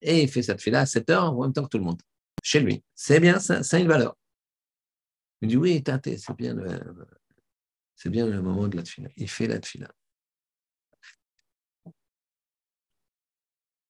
et 0.02 0.22
il 0.24 0.28
fait 0.28 0.42
cette 0.42 0.60
fila 0.60 0.80
à 0.80 0.86
7 0.86 1.08
heures 1.10 1.24
en 1.32 1.42
même 1.42 1.52
temps 1.52 1.62
que 1.62 1.68
tout 1.68 1.78
le 1.78 1.84
monde, 1.84 2.02
chez 2.42 2.60
lui. 2.60 2.82
C'est 2.94 3.20
bien, 3.20 3.38
ça, 3.38 3.60
a 3.60 3.78
une 3.78 3.88
valeur. 3.88 4.16
Il 5.40 5.48
dit 5.48 5.56
oui, 5.56 5.84
c'est 5.86 6.36
bien 6.36 6.54
le, 6.54 6.80
c'est 7.94 8.10
bien 8.10 8.26
le 8.26 8.42
moment 8.42 8.66
de 8.66 8.76
la 8.76 8.84
fila. 8.84 9.08
Il 9.16 9.28
fait 9.28 9.46
la 9.46 9.60
fila. 9.60 9.88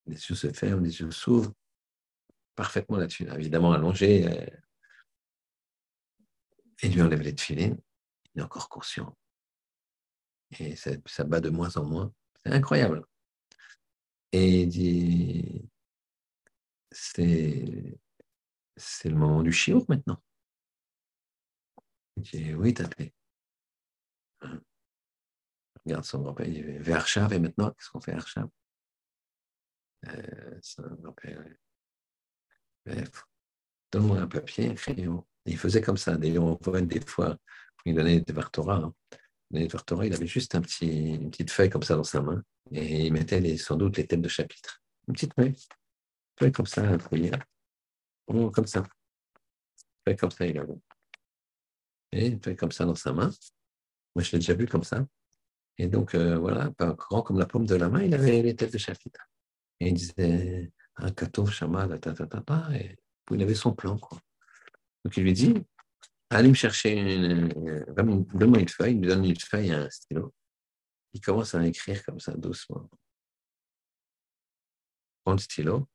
les 0.07 0.17
yeux 0.17 0.35
se 0.35 0.53
ferment, 0.53 0.83
les 0.83 1.01
yeux 1.01 1.11
s'ouvrent, 1.11 1.53
parfaitement 2.55 2.97
là-dessus. 2.97 3.27
Évidemment, 3.35 3.73
allongé, 3.73 4.27
euh, 4.27 4.47
et 6.83 6.89
lui 6.89 7.03
enlève 7.03 7.21
les 7.21 7.35
tefilines, 7.35 7.79
il 8.35 8.41
est 8.41 8.45
encore 8.45 8.69
conscient. 8.69 9.17
Et 10.59 10.77
ça, 10.77 11.25
bat 11.25 11.41
de 11.41 11.51
moins 11.51 11.77
en 11.77 11.85
moins. 11.85 12.13
C'est 12.45 12.53
incroyable. 12.53 13.05
Et 14.33 14.63
il 14.63 14.69
dit, 14.69 15.69
c'est, 16.91 17.99
c'est 18.77 19.09
le 19.09 19.17
moment 19.17 19.43
du 19.43 19.53
chiour 19.53 19.85
maintenant. 19.89 20.23
Il 22.17 22.23
dit, 22.23 22.55
oui, 22.55 22.75
fait. 22.97 23.13
Regarde 25.85 26.05
son 26.05 26.23
grand-père, 26.23 26.47
il 26.47 26.55
dit, 26.55 26.79
vers 26.79 27.07
et 27.33 27.39
maintenant, 27.39 27.71
qu'est-ce 27.71 27.91
qu'on 27.91 28.01
fait 28.01 28.13
Archav 28.13 28.49
euh, 30.09 30.59
ça 30.63 30.83
Donne-moi 33.93 34.19
un 34.19 34.27
papier, 34.27 34.69
un 34.69 34.75
crayon. 34.75 35.27
Il 35.47 35.59
faisait 35.59 35.81
comme 35.81 35.97
ça. 35.97 36.17
D'ailleurs, 36.17 36.45
on 36.45 36.59
voit 36.61 36.81
des 36.81 37.01
fois, 37.01 37.37
il 37.85 37.95
donnait 37.95 38.21
des 38.21 38.33
Vartora. 38.33 38.93
Il 39.53 39.63
il 39.63 40.15
avait 40.15 40.27
juste 40.27 40.55
un 40.55 40.61
petit, 40.61 41.15
une 41.15 41.31
petite 41.31 41.51
feuille 41.51 41.71
comme 41.71 41.83
ça 41.83 41.95
dans 41.95 42.05
sa 42.05 42.21
main 42.21 42.43
et 42.73 43.07
il 43.07 43.13
mettait 43.13 43.57
sans 43.57 43.77
doute 43.77 43.97
les 43.97 44.07
thèmes 44.07 44.23
de 44.23 44.29
chapitre. 44.29 44.83
Une 45.09 45.15
petite 45.15 45.35
feuille. 45.35 45.55
Feuille 46.39 46.53
comme 46.53 46.67
ça, 46.67 46.83
un 46.83 46.99
oh, 48.27 48.51
comme 48.51 48.67
ça. 48.67 48.81
Une 48.81 48.87
feuille 50.05 50.17
comme 50.17 50.31
ça, 50.31 50.47
il 50.47 50.59
avait. 50.59 50.75
Et 52.13 52.27
une 52.27 52.43
feuille 52.43 52.57
comme 52.57 52.73
ça 52.73 52.85
dans 52.85 52.95
sa 52.95 53.13
main. 53.13 53.31
Moi, 54.15 54.23
je 54.23 54.33
l'ai 54.33 54.39
déjà 54.39 54.55
vu 54.55 54.67
comme 54.67 54.83
ça. 54.83 55.07
Et 55.79 55.89
donc, 55.89 56.15
euh, 56.15 56.37
voilà, 56.39 56.71
grand 56.79 57.23
comme 57.23 57.39
la 57.39 57.47
paume 57.47 57.67
de 57.67 57.75
la 57.75 57.89
main, 57.89 58.03
il 58.03 58.15
avait 58.15 58.43
les 58.43 58.57
têtes 58.57 58.73
de 58.73 58.79
chapitre. 58.79 59.29
Et 59.79 59.89
il 59.89 59.95
disait 59.95 60.73
un 60.97 61.11
kato, 61.13 61.47
shama, 61.47 61.87
ta, 61.99 62.13
ta, 62.13 62.27
ta, 62.27 62.41
ta, 62.41 62.69
et 62.75 62.97
il 63.31 63.43
avait 63.43 63.55
son 63.55 63.75
plan. 63.75 63.99
Quoi. 63.99 64.19
Donc 65.07 65.17
il 65.19 65.23
lui 65.23 65.35
dit 65.35 65.55
Allez 66.31 66.49
me 66.49 66.55
chercher 66.55 66.95
une. 66.95 67.47
Donne-moi 67.95 68.59
une 68.59 68.69
feuille, 68.69 68.95
il 68.95 68.99
me 68.99 69.07
donne 69.07 69.25
une 69.25 69.39
feuille 69.39 69.69
et 69.69 69.73
un 69.73 69.89
stylo. 69.89 70.35
Il 71.13 71.21
commence 71.21 71.55
à 71.55 71.65
écrire 71.65 72.05
comme 72.05 72.19
ça, 72.19 72.33
doucement. 72.33 72.91
Prends 75.23 75.35
le 75.35 75.39
stylo. 75.39 75.89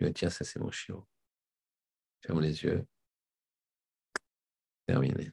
Il 0.00 0.06
lui 0.06 0.14
Tiens, 0.14 0.30
ça 0.30 0.46
c'est 0.46 0.58
mon 0.58 0.70
chiot. 0.70 1.06
Ferme 2.22 2.40
les 2.40 2.62
yeux. 2.62 2.86
Terminé. 4.86 5.30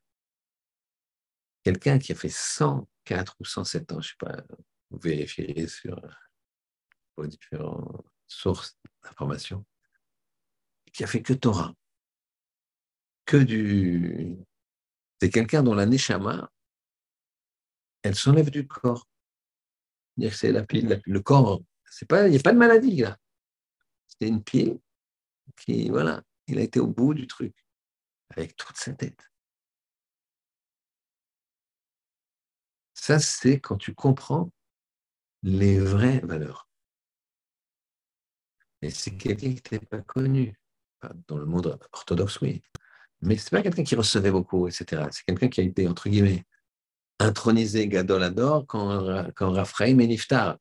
Quelqu'un 1.63 1.99
qui 1.99 2.11
a 2.11 2.15
fait 2.15 2.27
104 2.27 3.38
ou 3.39 3.45
107 3.45 3.93
ans, 3.93 4.01
je 4.01 4.09
ne 4.09 4.11
sais 4.11 4.15
pas, 4.19 4.43
vous 4.89 4.99
vérifierez 4.99 5.67
sur 5.67 6.01
aux 7.15 7.27
différentes 7.27 8.05
sources 8.27 8.77
d'informations, 9.01 9.65
qui 10.91 11.05
a 11.05 11.07
fait 11.07 11.21
que 11.21 11.31
Torah, 11.31 11.73
que 13.26 13.38
du. 13.38 14.38
C'est 15.21 15.30
quelqu'un 15.30 15.63
dont 15.63 15.74
la 15.74 15.86
Neshama, 15.86 16.51
elle 18.03 18.15
s'enlève 18.15 18.49
du 18.49 18.67
corps. 18.67 19.07
C'est 20.32 20.51
la 20.51 20.63
pile, 20.63 21.01
le 21.05 21.21
corps, 21.21 21.61
c'est 21.89 22.07
pas, 22.07 22.28
il 22.28 22.32
n'y 22.32 22.38
a 22.38 22.41
pas 22.41 22.53
de 22.53 22.57
maladie 22.57 22.97
là. 22.97 23.17
C'est 24.07 24.28
une 24.28 24.43
pile 24.43 24.80
qui, 25.57 25.89
voilà, 25.89 26.21
il 26.47 26.59
a 26.59 26.61
été 26.61 26.80
au 26.80 26.88
bout 26.88 27.13
du 27.13 27.26
truc, 27.26 27.55
avec 28.30 28.55
toute 28.55 28.78
sa 28.78 28.93
tête. 28.93 29.32
Ça, 32.93 33.19
c'est 33.19 33.59
quand 33.59 33.78
tu 33.78 33.93
comprends 33.93 34.51
les 35.41 35.80
vraies 35.80 36.19
valeurs. 36.19 36.69
Et 38.82 38.89
c'est 38.89 39.17
quelqu'un 39.17 39.53
qui 39.53 39.86
pas 39.86 40.01
connu. 40.01 40.57
Dans 41.28 41.38
le 41.38 41.45
monde 41.45 41.78
orthodoxe, 41.91 42.39
oui. 42.41 42.63
Mais 43.24 43.38
ce 43.38 43.45
n'est 43.45 43.59
pas 43.59 43.63
quelqu'un 43.63 43.84
qui 43.84 43.95
recevait 43.95 44.32
beaucoup, 44.32 44.67
etc. 44.67 45.07
C'est 45.11 45.24
quelqu'un 45.24 45.47
qui 45.47 45.61
a 45.61 45.63
été, 45.63 45.88
entre 45.88 46.09
guillemets, 46.09 46.45
intronisé 47.19 47.88
Gadolador 47.88 48.67
quand, 48.67 49.32
quand 49.34 49.51
Raphaël 49.51 49.99
est 50.01 50.07
niftar. 50.07 50.57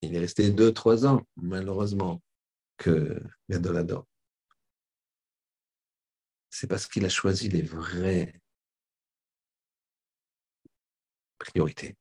Il 0.00 0.14
est 0.14 0.18
resté 0.18 0.50
deux, 0.50 0.72
trois 0.72 1.06
ans, 1.06 1.26
malheureusement, 1.36 2.22
que 2.78 3.22
Gadolador. 3.50 4.06
C'est 6.48 6.66
parce 6.66 6.86
qu'il 6.86 7.04
a 7.04 7.10
choisi 7.10 7.50
les 7.50 7.62
vraies 7.62 8.40
priorités. 11.38 11.94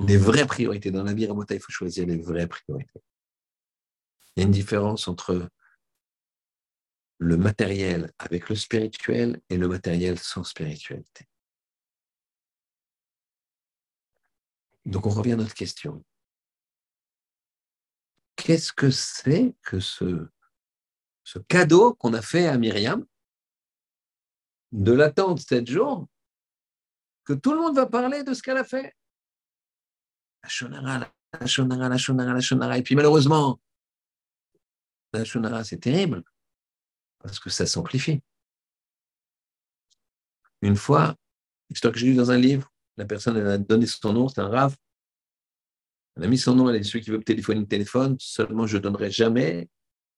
Les 0.00 0.16
vraies 0.16 0.46
priorités. 0.46 0.90
Dans 0.90 1.04
la 1.04 1.14
vie, 1.14 1.28
il 1.50 1.60
faut 1.60 1.72
choisir 1.72 2.04
les 2.06 2.16
vraies 2.16 2.48
priorités. 2.48 3.00
Il 4.34 4.40
y 4.40 4.42
a 4.42 4.46
une 4.46 4.52
différence 4.52 5.06
entre 5.06 5.48
le 7.18 7.36
matériel 7.36 8.12
avec 8.18 8.48
le 8.48 8.54
spirituel 8.54 9.40
et 9.50 9.56
le 9.56 9.68
matériel 9.68 10.18
sans 10.18 10.44
spiritualité. 10.44 11.28
Donc 14.86 15.06
on 15.06 15.10
revient 15.10 15.32
à 15.32 15.36
notre 15.36 15.54
question. 15.54 16.02
Qu'est-ce 18.36 18.72
que 18.72 18.90
c'est 18.90 19.54
que 19.62 19.80
ce, 19.80 20.28
cadeau 21.48 21.94
qu'on 21.94 22.14
a 22.14 22.22
fait 22.22 22.46
à 22.46 22.56
Myriam 22.56 23.04
de 24.72 24.92
l'attendre 24.92 25.40
sept 25.40 25.68
jours, 25.68 26.06
que 27.24 27.32
tout 27.32 27.52
le 27.52 27.58
monde 27.58 27.74
va 27.74 27.86
parler 27.86 28.22
de 28.22 28.32
ce 28.32 28.42
qu'elle 28.42 28.56
a 28.56 28.64
fait? 28.64 28.96
La 30.42 30.48
shonara, 30.48 30.98
la 31.32 31.46
shonara, 31.46 31.88
la 31.88 31.98
shonara, 31.98 32.68
la. 32.70 32.78
Et 32.78 32.82
puis 32.82 32.94
malheureusement, 32.94 33.60
La 35.12 35.24
c'est 35.64 35.80
terrible, 35.80 36.22
parce 37.20 37.40
que 37.40 37.50
ça 37.50 37.66
s'amplifie. 37.66 38.20
Une 40.62 40.76
fois, 40.76 41.14
histoire 41.70 41.92
que 41.92 41.98
j'ai 41.98 42.06
lu 42.06 42.14
dans 42.14 42.30
un 42.30 42.38
livre, 42.38 42.72
la 42.96 43.04
personne 43.04 43.36
elle 43.36 43.46
a 43.46 43.58
donné 43.58 43.86
son 43.86 44.12
nom, 44.12 44.28
c'est 44.28 44.40
un 44.40 44.48
rave. 44.48 44.76
Elle 46.16 46.24
a 46.24 46.26
mis 46.26 46.38
son 46.38 46.54
nom, 46.54 46.68
elle 46.68 46.76
a 46.76 46.78
dit 46.80 46.88
celui 46.88 47.04
qui 47.04 47.10
veut 47.10 47.18
me 47.18 47.24
téléphoner, 47.24 47.66
téléphone, 47.66 48.16
seulement 48.18 48.66
je 48.66 48.76
ne 48.76 48.82
donnerai 48.82 49.10
jamais 49.10 49.68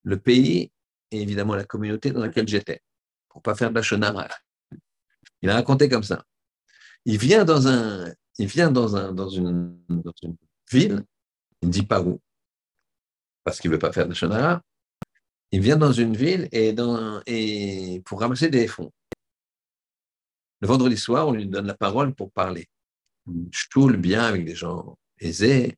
le 0.03 0.19
pays 0.19 0.73
et 1.11 1.21
évidemment 1.21 1.55
la 1.55 1.65
communauté 1.65 2.11
dans 2.11 2.21
laquelle 2.21 2.49
j'étais, 2.49 2.83
pour 3.29 3.43
pas 3.43 3.55
faire 3.55 3.71
de 3.71 3.75
la 3.75 3.83
shonara. 3.83 4.29
Il 5.43 5.51
a 5.51 5.55
raconté 5.55 5.89
comme 5.89 6.03
ça. 6.03 6.25
Il 7.05 7.19
vient 7.19 7.45
dans 7.45 7.69
un, 7.69 8.13
il 8.39 8.47
vient 8.47 8.71
dans 8.71 8.97
un, 8.97 9.13
dans 9.13 9.29
une, 9.29 9.79
ville, 10.71 11.05
il 11.63 11.69
ne 11.69 11.73
dit 11.73 11.85
pas 11.85 12.01
où, 12.01 12.21
parce 13.45 13.61
qu'il 13.61 13.71
veut 13.71 13.79
pas 13.79 13.93
faire 13.93 14.09
de 14.09 14.15
shonara. 14.15 14.63
Il 15.53 15.61
vient 15.61 15.77
dans 15.77 15.93
une 15.93 16.17
ville 16.17 16.49
et, 16.53 18.03
pour 18.05 18.21
ramasser 18.21 18.49
des 18.49 18.69
fonds. 18.69 18.93
Le 20.61 20.69
vendredi 20.69 20.97
soir, 20.97 21.27
on 21.29 21.33
lui 21.33 21.47
donne 21.47 21.67
la 21.67 21.75
parole 21.75 22.15
pour 22.15 22.31
parler. 22.31 22.69
Je 23.27 23.67
toule 23.71 23.97
bien 23.97 24.23
avec 24.23 24.45
des 24.45 24.55
gens 24.55 24.97
aisés. 25.19 25.77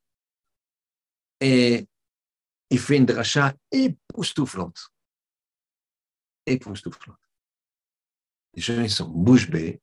Et 1.40 1.86
il 2.70 2.78
fait 2.78 2.96
une 2.96 3.06
dracha 3.06 3.54
époustouflante. 3.70 4.88
Époustouflante. 6.46 7.18
Les 8.54 8.62
gens, 8.62 8.82
ils 8.82 8.90
sont 8.90 9.08
bouche 9.08 9.48
bée. 9.48 9.80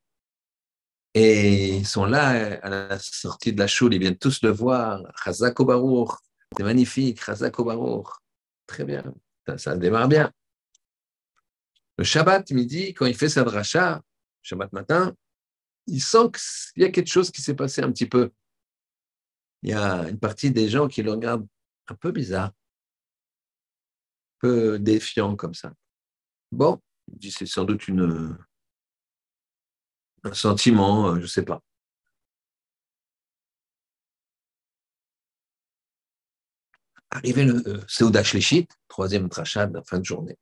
Et 1.15 1.77
ils 1.77 1.87
sont 1.87 2.05
là, 2.05 2.59
à 2.61 2.69
la 2.69 2.99
sortie 2.99 3.53
de 3.53 3.59
la 3.59 3.67
choule, 3.67 3.95
ils 3.95 3.99
viennent 3.99 4.17
tous 4.17 4.43
le 4.43 4.51
voir. 4.51 5.01
Chazak 5.23 5.57
c'est 6.57 6.63
magnifique, 6.63 7.23
Chazak. 7.23 7.55
Très 8.67 8.83
bien, 8.85 9.03
ça, 9.57 9.75
démarre 9.75 10.07
bien. 10.07 10.31
Le 11.97 12.03
Shabbat 12.03 12.51
midi, 12.51 12.93
quand 12.93 13.05
il 13.05 13.15
fait 13.15 13.29
sa 13.29 13.43
dracha, 13.43 14.01
Shabbat 14.41 14.71
matin, 14.73 15.15
il 15.87 16.01
sent 16.01 16.31
qu'il 16.31 16.83
y 16.83 16.85
a 16.85 16.91
quelque 16.91 17.09
chose 17.09 17.31
qui 17.31 17.41
s'est 17.41 17.55
passé 17.55 17.81
un 17.81 17.91
petit 17.91 18.07
peu. 18.07 18.31
Il 19.63 19.71
y 19.71 19.73
a 19.73 20.07
une 20.07 20.19
partie 20.19 20.51
des 20.51 20.69
gens 20.69 20.87
qui 20.87 21.03
le 21.03 21.11
regardent 21.11 21.47
un 21.87 21.95
peu 21.95 22.11
bizarre, 22.11 22.47
un 22.47 24.39
peu 24.39 24.79
défiant 24.79 25.35
comme 25.35 25.53
ça. 25.53 25.73
Bon, 26.51 26.79
c'est 27.21 27.45
sans 27.45 27.65
doute 27.65 27.89
un 30.23 30.33
sentiment, 30.33 31.15
je 31.15 31.21
ne 31.21 31.27
sais 31.27 31.43
pas. 31.43 31.61
Arrivé 37.11 37.43
le 37.43 37.67
euh, 37.67 37.81
Seuda 37.87 38.21
troisième 38.87 39.29
trachade, 39.29 39.81
fin 39.85 39.99
de 39.99 40.05
journée. 40.05 40.37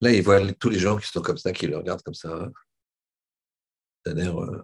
Là, 0.00 0.12
il 0.12 0.22
voit 0.22 0.52
tous 0.52 0.68
les 0.68 0.78
gens 0.78 0.98
qui 0.98 1.08
sont 1.08 1.22
comme 1.22 1.38
ça, 1.38 1.52
qui 1.52 1.66
le 1.66 1.76
regardent 1.76 2.02
comme 2.02 2.14
ça. 2.14 2.50
Euh, 4.06 4.62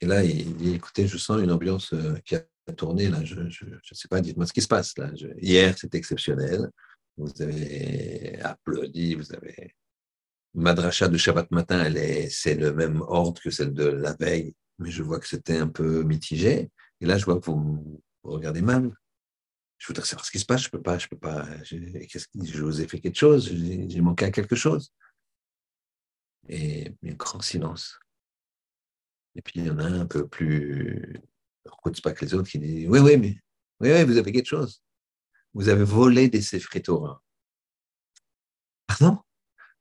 et 0.00 0.06
là, 0.06 0.24
il 0.24 0.56
dit, 0.56 0.74
écoutez, 0.74 1.06
je 1.06 1.16
sens 1.16 1.40
une 1.40 1.52
ambiance 1.52 1.92
euh, 1.94 2.18
qui 2.24 2.34
a 2.36 2.42
tourné, 2.76 3.08
là, 3.08 3.24
je 3.24 3.40
ne 3.40 3.50
sais 3.50 4.08
pas, 4.08 4.20
dites-moi 4.20 4.46
ce 4.46 4.52
qui 4.52 4.60
se 4.60 4.68
passe. 4.68 4.96
Là. 4.98 5.10
Hier, 5.40 5.76
c'était 5.78 5.98
exceptionnel. 5.98 6.70
Vous 7.16 7.30
avez 7.40 8.40
applaudi, 8.42 9.14
vous 9.14 9.32
avez... 9.32 9.74
Madracha 10.54 11.08
de 11.08 11.16
Shabbat 11.16 11.50
matin, 11.50 11.82
elle 11.82 11.96
est, 11.96 12.28
c'est 12.28 12.56
le 12.56 12.74
même 12.74 13.00
ordre 13.00 13.40
que 13.40 13.50
celle 13.50 13.72
de 13.72 13.86
la 13.86 14.12
veille, 14.12 14.54
mais 14.78 14.90
je 14.90 15.02
vois 15.02 15.18
que 15.18 15.26
c'était 15.26 15.56
un 15.56 15.68
peu 15.68 16.02
mitigé. 16.02 16.70
Et 17.02 17.06
là, 17.06 17.18
je 17.18 17.24
vois 17.24 17.38
que 17.38 17.44
vous, 17.46 18.00
regardez 18.22 18.62
mal. 18.62 18.96
Je 19.78 19.88
voudrais 19.88 20.06
savoir 20.06 20.24
ce 20.24 20.30
qui 20.30 20.38
se 20.38 20.46
passe. 20.46 20.62
Je 20.62 20.70
peux 20.70 20.80
pas, 20.80 20.98
je 20.98 21.08
peux 21.08 21.18
pas. 21.18 21.46
Je 21.64 21.76
ai 22.80 22.86
fait 22.86 23.00
quelque 23.00 23.18
chose. 23.18 23.52
J'ai 23.52 24.00
manqué 24.00 24.24
à 24.24 24.30
quelque 24.30 24.54
chose 24.54 24.92
et 26.48 26.92
un 27.04 27.14
grand 27.14 27.40
silence. 27.40 27.98
Et 29.34 29.42
puis 29.42 29.54
il 29.56 29.66
y 29.66 29.70
en 29.70 29.78
a 29.78 29.84
un, 29.84 30.06
peu 30.06 30.28
plus 30.28 31.20
pas 32.02 32.12
que 32.12 32.24
les 32.24 32.34
autres 32.34 32.48
qui 32.48 32.58
dit 32.58 32.86
Oui, 32.88 33.00
oui, 33.00 33.16
mais 33.16 33.36
oui, 33.80 33.90
oui, 33.92 34.04
vous 34.04 34.16
avez 34.16 34.30
quelque 34.30 34.46
chose. 34.46 34.82
Vous 35.54 35.68
avez 35.68 35.84
volé 35.84 36.28
des 36.28 36.40
Sefri 36.40 36.82
Pardon 38.86 39.18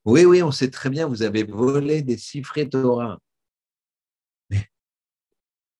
Oui, 0.06 0.26
oui, 0.26 0.42
on 0.42 0.52
sait 0.52 0.72
très 0.72 0.90
bien, 0.90 1.08
vous 1.08 1.22
avez 1.22 1.44
volé 1.44 2.02
des 2.02 2.18
Sifri 2.18 2.68
Mais 2.68 3.20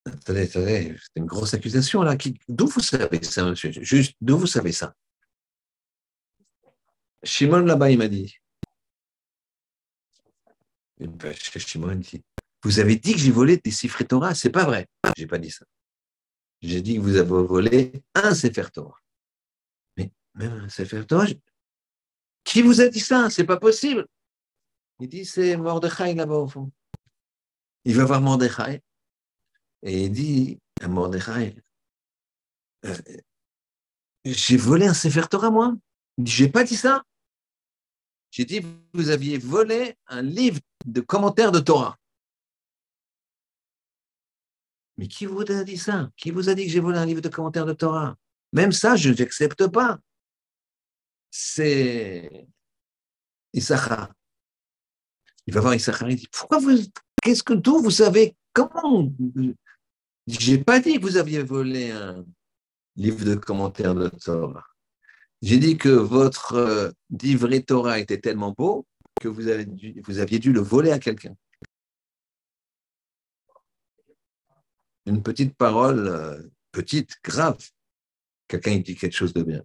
attendez, 0.06 0.42
attendez, 0.42 0.96
c'est 1.00 1.20
une 1.20 1.26
grosse 1.26 1.54
accusation 1.54 2.04
là. 2.04 2.16
D'où 2.48 2.68
vous 2.68 2.80
savez 2.82 3.24
ça, 3.24 3.46
monsieur? 3.46 3.72
Juste, 3.72 4.16
d'où 4.22 4.38
vous 4.38 4.48
savez 4.48 4.72
ça? 4.72 4.96
Shimon 7.24 7.60
là-bas, 7.60 7.92
il 7.92 7.98
m'a 7.98 8.08
dit 8.08 8.36
vous 12.64 12.80
avez 12.80 12.96
dit 12.96 13.14
que 13.14 13.20
j'ai 13.20 13.32
volé 13.32 13.58
des 13.58 13.72
Sefer 13.72 14.06
Torah, 14.06 14.36
c'est 14.36 14.52
pas 14.52 14.66
vrai. 14.66 14.88
J'ai 15.18 15.26
pas 15.26 15.40
dit 15.40 15.50
ça. 15.50 15.66
J'ai 16.62 16.82
dit 16.82 16.96
que 16.96 17.02
vous 17.02 17.16
avez 17.16 17.30
volé 17.30 18.04
un 18.14 18.36
Sefer 18.36 18.70
Torah. 18.72 19.00
Mais 19.98 20.12
même 20.36 20.54
un 20.54 20.70
Sefer 20.70 21.06
Torah, 21.08 21.26
qui 22.44 22.62
vous 22.62 22.82
a 22.82 22.88
dit 22.88 23.00
ça? 23.00 23.30
C'est 23.30 23.46
pas 23.46 23.58
possible. 23.58 24.06
Il 25.00 25.10
dit 25.10 25.26
c'est 25.26 25.58
Mordechai 25.58 26.14
là-bas 26.14 26.36
au 26.36 26.48
fond. 26.48 26.72
Il 27.84 27.96
va 27.96 28.06
voir 28.06 28.22
Mordechai 28.22 28.82
et 29.84 30.06
il 30.06 30.12
dit 30.12 30.60
à 30.82 30.88
Mordechai 30.88 31.56
euh, 32.86 32.96
J'ai 34.26 34.58
volé 34.58 34.88
un 34.88 34.94
Sefer 34.94 35.28
Torah, 35.30 35.50
moi. 35.50 35.76
J'ai 36.24 36.50
pas 36.50 36.64
dit 36.64 36.76
ça. 36.76 37.04
J'ai 38.32 38.46
dit, 38.46 38.62
vous 38.94 39.10
aviez 39.10 39.38
volé 39.38 39.98
un 40.08 40.22
livre 40.22 40.60
de 40.86 41.02
commentaires 41.02 41.52
de 41.52 41.60
Torah. 41.60 41.98
Mais 44.98 45.08
qui 45.08 45.26
vous 45.26 45.42
a 45.42 45.64
dit 45.64 45.78
ça? 45.78 46.10
Qui 46.16 46.32
vous 46.32 46.48
a 46.48 46.54
dit 46.54 46.66
que 46.66 46.72
j'ai 46.72 46.80
volé 46.80 46.98
un 46.98 47.06
livre 47.06 47.22
de 47.22 47.30
commentaires 47.30 47.66
de 47.66 47.74
Torah? 47.74 48.16
Même 48.54 48.72
ça, 48.72 48.96
je 48.96 49.10
n'accepte 49.10 49.68
pas. 49.68 50.00
C'est 51.32 52.48
Issachar. 53.54 54.14
Il 55.48 55.54
va 55.54 55.62
voir 55.62 55.74
Issachar, 55.74 56.10
il 56.10 56.18
dit, 56.18 56.28
pourquoi 56.32 56.60
vous, 56.60 56.78
qu'est-ce 57.22 57.44
que 57.44 57.54
tout 57.54 57.82
vous 57.82 57.92
savez? 57.92 58.36
Comment 58.54 59.10
J'ai 60.40 60.58
pas 60.58 60.80
dit 60.80 60.96
que 60.96 61.02
vous 61.02 61.18
aviez 61.18 61.44
volé 61.44 61.92
un 61.92 62.26
livre 62.96 63.26
de 63.26 63.36
commentaires 63.36 63.96
de 63.96 64.08
Torah. 64.08 64.66
J'ai 65.42 65.58
dit 65.58 65.78
que 65.78 65.90
votre 65.90 66.54
euh, 66.54 67.60
Torah 67.68 68.00
était 68.00 68.20
tellement 68.20 68.52
beau 68.52 68.88
que 69.20 69.28
vous, 69.28 69.50
avez 69.50 69.68
vous 70.06 70.20
aviez 70.20 70.40
dû 70.40 70.54
le 70.54 70.62
voler 70.62 70.92
à 70.92 71.00
quelqu'un. 71.00 71.36
Une 75.06 75.22
petite 75.22 75.58
parole, 75.58 76.08
euh, 76.08 76.42
petite, 76.72 77.18
grave. 77.24 77.60
Quelqu'un 78.48 78.78
dit 78.78 78.96
quelque 78.96 79.16
chose 79.16 79.34
de 79.34 79.44
bien. 79.44 79.64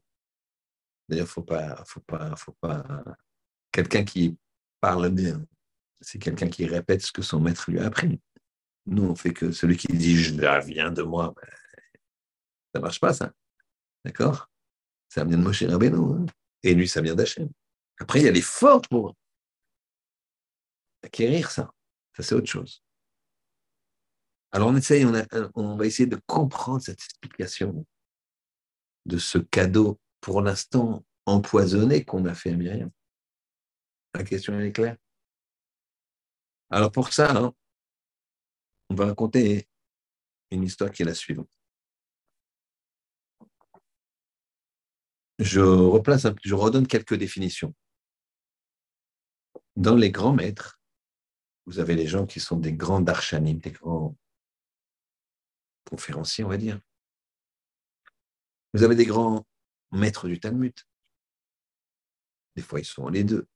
D'ailleurs, 1.08 1.28
faut 1.28 1.42
pas, 1.42 1.84
faut 1.86 2.00
pas, 2.00 2.34
faut 2.34 2.56
pas. 2.60 3.04
Quelqu'un 3.70 4.02
qui 4.02 4.36
parle 4.80 5.10
bien, 5.10 5.46
c'est 6.00 6.18
quelqu'un 6.18 6.48
qui 6.48 6.66
répète 6.66 7.02
ce 7.02 7.12
que 7.12 7.22
son 7.22 7.38
maître 7.38 7.70
lui 7.70 7.78
a 7.78 7.86
appris. 7.86 8.20
Nous, 8.86 9.02
on 9.02 9.16
fait 9.16 9.32
que 9.32 9.50
celui 9.52 9.76
qui 9.76 9.88
dit 9.88 10.16
je 10.16 10.34
viens 10.64 10.92
de 10.92 11.02
moi, 11.02 11.34
ben, 11.36 11.48
ça 12.74 12.80
marche 12.80 13.00
pas 13.00 13.12
ça. 13.12 13.32
D'accord? 14.04 14.48
Ça 15.08 15.24
vient 15.24 15.38
de 15.38 15.42
Moshe 15.42 15.64
Rabbeinu. 15.64 15.96
Hein. 15.96 16.26
Et 16.62 16.74
lui, 16.74 16.88
ça 16.88 17.00
vient 17.00 17.14
d'Hachem. 17.14 17.48
Après, 17.98 18.20
il 18.20 18.24
y 18.24 18.28
a 18.28 18.32
l'effort 18.32 18.82
pour 18.82 19.16
acquérir 21.02 21.50
ça. 21.50 21.72
Ça, 22.16 22.22
c'est 22.22 22.34
autre 22.34 22.46
chose. 22.46 22.82
Alors, 24.52 24.68
on 24.68 24.76
essaye, 24.76 25.04
on, 25.54 25.76
va 25.76 25.86
essayer 25.86 26.06
de 26.06 26.20
comprendre 26.26 26.80
cette 26.80 27.02
explication 27.02 27.86
de 29.04 29.18
ce 29.18 29.38
cadeau, 29.38 30.00
pour 30.20 30.40
l'instant, 30.42 31.04
empoisonné 31.26 32.04
qu'on 32.04 32.24
a 32.26 32.34
fait 32.34 32.52
à 32.52 32.56
Myriam. 32.56 32.90
La 34.14 34.24
question 34.24 34.58
est 34.58 34.72
claire? 34.72 34.96
Alors, 36.70 36.90
pour 36.90 37.12
ça, 37.12 37.36
hein, 37.36 37.54
on 38.90 38.94
va 38.94 39.06
raconter 39.06 39.68
une 40.50 40.62
histoire 40.62 40.90
qui 40.90 41.02
est 41.02 41.06
la 41.06 41.14
suivante. 41.14 41.48
je 45.38 45.60
replace, 45.60 46.26
je 46.44 46.54
redonne 46.54 46.86
quelques 46.86 47.14
définitions. 47.14 47.74
Dans 49.76 49.94
les 49.94 50.10
grands 50.10 50.32
maîtres, 50.32 50.80
vous 51.66 51.78
avez 51.78 51.94
les 51.94 52.06
gens 52.06 52.26
qui 52.26 52.40
sont 52.40 52.56
des 52.56 52.72
grands 52.72 53.00
darshanim, 53.00 53.58
des 53.58 53.72
grands 53.72 54.16
conférenciers, 55.90 56.44
on 56.44 56.48
va 56.48 56.56
dire. 56.56 56.80
Vous 58.72 58.82
avez 58.82 58.94
des 58.94 59.06
grands 59.06 59.46
maîtres 59.92 60.28
du 60.28 60.40
Talmud. 60.40 60.74
Des 62.54 62.62
fois, 62.62 62.80
ils 62.80 62.84
sont 62.84 63.08
les 63.08 63.24
deux. 63.24 63.46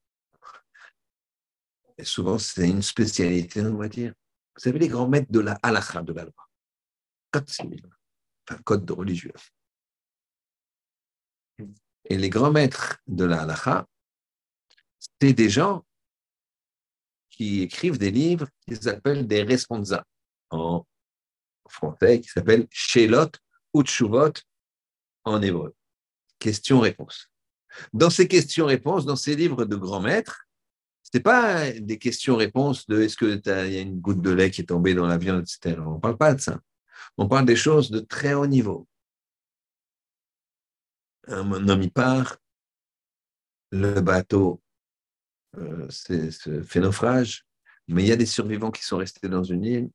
Et 1.97 2.05
souvent, 2.05 2.39
c'est 2.39 2.69
une 2.69 2.83
spécialité, 2.83 3.63
on 3.63 3.77
va 3.77 3.89
dire. 3.89 4.15
Vous 4.57 4.69
avez 4.69 4.79
les 4.79 4.89
grands 4.89 5.09
maîtres 5.09 5.31
de 5.31 5.41
la 5.41 5.59
halakha, 5.63 6.03
de 6.03 6.13
la 6.13 6.25
loi. 6.25 6.49
Code 7.31 7.49
civil, 7.49 7.87
enfin, 8.49 8.61
code 8.63 8.85
de 8.85 8.93
religieux. 8.93 9.33
Et 12.05 12.17
les 12.17 12.31
grands 12.31 12.51
maîtres 12.51 12.99
de 13.07 13.25
la 13.25 13.43
halakha, 13.43 13.87
c'est 15.21 15.33
des 15.33 15.49
gens 15.49 15.85
qui 17.31 17.63
écrivent 17.63 17.99
des 17.99 18.11
livres 18.11 18.49
qu'ils 18.67 18.89
appellent 18.89 19.27
des 19.27 19.43
responsa 19.43 20.05
en 20.51 20.85
français, 21.69 22.21
qui 22.21 22.29
s'appellent 22.29 22.67
Shelot 22.71 23.31
ou 23.73 23.83
Tshuvot 23.83 24.33
en 25.25 25.41
hébreu. 25.41 25.75
Questions-réponses. 26.39 27.29
Dans 27.93 28.11
ces 28.11 28.27
questions-réponses, 28.27 29.07
dans 29.07 29.17
ces 29.17 29.37
livres 29.37 29.65
de 29.65 29.77
grands 29.77 30.01
maîtres, 30.01 30.47
ce 31.13 31.19
n'est 31.19 31.23
pas 31.23 31.73
des 31.73 31.99
questions-réponses 31.99 32.87
de 32.87 33.03
est-ce 33.03 33.17
qu'il 33.17 33.43
y 33.45 33.77
a 33.77 33.81
une 33.81 34.01
goutte 34.01 34.23
de 34.23 34.31
lait 34.31 34.51
qui 34.51 34.61
est 34.61 34.67
tombée 34.67 34.95
dans 34.95 35.07
la 35.07 35.19
viande, 35.19 35.43
etc. 35.43 35.77
On 35.85 35.95
ne 35.95 36.01
parle 36.01 36.17
pas 36.17 36.35
de 36.35 36.41
ça. 36.41 36.61
On 37.19 37.27
parle 37.27 37.47
des 37.47 37.57
choses 37.57 37.91
de 37.91 37.99
très 37.99 38.35
haut 38.35 38.47
niveau. 38.47 38.87
Un 41.27 41.69
homme 41.69 41.83
y 41.83 41.91
part, 41.91 42.39
le 43.73 44.01
bateau 44.01 44.63
euh, 45.57 45.89
fait 45.89 46.81
naufrage, 46.81 47.45
mais 47.89 48.05
il 48.05 48.09
y 48.09 48.13
a 48.13 48.17
des 48.17 48.27
survivants 48.27 48.71
qui 48.71 48.85
sont 48.85 48.99
restés 48.99 49.29
dans 49.29 49.43
une 49.43 49.65
île. 49.65 49.91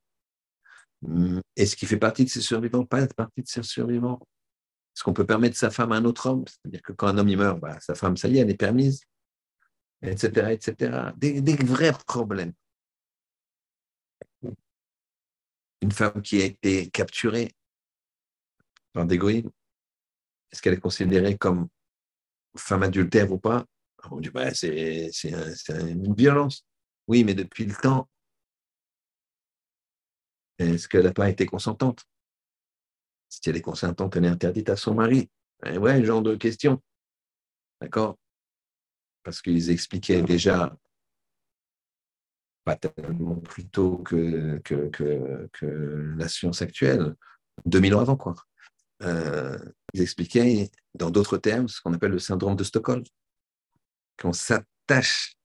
Hum, 1.03 1.41
est-ce 1.55 1.77
qu'il 1.77 1.87
fait 1.87 1.97
partie 1.97 2.25
de 2.25 2.29
ces 2.29 2.41
survivants? 2.41 2.85
Pas 2.85 3.07
partie 3.07 3.41
de 3.41 3.47
ces 3.47 3.63
survivants. 3.63 4.19
Est-ce 4.95 5.03
qu'on 5.03 5.13
peut 5.13 5.25
permettre 5.25 5.55
sa 5.55 5.69
femme 5.69 5.93
à 5.93 5.95
un 5.95 6.05
autre 6.05 6.29
homme? 6.29 6.43
C'est-à-dire 6.47 6.81
que 6.81 6.91
quand 6.91 7.07
un 7.07 7.17
homme 7.17 7.29
y 7.29 7.35
meurt, 7.37 7.59
bah, 7.59 7.77
sa 7.79 7.95
femme, 7.95 8.17
ça 8.17 8.27
y 8.27 8.37
est, 8.37 8.41
elle 8.41 8.49
est 8.49 8.55
permise, 8.55 9.01
etc. 10.07 10.51
etc. 10.51 11.13
Des, 11.17 11.55
vrais 11.55 11.93
problèmes. 12.05 12.53
Une 15.81 15.91
femme 15.91 16.21
qui 16.21 16.41
a 16.41 16.45
été 16.45 16.89
capturée 16.89 17.51
par 18.93 19.05
des 19.05 19.17
goïms, 19.17 19.49
est-ce 20.51 20.61
qu'elle 20.61 20.73
est 20.73 20.79
considérée 20.79 21.37
comme 21.37 21.67
femme 22.57 22.83
adultère 22.83 23.31
ou 23.31 23.37
pas? 23.37 23.65
On 24.11 24.19
dit, 24.19 24.29
bah, 24.29 24.53
c'est 24.53 25.11
une 25.69 26.13
violence. 26.15 26.65
Oui, 27.07 27.23
mais 27.23 27.33
depuis 27.33 27.65
le 27.65 27.75
temps, 27.75 28.07
est-ce 30.57 30.87
qu'elle 30.87 31.03
n'a 31.03 31.13
pas 31.13 31.29
été 31.29 31.45
consentante? 31.45 32.05
Si 33.29 33.49
elle 33.49 33.57
est 33.57 33.61
consentante, 33.61 34.15
elle 34.15 34.25
est 34.25 34.29
interdite 34.29 34.69
à 34.69 34.75
son 34.75 34.93
mari. 34.93 35.29
Eh 35.65 35.77
ouais, 35.77 36.03
genre 36.03 36.21
de 36.21 36.35
question. 36.35 36.81
D'accord? 37.81 38.17
Parce 39.25 39.41
qu'ils 39.41 39.71
expliquaient 39.71 40.21
déjà, 40.21 40.77
pas 42.63 42.77
tellement 42.77 43.35
plus 43.35 43.67
tôt 43.67 43.97
que, 43.97 44.59
que, 44.59 44.89
que, 45.51 46.15
la 46.17 46.29
science 46.29 46.61
actuelle, 46.61 47.15
2000 47.65 47.95
ans 47.95 48.01
avant, 48.01 48.15
quoi. 48.15 48.35
Euh, 49.01 49.57
ils 49.93 50.01
expliquaient, 50.01 50.69
dans 50.93 51.09
d'autres 51.09 51.37
termes, 51.37 51.67
ce 51.67 51.81
qu'on 51.81 51.93
appelle 51.93 52.11
le 52.11 52.19
syndrome 52.19 52.55
de 52.55 52.63
Stockholm. 52.63 53.03
Qu'on 54.17 54.31
s'attache 54.31 55.35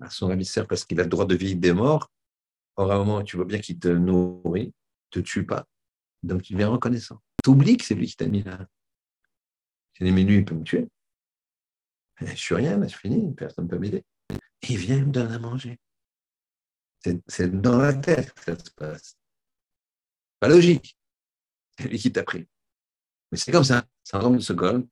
à 0.00 0.10
son 0.10 0.28
ravisseur 0.28 0.68
parce 0.68 0.84
qu'il 0.84 1.00
a 1.00 1.04
le 1.04 1.08
droit 1.08 1.26
de 1.26 1.34
vivre 1.34 1.58
des 1.58 1.72
morts, 1.72 2.12
Or, 2.76 2.90
à 2.90 2.94
un 2.94 2.98
moment, 2.98 3.22
tu 3.22 3.36
vois 3.36 3.44
bien 3.44 3.58
qu'il 3.58 3.78
te 3.78 3.88
nourrit, 3.88 4.72
te 5.10 5.20
tue 5.20 5.44
pas, 5.44 5.66
donc 6.22 6.42
tu 6.42 6.54
deviens 6.54 6.68
reconnaissant. 6.68 7.20
Tu 7.44 7.50
oublies 7.50 7.76
que 7.76 7.84
c'est 7.84 7.94
lui 7.94 8.06
qui 8.06 8.16
t'a 8.16 8.26
mis 8.26 8.42
là. 8.42 8.66
Mais 10.00 10.10
lui, 10.10 10.38
il 10.38 10.44
peut 10.44 10.54
me 10.54 10.64
tuer. 10.64 10.88
Je 12.16 12.26
je 12.26 12.34
suis 12.34 12.54
rien, 12.54 12.80
c'est 12.82 12.96
fini, 12.96 13.34
personne 13.34 13.64
ne 13.64 13.70
peut 13.70 13.78
m'aider. 13.78 14.04
Il 14.68 14.76
vient 14.78 15.04
me 15.04 15.10
donner 15.10 15.34
à 15.34 15.38
manger. 15.38 15.78
C'est 17.26 17.60
dans 17.60 17.78
la 17.78 17.94
tête 17.94 18.32
que 18.32 18.44
ça 18.44 18.58
se 18.58 18.70
passe. 18.70 19.16
Pas 20.38 20.48
logique. 20.48 20.96
C'est 21.78 21.88
lui 21.88 21.98
qui 21.98 22.12
t'a 22.12 22.22
pris. 22.22 22.48
Mais 23.30 23.38
c'est 23.38 23.50
comme 23.50 23.64
ça, 23.64 23.84
un 24.12 24.20
homme 24.20 24.36
de 24.36 24.42
seconde. 24.42 24.88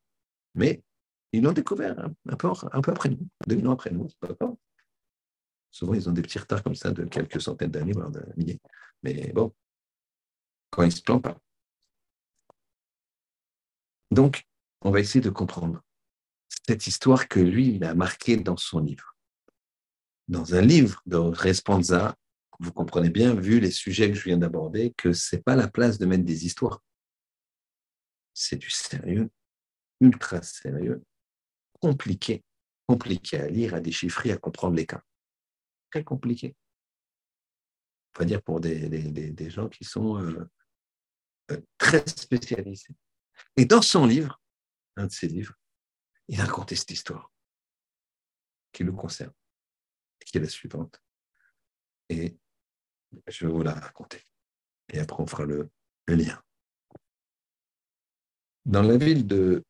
Mais 0.54 0.82
ils 1.32 1.42
l'ont 1.42 1.52
découvert 1.52 1.96
un, 1.98 2.36
peu, 2.36 2.48
un 2.72 2.80
peu 2.80 2.90
après 2.90 3.10
nous, 3.10 3.28
deux 3.46 3.64
ans 3.66 3.72
après 3.72 3.90
nous. 3.90 4.08
Souvent, 5.70 5.94
ils 5.94 6.08
ont 6.08 6.12
des 6.12 6.22
petits 6.22 6.38
retards 6.38 6.64
comme 6.64 6.74
ça 6.74 6.90
de 6.90 7.04
quelques 7.04 7.40
centaines 7.40 7.70
d'années, 7.70 7.92
voire 7.92 8.10
de 8.10 8.24
milliers. 8.36 8.60
Mais 9.04 9.32
bon, 9.32 9.54
quand 10.70 10.82
ils 10.82 10.86
ne 10.86 10.90
se 10.90 11.02
plantent 11.02 11.22
pas. 11.22 11.38
Donc, 14.10 14.44
on 14.82 14.90
va 14.90 14.98
essayer 14.98 15.20
de 15.20 15.30
comprendre 15.30 15.80
cette 16.66 16.86
histoire 16.86 17.28
que 17.28 17.40
lui, 17.40 17.74
il 17.76 17.84
a 17.84 17.94
marquée 17.94 18.36
dans 18.36 18.56
son 18.56 18.80
livre. 18.80 19.16
Dans 20.28 20.54
un 20.54 20.60
livre 20.60 21.02
de 21.06 21.16
Responsa, 21.16 22.16
vous 22.60 22.72
comprenez 22.72 23.10
bien, 23.10 23.34
vu 23.34 23.58
les 23.58 23.70
sujets 23.70 24.10
que 24.10 24.16
je 24.16 24.24
viens 24.24 24.36
d'aborder, 24.36 24.92
que 24.96 25.12
ce 25.12 25.36
n'est 25.36 25.42
pas 25.42 25.56
la 25.56 25.68
place 25.68 25.98
de 25.98 26.06
mettre 26.06 26.24
des 26.24 26.44
histoires. 26.44 26.82
C'est 28.34 28.56
du 28.56 28.70
sérieux, 28.70 29.30
ultra 30.00 30.42
sérieux, 30.42 31.02
compliqué, 31.80 32.44
compliqué 32.86 33.40
à 33.40 33.48
lire, 33.48 33.74
à 33.74 33.80
déchiffrer, 33.80 34.30
à 34.30 34.36
comprendre 34.36 34.76
les 34.76 34.86
cas 34.86 35.02
très 35.90 36.04
compliqué. 36.04 36.54
On 38.16 38.20
va 38.20 38.24
dire 38.24 38.42
pour 38.42 38.60
des, 38.60 38.88
des, 38.88 39.50
gens 39.50 39.68
qui 39.68 39.84
sont 39.84 40.18
euh, 40.18 40.48
euh, 41.52 41.60
très 41.78 42.06
spécialisés. 42.06 42.94
Et 43.56 43.64
dans 43.64 43.82
son 43.82 44.06
livre, 44.06 44.40
un 44.96 45.06
de 45.06 45.12
ses 45.12 45.28
livres, 45.28 45.54
il 46.30 46.40
a 46.40 46.44
raconté 46.44 46.76
cette 46.76 46.92
histoire 46.92 47.30
qui 48.72 48.84
le 48.84 48.92
concerne, 48.92 49.32
qui 50.24 50.38
est 50.38 50.40
la 50.40 50.48
suivante. 50.48 51.02
Et 52.08 52.38
je 53.26 53.46
vais 53.46 53.52
vous 53.52 53.64
la 53.64 53.74
raconter. 53.74 54.22
Et 54.92 55.00
après, 55.00 55.20
on 55.20 55.26
fera 55.26 55.44
le, 55.44 55.70
lien. 56.06 56.42
Dans 58.64 58.82
la 58.82 58.96
ville 58.96 59.26
de 59.26 59.64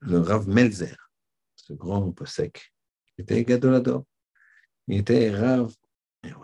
le 0.00 0.18
Rav 0.18 0.48
Melzer, 0.48 1.10
ce 1.56 1.72
grand 1.72 2.10
possèque, 2.12 2.72
était 3.18 3.44
Gadolador, 3.44 4.04
il 4.88 5.00
était 5.00 5.30
Rav 5.30 5.74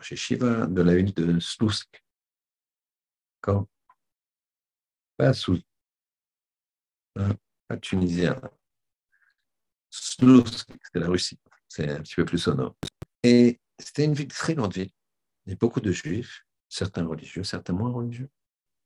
chez 0.00 0.16
Shiva 0.16 0.66
de 0.66 0.82
la 0.82 0.94
ville 0.94 1.14
de 1.14 1.38
Slusk. 1.40 2.02
D'accord 3.36 3.66
Pas 5.16 5.32
Slusk. 5.32 5.66
Hein? 7.16 7.34
Pas 7.66 7.78
tunisien. 7.78 8.40
Slusk, 9.90 10.68
c'est 10.92 10.98
la 10.98 11.08
Russie. 11.08 11.38
C'est 11.68 11.88
un 11.88 12.00
petit 12.00 12.14
peu 12.14 12.24
plus 12.24 12.46
au 12.48 12.54
nord. 12.54 12.76
Et 13.22 13.60
c'était 13.78 14.04
une 14.04 14.14
ville, 14.14 14.28
très 14.28 14.54
grande 14.54 14.72
ville. 14.72 14.90
Il 15.46 15.50
y 15.50 15.52
a 15.52 15.56
beaucoup 15.56 15.80
de 15.80 15.92
juifs, 15.92 16.46
certains 16.68 17.04
religieux, 17.04 17.44
certains 17.44 17.72
moins 17.72 17.92
religieux, 17.92 18.28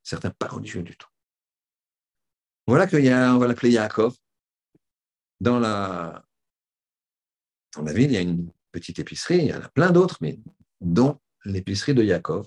certains 0.02 0.30
pas 0.30 0.48
religieux 0.48 0.82
du 0.82 0.96
tout. 0.96 1.08
Voilà 2.66 2.86
qu'il 2.86 3.04
y 3.04 3.10
a, 3.10 3.34
on 3.34 3.38
va 3.38 3.46
l'appeler 3.46 3.70
Yaakov. 3.72 4.16
Dans 5.40 5.58
la, 5.58 6.24
dans 7.74 7.82
la 7.82 7.92
ville, 7.92 8.10
il 8.10 8.14
y 8.14 8.16
a 8.16 8.22
une 8.22 8.50
petite 8.72 8.98
épicerie, 8.98 9.38
il 9.38 9.46
y 9.46 9.54
en 9.54 9.60
a 9.60 9.68
plein 9.68 9.90
d'autres, 9.90 10.18
mais 10.20 10.38
dont 10.80 11.20
l'épicerie 11.44 11.94
de 11.94 12.02
Yaakov. 12.02 12.46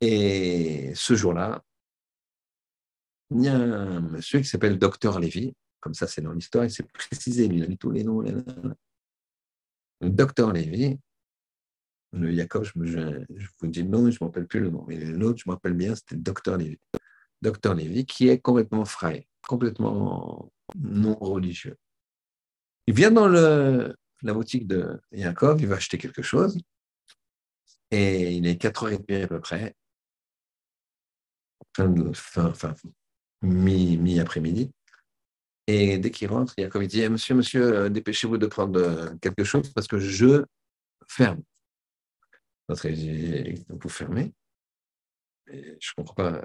Et 0.00 0.92
ce 0.94 1.14
jour-là, 1.14 1.64
il 3.30 3.42
y 3.42 3.48
a 3.48 3.54
un 3.54 4.00
monsieur 4.00 4.38
qui 4.38 4.46
s'appelle 4.46 4.78
Docteur 4.78 5.18
Lévy, 5.18 5.54
comme 5.80 5.94
ça 5.94 6.06
c'est 6.06 6.22
dans 6.22 6.32
l'histoire, 6.32 6.64
il 6.64 6.70
s'est 6.70 6.82
précisé, 6.82 7.44
il 7.46 7.62
a 7.62 7.66
mis 7.66 7.78
tous 7.78 7.90
les 7.90 8.04
noms. 8.04 8.20
Le 8.20 10.10
Docteur 10.10 10.52
Lévy, 10.52 10.98
le 12.12 12.32
Yaakov, 12.32 12.64
je, 12.64 13.24
vous 13.60 13.66
dis 13.66 13.82
le 13.82 13.88
nom, 13.88 14.10
je 14.10 14.18
ne 14.20 14.26
m'appelle 14.26 14.46
plus 14.46 14.60
le 14.60 14.70
nom, 14.70 14.84
mais 14.86 14.96
l'autre, 14.96 15.40
je 15.44 15.48
me 15.48 15.54
rappelle 15.54 15.74
bien, 15.74 15.94
c'était 15.94 16.16
Docteur 16.16 16.56
Lévy. 16.56 16.78
Docteur 17.42 17.74
Lévy, 17.74 18.06
qui 18.06 18.28
est 18.28 18.38
complètement 18.38 18.84
frais, 18.84 19.26
complètement 19.46 20.50
non 20.76 21.16
religieux. 21.16 21.76
Il 22.86 22.94
vient 22.94 23.10
dans 23.10 23.28
le, 23.28 23.94
la 24.22 24.32
boutique 24.32 24.66
de 24.66 25.00
Yaakov, 25.12 25.60
il 25.60 25.66
va 25.66 25.76
acheter 25.76 25.98
quelque 25.98 26.22
chose, 26.22 26.58
et 27.90 28.32
il 28.32 28.46
est 28.46 28.60
4h30 28.60 29.24
à 29.24 29.28
peu 29.28 29.40
près, 29.40 29.74
fin, 32.14 32.52
fin, 32.52 32.74
mi-après-midi. 33.42 34.72
Et 35.68 35.98
dès 35.98 36.10
qu'il 36.10 36.28
rentre, 36.28 36.54
Yaakov 36.56 36.82
il 36.82 36.88
dit 36.88 37.02
eh, 37.02 37.10
Monsieur, 37.10 37.34
monsieur, 37.34 37.62
euh, 37.62 37.88
dépêchez-vous 37.90 38.38
de 38.38 38.46
prendre 38.46 38.80
euh, 38.80 39.14
quelque 39.20 39.44
chose 39.44 39.70
parce 39.74 39.86
que 39.86 39.98
je 39.98 40.46
ferme. 41.06 41.42
L'autre, 42.70 42.88
dit 42.88 43.66
Vous 43.68 43.88
fermez 43.90 44.32
Je 45.46 45.52
ne 45.60 45.94
comprends 45.96 46.14
pas. 46.14 46.42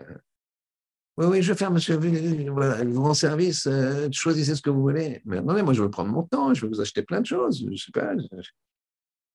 Oui, 1.15 1.27
oui, 1.27 1.41
je 1.41 1.53
faire, 1.53 1.71
monsieur, 1.71 1.97
voilà, 2.49 2.83
vous 2.83 3.03
rend 3.03 3.13
service, 3.13 3.65
euh, 3.67 4.09
choisissez 4.11 4.55
ce 4.55 4.61
que 4.61 4.69
vous 4.69 4.81
voulez. 4.81 5.21
Mais 5.23 5.41
non, 5.41 5.63
moi, 5.63 5.73
je 5.73 5.83
veux 5.83 5.91
prendre 5.91 6.11
mon 6.11 6.23
temps, 6.23 6.53
je 6.53 6.61
vais 6.65 6.67
vous 6.67 6.81
acheter 6.81 7.01
plein 7.03 7.21
de 7.21 7.25
choses. 7.25 7.61
Je 7.61 7.69
ne 7.69 7.75
sais 7.77 7.91
pas, 7.93 8.17
je 8.17 8.35
ne 8.35 8.41
suis 8.41 8.53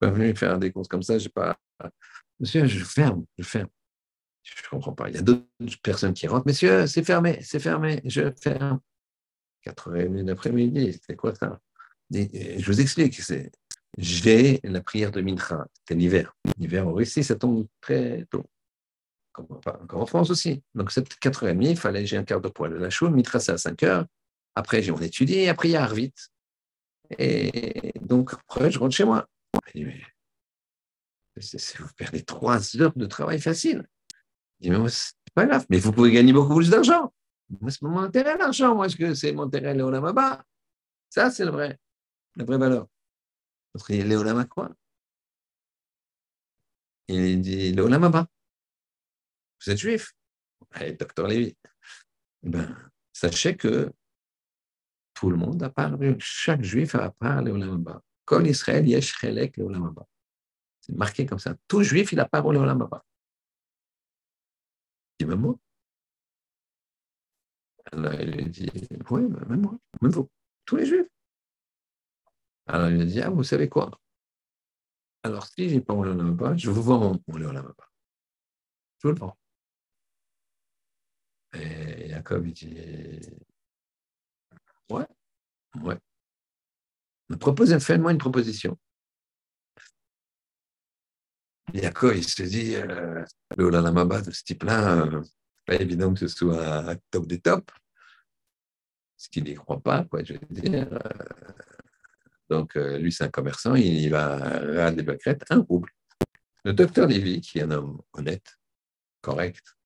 pas 0.01 0.11
venu 0.11 0.37
faire 0.37 0.59
des 0.59 0.71
courses 0.71 0.89
comme 0.89 1.03
ça, 1.03 1.19
je 1.19 1.31
pas. 1.31 1.57
Monsieur, 2.41 2.67
je 2.67 2.85
ferme, 2.85 3.25
je 3.39 3.45
ferme. 3.45 3.69
Je 4.43 4.53
ne 4.65 4.69
comprends 4.69 4.93
pas. 4.93 5.09
Il 5.09 5.15
y 5.15 5.19
a 5.19 5.23
d'autres 5.23 5.81
personnes 5.83 6.13
qui 6.13 6.27
rentrent. 6.27 6.47
Monsieur, 6.47 6.87
c'est 6.87 7.05
fermé, 7.05 7.39
c'est 7.43 7.61
fermé, 7.61 8.03
je 8.05 8.31
ferme. 8.43 8.81
4h30 9.73 10.25
d'après-midi, 10.25 10.99
c'est 11.07 11.17
quoi 11.17 11.35
ça? 11.35 11.61
Je 12.11 12.65
vous 12.65 12.81
explique, 12.81 13.21
j'ai 13.99 14.61
la 14.65 14.81
prière 14.81 15.11
de 15.11 15.21
Mincha, 15.21 15.67
c'est 15.87 15.95
l'hiver. 15.95 16.35
L'hiver 16.59 16.89
en 16.89 16.93
Russie, 16.93 17.25
ça 17.25 17.35
tombe 17.37 17.67
très 17.81 18.27
tôt 18.31 18.45
comme, 19.33 19.61
en 19.93 20.07
France 20.07 20.31
aussi. 20.31 20.63
Donc, 20.75 20.91
cette 20.91 21.09
4h30, 21.21 21.71
il 21.71 21.77
fallait, 21.77 22.07
j'ai 22.07 22.17
un 22.17 22.25
quart 22.25 22.41
de 22.41 22.49
poil 22.49 22.73
de 22.73 22.77
la 22.77 22.91
choule, 22.91 23.11
Mitra, 23.11 23.39
c'est 23.41 23.53
à 23.53 23.57
5h. 23.57 24.07
Après, 24.55 24.91
on 24.91 25.01
étudie, 25.01 25.39
et 25.41 25.49
après, 25.49 25.69
il 25.69 25.73
y 25.73 25.77
a 25.77 25.83
Arvit. 25.83 26.13
Et 27.19 27.93
donc, 28.01 28.35
après, 28.35 28.71
je 28.71 28.79
rentre 28.79 28.95
chez 28.95 29.05
moi. 29.05 29.29
Vous 31.37 31.95
perdez 31.97 32.23
trois 32.23 32.77
heures 32.79 32.93
de 32.97 33.07
travail 33.07 33.41
facile. 33.41 33.87
Je 34.61 34.69
dis, 34.69 34.71
mais 34.71 34.89
c'est 34.89 35.15
pas 35.35 35.47
grave, 35.47 35.65
mais 35.71 35.79
vous 35.79 35.93
pouvez 35.93 36.11
gagner 36.11 36.33
beaucoup 36.33 36.57
plus 36.57 36.71
d'argent. 36.71 37.13
Moi, 37.49 37.71
c'est 37.71 37.83
mon 37.83 37.99
intérêt, 37.99 38.37
l'argent. 38.37 38.75
Moi, 38.75 38.87
est-ce 38.87 38.97
que 38.97 39.15
c'est 39.15 39.33
mon 39.33 39.45
intérêt, 39.45 39.75
Léolamaba 39.75 40.45
Ça, 41.09 41.31
c'est 41.31 41.45
le 41.45 41.51
vrai, 41.51 41.79
la 42.37 42.45
vraie 42.45 42.59
valeur. 42.59 42.87
Parce 43.73 43.87
qu'il 43.87 44.07
Léolama 44.07 44.45
quoi? 44.45 44.71
Il 47.09 47.41
dit 47.41 47.73
Léolamaba. 47.73 48.27
Vous 49.61 49.73
êtes 49.73 49.79
juif? 49.79 50.13
Allez, 50.73 50.93
docteur 50.93 51.27
Lévy. 51.27 51.57
Eh 52.43 52.49
ben, 52.51 52.91
sachez 53.13 53.57
que 53.57 53.93
tout 55.15 55.31
le 55.31 55.37
monde 55.37 55.63
a 55.63 55.71
parlé, 55.71 56.17
chaque 56.19 56.63
juif 56.63 56.95
a 56.95 57.11
parlé 57.11 57.47
Léolamaba. 57.47 58.03
Kol 58.25 58.47
Israël 58.47 58.87
yesh 58.87 59.19
chelek 59.19 59.57
Léolamaba. 59.57 60.07
C'est 60.81 60.95
marqué 60.95 61.25
comme 61.25 61.39
ça. 61.39 61.55
Tout 61.67 61.83
juif, 61.83 62.13
il 62.13 62.21
a 62.21 62.27
parlé 62.27 62.59
Léolamaba. 62.59 63.05
Il 65.19 65.27
dit, 65.27 65.31
même 65.31 65.41
moi. 65.41 65.59
Alors, 67.93 68.15
il 68.15 68.31
lui 68.31 68.47
dit, 68.51 68.71
oui, 69.11 69.23
même 69.23 69.63
moi, 69.63 69.79
même 70.01 70.13
vous, 70.13 70.29
tous 70.65 70.77
les 70.77 70.87
juifs. 70.87 71.07
Alors, 72.67 72.91
il 72.91 72.99
lui 72.99 73.07
dit, 73.07 73.21
ah, 73.23 73.31
vous 73.31 73.45
savez 73.45 73.69
quoi? 73.69 73.91
Alors, 75.23 75.47
si 75.47 75.69
je 75.69 75.75
n'ai 75.77 75.81
pas 75.81 75.95
mon 75.95 76.03
Léolamaba, 76.03 76.57
je 76.57 76.71
vous 76.71 76.83
vends 76.83 77.19
mon, 77.27 77.37
Léolamaba. 77.37 77.89
Je 78.99 79.09
vous 79.09 79.15
le 79.15 79.21
vends. 79.21 79.37
Et 81.55 82.09
Jacob, 82.11 82.47
il 82.47 82.53
dit, 82.53 83.21
ouais, 84.91 85.07
ouais. 85.83 85.99
Proposez, 87.41 87.81
faites-moi 87.81 88.13
une 88.13 88.19
proposition. 88.19 88.79
Jacob, 91.75 92.15
il 92.17 92.25
se 92.25 92.43
dit, 92.43 92.77
euh, 92.77 93.25
le 93.57 93.65
Olamaba 93.65 94.23
de 94.23 94.31
ce 94.31 94.43
type-là, 94.43 95.07
euh, 95.07 95.23
pas 95.69 95.77
évident 95.77 96.15
que 96.15 96.21
ce 96.21 96.29
soit 96.29 96.91
un 96.91 96.97
top 97.11 97.27
des 97.27 97.41
tops, 97.41 97.75
ce 99.19 99.29
qu'il 99.29 99.45
n'y 99.45 99.55
croit 99.55 99.81
pas, 99.81 100.05
quoi, 100.05 100.25
je 100.25 100.33
veux 100.33 100.41
dire. 100.51 100.89
Euh, 100.91 100.99
donc, 102.49 102.77
euh, 102.77 102.97
lui, 102.97 103.13
c'est 103.13 103.25
un 103.25 103.29
commerçant, 103.29 103.75
il 103.75 104.09
va 104.09 104.87
à 104.87 104.91
des 104.91 105.03
baquettes, 105.03 105.45
un 105.51 105.61
rouble. 105.61 105.91
Le 106.65 106.73
docteur 106.73 107.07
Lévy, 107.07 107.43
qui 107.43 107.59
est 107.59 107.63
un 107.63 107.71
homme 107.73 108.01
honnête, 108.15 108.59
correct, 109.21 109.77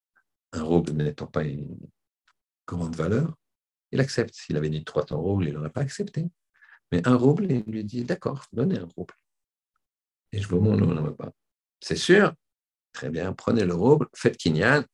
un 0.53 0.63
rouble 0.63 0.93
n'étant 0.93 1.27
pas 1.27 1.43
une 1.43 1.77
grande 2.65 2.95
valeur, 2.95 3.35
il 3.91 4.01
accepte. 4.01 4.35
S'il 4.35 4.57
avait 4.57 4.71
dit 4.71 4.85
300 4.85 5.21
roubles, 5.21 5.49
il 5.49 5.55
n'aurait 5.55 5.71
pas 5.71 5.81
accepté. 5.81 6.31
Mais 6.93 7.07
un 7.09 7.17
rouble, 7.17 7.51
il 7.51 7.65
lui 7.67 7.85
dit 7.85 8.05
D'accord, 8.05 8.45
donnez 8.53 8.79
un 8.79 8.89
rouble. 8.97 9.15
Et 10.31 10.41
je 10.41 10.47
vous 10.47 10.61
montre, 10.61 10.85
on 10.85 11.13
pas. 11.15 11.33
C'est 11.81 11.97
sûr 11.97 12.33
Très 12.93 13.11
bien, 13.11 13.33
prenez 13.33 13.65
le 13.65 13.75
rouble, 13.75 14.07
faites 14.15 14.37
Kinyan. 14.37 14.85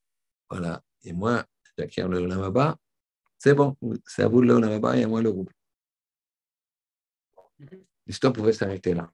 Voilà. 0.50 0.82
Et 1.02 1.12
moi, 1.12 1.44
j'acquiers 1.76 2.04
le 2.08 2.26
Lamaba. 2.26 2.76
C'est 3.38 3.54
bon, 3.54 3.76
c'est 4.06 4.22
à 4.22 4.28
vous 4.28 4.40
le 4.40 4.58
Lamaba 4.58 4.96
et 4.96 5.04
à 5.04 5.08
moi 5.08 5.22
le 5.22 5.28
rouble. 5.28 5.52
L'histoire 8.06 8.32
pouvait 8.32 8.52
s'arrêter 8.52 8.94
là. 8.94 9.12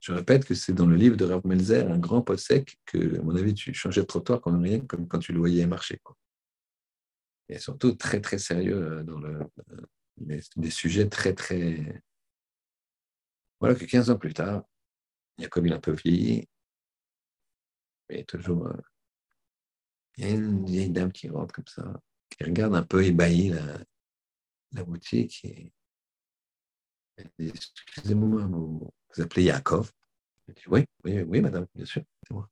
Je 0.00 0.12
répète 0.12 0.46
que 0.46 0.54
c'est 0.54 0.72
dans 0.72 0.86
le 0.86 0.96
livre 0.96 1.16
de 1.16 1.26
Rav 1.26 1.46
Melzer, 1.46 1.90
un 1.90 1.98
grand 1.98 2.24
sec, 2.36 2.78
que, 2.86 3.18
à 3.18 3.22
mon 3.22 3.36
avis, 3.36 3.52
tu 3.52 3.74
changeais 3.74 4.00
de 4.00 4.06
trottoir 4.06 4.40
comme 4.40 4.62
rien, 4.62 4.80
comme 4.80 5.06
quand 5.06 5.18
tu 5.18 5.32
le 5.32 5.38
voyais 5.38 5.66
marcher. 5.66 5.98
Quoi. 6.02 6.16
Et 7.50 7.58
surtout 7.58 7.92
très, 7.92 8.20
très 8.20 8.38
sérieux 8.38 9.00
euh, 9.00 9.02
dans 9.02 9.18
le, 9.18 9.40
euh, 9.72 10.40
des, 10.56 10.70
sujets 10.70 11.08
très, 11.08 11.34
très. 11.34 12.02
Voilà 13.60 13.74
que 13.74 13.84
15 13.84 14.08
ans 14.08 14.16
plus 14.16 14.32
tard, 14.32 14.62
il 15.36 15.42
y 15.42 15.44
a 15.44 15.48
comme 15.50 15.66
il 15.66 15.72
a 15.74 15.76
un 15.76 15.80
peu 15.80 15.92
vieilli, 15.92 16.48
mais 18.08 18.24
toujours. 18.24 18.72
Euh, 20.20 20.26
il 20.26 20.26
y 20.26 20.32
a 20.32 20.34
une 20.34 20.64
vieille 20.64 20.90
dame 20.90 21.12
qui 21.12 21.28
rentre 21.28 21.54
comme 21.54 21.66
ça, 21.66 22.00
qui 22.30 22.44
regarde 22.44 22.74
un 22.74 22.82
peu 22.82 23.04
ébahi 23.04 23.50
la, 24.72 24.84
boutique 24.84 25.46
elle 27.16 27.30
dit 27.38 27.52
Excusez-moi, 27.54 28.44
vous, 28.46 28.90
vous 29.14 29.22
appelez 29.22 29.44
Yaakov 29.44 29.92
Elle 30.48 30.54
dit 30.54 30.62
Oui, 30.68 30.84
oui, 31.04 31.22
oui, 31.22 31.40
madame, 31.40 31.66
bien 31.74 31.84
sûr, 31.84 32.02
c'est 32.22 32.34
moi. 32.34 32.48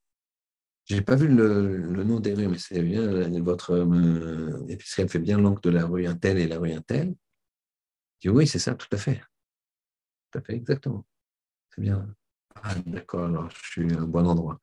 Je 0.84 0.94
n'ai 0.94 1.02
pas 1.02 1.16
vu 1.16 1.28
le, 1.28 2.02
nom 2.04 2.18
des 2.18 2.32
rues, 2.32 2.48
mais 2.48 2.58
c'est 2.58 2.82
bien, 2.82 3.28
votre 3.40 3.72
euh, 3.72 4.66
épicerie, 4.68 5.08
fait 5.08 5.18
bien 5.18 5.38
l'angle 5.38 5.60
de 5.60 5.70
la 5.70 5.84
rue 5.84 6.06
Intel 6.06 6.38
et 6.38 6.46
la 6.46 6.58
rue 6.58 6.72
Intel. 6.72 7.14
Je 8.20 8.28
dis 8.28 8.34
Oui, 8.34 8.46
c'est 8.46 8.58
ça, 8.58 8.74
tout 8.74 8.88
à 8.92 8.96
fait. 8.96 9.20
Tout 10.30 10.38
à 10.38 10.42
fait, 10.42 10.54
exactement. 10.54 11.06
C'est 11.74 11.82
bien. 11.82 12.14
Ah, 12.54 12.74
d'accord, 12.86 13.26
alors 13.26 13.50
je 13.50 13.70
suis 13.70 13.94
un 13.94 14.06
bon 14.06 14.26
endroit. 14.26 14.60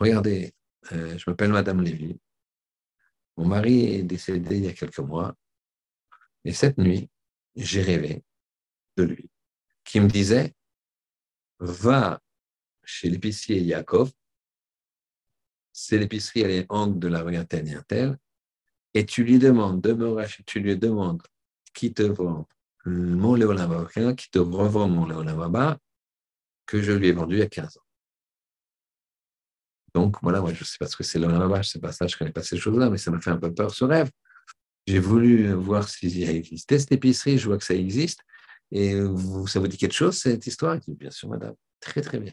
Regardez, 0.00 0.54
euh, 0.92 1.18
je 1.18 1.28
m'appelle 1.28 1.52
Madame 1.52 1.82
Lévy. 1.82 2.18
Mon 3.36 3.46
mari 3.46 3.84
est 3.94 4.02
décédé 4.02 4.56
il 4.56 4.64
y 4.64 4.68
a 4.68 4.72
quelques 4.72 4.98
mois. 4.98 5.34
Et 6.44 6.52
cette 6.52 6.78
nuit, 6.78 7.08
j'ai 7.56 7.82
rêvé 7.82 8.22
de 8.96 9.04
lui, 9.04 9.30
qui 9.84 10.00
me 10.00 10.08
disait 10.08 10.54
Va 11.58 12.20
chez 12.84 13.08
l'épicier 13.08 13.60
Yaakov, 13.60 14.12
c'est 15.72 15.98
l'épicerie, 15.98 16.42
elle 16.42 16.50
est 16.50 16.66
angle 16.68 16.98
de 16.98 17.08
la 17.08 17.22
rue 17.22 17.36
Intel 17.36 18.18
et 18.94 19.06
tu 19.06 19.24
lui 19.24 19.38
demandes 19.38 19.80
de 19.80 19.92
me 19.92 20.08
racheter, 20.12 20.44
tu 20.44 20.60
lui 20.60 20.76
demandes 20.78 21.22
qui 21.72 21.92
te 21.92 22.02
vend 22.02 22.48
mon 22.86 23.34
Léolamaba, 23.34 23.88
qui 24.14 24.30
te 24.30 24.38
revend 24.38 24.88
mon 24.88 25.06
Léolamaba, 25.06 25.78
que 26.66 26.80
je 26.80 26.92
lui 26.92 27.08
ai 27.08 27.12
vendu 27.12 27.36
il 27.36 27.38
y 27.40 27.42
a 27.42 27.48
15 27.48 27.78
ans. 27.78 27.83
Donc 29.94 30.16
voilà, 30.22 30.40
moi, 30.40 30.52
je 30.52 30.60
ne 30.60 30.64
sais 30.64 30.76
pas 30.78 30.86
ce 30.86 30.96
que 30.96 31.04
c'est 31.04 31.18
Léolamaba, 31.18 31.56
je 31.56 31.68
ne 31.68 31.72
sais 31.72 31.80
pas 31.80 31.92
ça, 31.92 32.06
je 32.06 32.14
ne 32.14 32.18
connais 32.18 32.32
pas 32.32 32.42
ces 32.42 32.56
choses-là, 32.56 32.90
mais 32.90 32.98
ça 32.98 33.10
m'a 33.10 33.20
fait 33.20 33.30
un 33.30 33.36
peu 33.36 33.52
peur 33.54 33.72
ce 33.72 33.84
rêve. 33.84 34.10
J'ai 34.86 34.98
voulu 34.98 35.52
voir 35.52 35.88
s'il 35.88 36.28
existait 36.28 36.78
cette 36.78 36.92
épicerie, 36.92 37.38
je 37.38 37.46
vois 37.46 37.58
que 37.58 37.64
ça 37.64 37.74
existe. 37.74 38.20
Et 38.70 38.98
ça 39.46 39.60
vous 39.60 39.68
dit 39.68 39.78
quelque 39.78 39.92
chose, 39.92 40.18
cette 40.18 40.46
histoire? 40.46 40.78
Bien 40.88 41.10
sûr, 41.10 41.28
madame. 41.28 41.54
Très, 41.80 42.00
très 42.00 42.18
bien. 42.18 42.32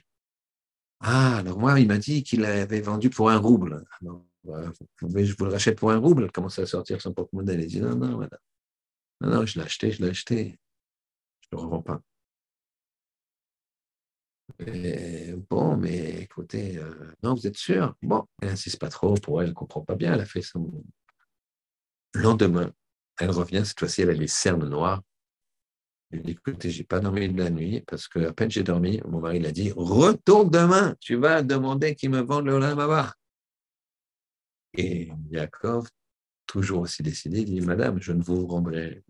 Ah, 0.99 1.37
alors 1.37 1.59
moi, 1.59 1.79
il 1.79 1.87
m'a 1.87 1.97
dit 1.97 2.23
qu'il 2.23 2.41
l'avait 2.41 2.81
vendu 2.81 3.09
pour 3.09 3.29
un 3.29 3.37
rouble. 3.37 3.83
je 4.43 5.35
vous 5.37 5.45
le 5.45 5.51
rachète 5.51 5.77
pour 5.77 5.91
un 5.91 5.97
rouble. 5.97 6.23
Elle 6.23 6.31
commence 6.31 6.59
à 6.59 6.65
sortir 6.65 7.01
son 7.01 7.13
porte-monnaie? 7.13 7.53
Elle 7.53 7.65
dit 7.67 7.81
non, 7.81 7.95
non, 7.95 8.17
madame. 8.17 8.39
Non, 9.21 9.29
non, 9.29 9.45
je 9.45 9.59
l'ai 9.59 9.65
acheté, 9.65 9.91
je 9.91 10.03
l'ai 10.03 10.09
acheté. 10.09 10.59
Je 11.41 11.55
ne 11.55 11.61
le 11.61 11.65
revends 11.65 11.81
pas. 11.81 12.01
Bon, 15.49 15.77
mais 15.77 16.21
écoutez, 16.21 16.77
euh, 16.77 17.13
non, 17.23 17.33
vous 17.33 17.47
êtes 17.47 17.57
sûr? 17.57 17.95
Bon, 18.01 18.25
elle 18.41 18.49
n'insiste 18.49 18.79
pas 18.79 18.89
trop 18.89 19.13
pour 19.15 19.41
elle, 19.41 19.47
elle 19.47 19.51
ne 19.51 19.55
comprend 19.55 19.81
pas 19.81 19.95
bien. 19.95 20.13
Elle 20.13 20.21
a 20.21 20.25
fait 20.25 20.41
son. 20.41 20.83
Le 22.13 22.21
lendemain, 22.21 22.71
elle 23.19 23.31
revient, 23.31 23.63
cette 23.65 23.79
fois-ci, 23.79 24.01
elle 24.01 24.09
a 24.09 24.13
les 24.13 24.27
cernes 24.27 24.67
noires. 24.67 25.01
Ai 26.11 26.19
dit, 26.19 26.31
écoutez, 26.31 26.69
j'ai 26.69 26.83
pas 26.83 26.99
dormi 26.99 27.29
de 27.29 27.41
la 27.41 27.49
nuit 27.49 27.81
parce 27.87 28.07
que 28.09 28.19
à 28.19 28.33
peine 28.33 28.51
j'ai 28.51 28.63
dormi, 28.63 28.99
mon 29.07 29.21
mari 29.21 29.39
l'a 29.39 29.51
dit, 29.51 29.71
retourne 29.73 30.49
demain, 30.49 30.95
tu 30.99 31.15
vas 31.15 31.41
demander 31.41 31.95
qu'il 31.95 32.09
me 32.09 32.19
vende 32.19 32.45
le 32.45 32.53
Olamaba. 32.53 33.13
Et 34.73 35.09
Yaakov, 35.29 35.87
toujours 36.45 36.81
aussi 36.81 37.01
décidé, 37.01 37.45
dit, 37.45 37.61
madame, 37.61 38.01
je 38.01 38.11
ne 38.11 38.21
vous 38.21 38.45
rendrai, 38.45 39.01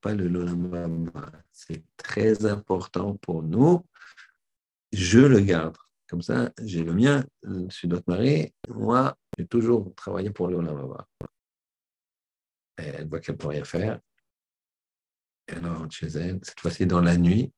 pas 0.00 0.14
le 0.14 0.26
Olamaba. 0.26 1.30
C'est 1.52 1.84
très 1.96 2.44
important 2.44 3.14
pour 3.16 3.44
nous. 3.44 3.84
Je 4.92 5.20
le 5.20 5.40
garde. 5.40 5.76
Comme 6.08 6.22
ça, 6.22 6.50
j'ai 6.62 6.82
le 6.82 6.92
mien, 6.92 7.24
je 7.44 7.68
suis 7.70 7.86
notre 7.86 8.04
mari. 8.08 8.52
Moi, 8.68 9.16
j'ai 9.38 9.46
toujours 9.46 9.94
travaillé 9.94 10.30
pour 10.30 10.48
le 10.48 10.56
Olamaba. 10.56 11.06
Elle 12.76 13.08
voit 13.08 13.20
qu'elle 13.20 13.36
ne 13.36 13.38
peut 13.38 13.48
rien 13.48 13.64
faire 13.64 14.00
alors 15.52 15.90
chez 15.90 16.06
elle, 16.06 16.40
cette 16.42 16.60
fois-ci 16.60 16.86
dans 16.86 17.00
la 17.00 17.16
nuit, 17.16 17.52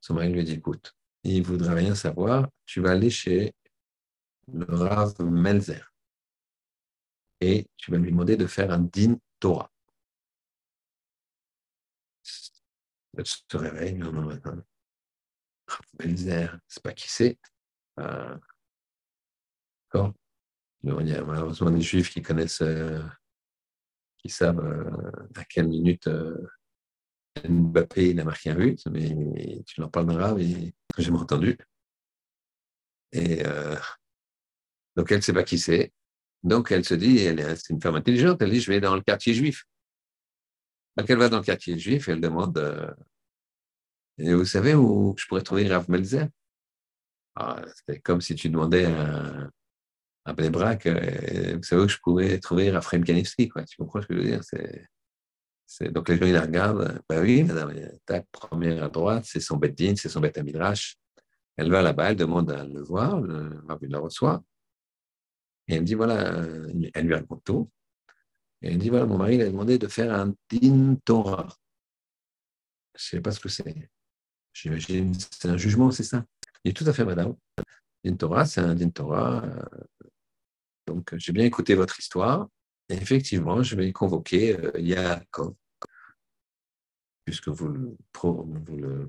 son 0.00 0.14
mari 0.14 0.32
lui 0.32 0.44
dit 0.44 0.54
écoute, 0.54 0.94
il 1.24 1.40
ne 1.40 1.46
voudrait 1.46 1.74
rien 1.74 1.94
savoir, 1.94 2.48
tu 2.66 2.80
vas 2.80 2.90
aller 2.92 3.10
chez 3.10 3.54
le 4.52 4.64
Rav 4.68 5.14
Melzer 5.20 5.92
et 7.40 7.66
tu 7.76 7.90
vas 7.90 7.98
lui 7.98 8.10
demander 8.10 8.36
de 8.36 8.46
faire 8.46 8.70
un 8.70 8.78
din 8.78 9.16
Torah. 9.38 9.70
Elle 13.16 13.26
se 13.26 13.56
réveille 13.56 13.94
le 13.94 14.04
lendemain 14.04 14.26
matin. 14.26 14.64
Melzer, 15.98 16.58
c'est 16.66 16.82
pas 16.82 16.92
qui 16.92 17.08
c'est. 17.08 17.38
Euh, 18.00 18.36
D'accord 19.92 20.12
Il 20.84 21.08
y 21.08 21.14
a 21.14 21.24
malheureusement 21.24 21.70
des 21.70 21.80
juifs 21.80 22.10
qui 22.10 22.22
connaissent, 22.22 22.62
euh, 22.62 23.02
qui 24.18 24.28
savent 24.28 24.64
euh, 24.64 25.10
à 25.34 25.44
quelle 25.44 25.68
minute 25.68 26.08
Mbappé, 27.44 28.10
il 28.10 28.16
n'a 28.16 28.24
marqué 28.24 28.50
un 28.50 28.54
but, 28.54 28.84
mais 28.86 29.62
tu 29.66 29.80
leur 29.80 29.90
parles 29.90 30.06
d'un 30.06 30.38
et 30.38 30.74
j'ai 30.96 31.04
jamais 31.04 31.18
entendu. 31.18 31.56
Et 33.12 33.46
euh, 33.46 33.76
donc, 34.96 35.10
elle 35.10 35.18
ne 35.18 35.22
sait 35.22 35.32
pas 35.32 35.44
qui 35.44 35.58
c'est. 35.58 35.92
Donc, 36.42 36.70
elle 36.72 36.84
se 36.84 36.94
dit, 36.94 37.18
elle 37.18 37.40
est 37.40 37.68
une 37.70 37.80
femme 37.80 37.96
intelligente, 37.96 38.42
elle 38.42 38.50
dit, 38.50 38.60
je 38.60 38.70
vais 38.70 38.80
dans 38.80 38.94
le 38.94 39.02
quartier 39.02 39.34
juif. 39.34 39.64
elle 40.96 41.16
va 41.16 41.28
dans 41.28 41.38
le 41.38 41.44
quartier 41.44 41.78
juif 41.78 42.08
et 42.08 42.12
elle 42.12 42.20
demande 42.20 42.58
euh, 42.58 42.90
et 44.18 44.34
Vous 44.34 44.44
savez 44.44 44.74
où 44.74 45.14
je 45.16 45.26
pourrais 45.26 45.42
trouver 45.42 45.68
Rav 45.68 45.88
Melzer? 45.90 46.28
Ah, 47.34 47.62
C'est 47.86 48.00
comme 48.00 48.20
si 48.20 48.34
tu 48.34 48.48
demandais 48.48 48.86
à, 48.86 49.50
à 50.24 50.32
Bnebrak 50.32 50.86
euh, 50.86 51.56
Vous 51.56 51.62
savez 51.62 51.82
où 51.82 51.88
je 51.88 51.98
pourrais 51.98 52.38
trouver 52.38 52.70
Raphaël 52.70 53.04
Kanevski 53.04 53.48
quoi. 53.48 53.64
Tu 53.64 53.76
comprends 53.76 54.02
ce 54.02 54.06
que 54.06 54.14
je 54.14 54.20
veux 54.20 54.26
dire? 54.26 54.40
Donc 55.92 56.08
les 56.08 56.16
gens 56.16 56.26
ils 56.26 56.32
la 56.32 56.42
regardent 56.42 57.00
Ben 57.08 57.22
oui, 57.22 57.42
madame, 57.44 57.74
tac, 58.06 58.26
première 58.32 58.84
à 58.84 58.88
droite, 58.88 59.24
c'est 59.26 59.40
son 59.40 59.56
din, 59.56 59.94
c'est 59.96 60.08
son 60.08 60.20
bête 60.20 60.38
midrash. 60.38 60.96
Elle 61.56 61.70
va 61.70 61.82
là-bas, 61.82 62.10
elle 62.10 62.16
demande 62.16 62.50
à 62.50 62.64
le 62.64 62.82
voir, 62.82 63.20
le 63.20 63.60
Rav 63.68 63.78
la 63.82 63.98
reçoit. 63.98 64.42
Et 65.68 65.74
elle 65.74 65.80
me 65.82 65.86
dit 65.86 65.94
Voilà, 65.94 66.42
elle 66.94 67.06
lui 67.06 67.14
raconte 67.14 67.44
tout. 67.44 67.70
Et 68.62 68.68
elle 68.68 68.78
dit, 68.78 68.88
voilà, 68.88 69.06
mon 69.06 69.18
mari 69.18 69.36
il 69.36 69.42
a 69.42 69.46
demandé 69.46 69.78
de 69.78 69.86
faire 69.86 70.12
un 70.12 70.34
din 70.50 70.96
Torah. 71.04 71.48
Je 72.96 73.16
ne 73.16 73.18
sais 73.18 73.20
pas 73.20 73.30
ce 73.30 73.40
que 73.40 73.48
c'est. 73.48 73.88
J'imagine 74.60 75.14
c'est 75.14 75.48
un 75.48 75.56
jugement, 75.56 75.92
c'est 75.92 76.02
ça. 76.02 76.24
Il 76.64 76.70
est 76.70 76.74
tout 76.74 76.84
à 76.86 76.92
fait 76.92 77.04
madame. 77.04 77.36
Din 78.04 78.16
Torah, 78.16 78.44
c'est 78.44 78.60
un 78.60 78.74
din 78.74 78.90
Torah. 78.90 79.44
Donc, 80.86 81.14
j'ai 81.16 81.32
bien 81.32 81.44
écouté 81.44 81.76
votre 81.76 81.98
histoire. 82.00 82.48
Et 82.88 82.94
effectivement, 82.94 83.62
je 83.62 83.76
vais 83.76 83.92
convoquer 83.92 84.58
euh, 84.58 84.72
Yaakov. 84.80 85.54
Puisque 87.24 87.48
vous 87.48 87.68
le, 87.68 87.96
vous 88.14 88.76
le, 88.76 89.06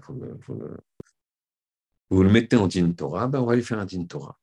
vous 2.09 2.23
le, 2.23 2.29
mettez 2.29 2.55
en 2.55 2.67
din 2.67 2.91
Torah, 2.91 3.27
ben 3.27 3.39
on 3.39 3.45
va 3.45 3.55
lui 3.55 3.63
faire 3.63 3.79
un 3.79 3.85
din 3.85 4.05
Torah. 4.05 4.37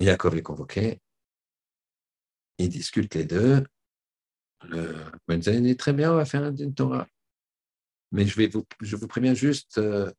Yaakov 0.00 0.36
est 0.36 0.42
convoqué, 0.42 1.00
ils 2.58 2.68
discutent 2.68 3.14
les 3.14 3.24
deux. 3.24 3.64
Le 4.68 4.94
Benzaïn 5.28 5.62
dit 5.62 5.76
très 5.76 5.92
bien, 5.92 6.12
on 6.12 6.16
va 6.16 6.24
faire 6.24 6.42
un 6.42 6.52
din 6.52 6.70
Torah. 6.70 7.06
Mais 8.12 8.26
je, 8.26 8.96
vous, 8.96 9.08
préviens 9.08 9.34
juste, 9.34 9.78
euh, 9.78 10.12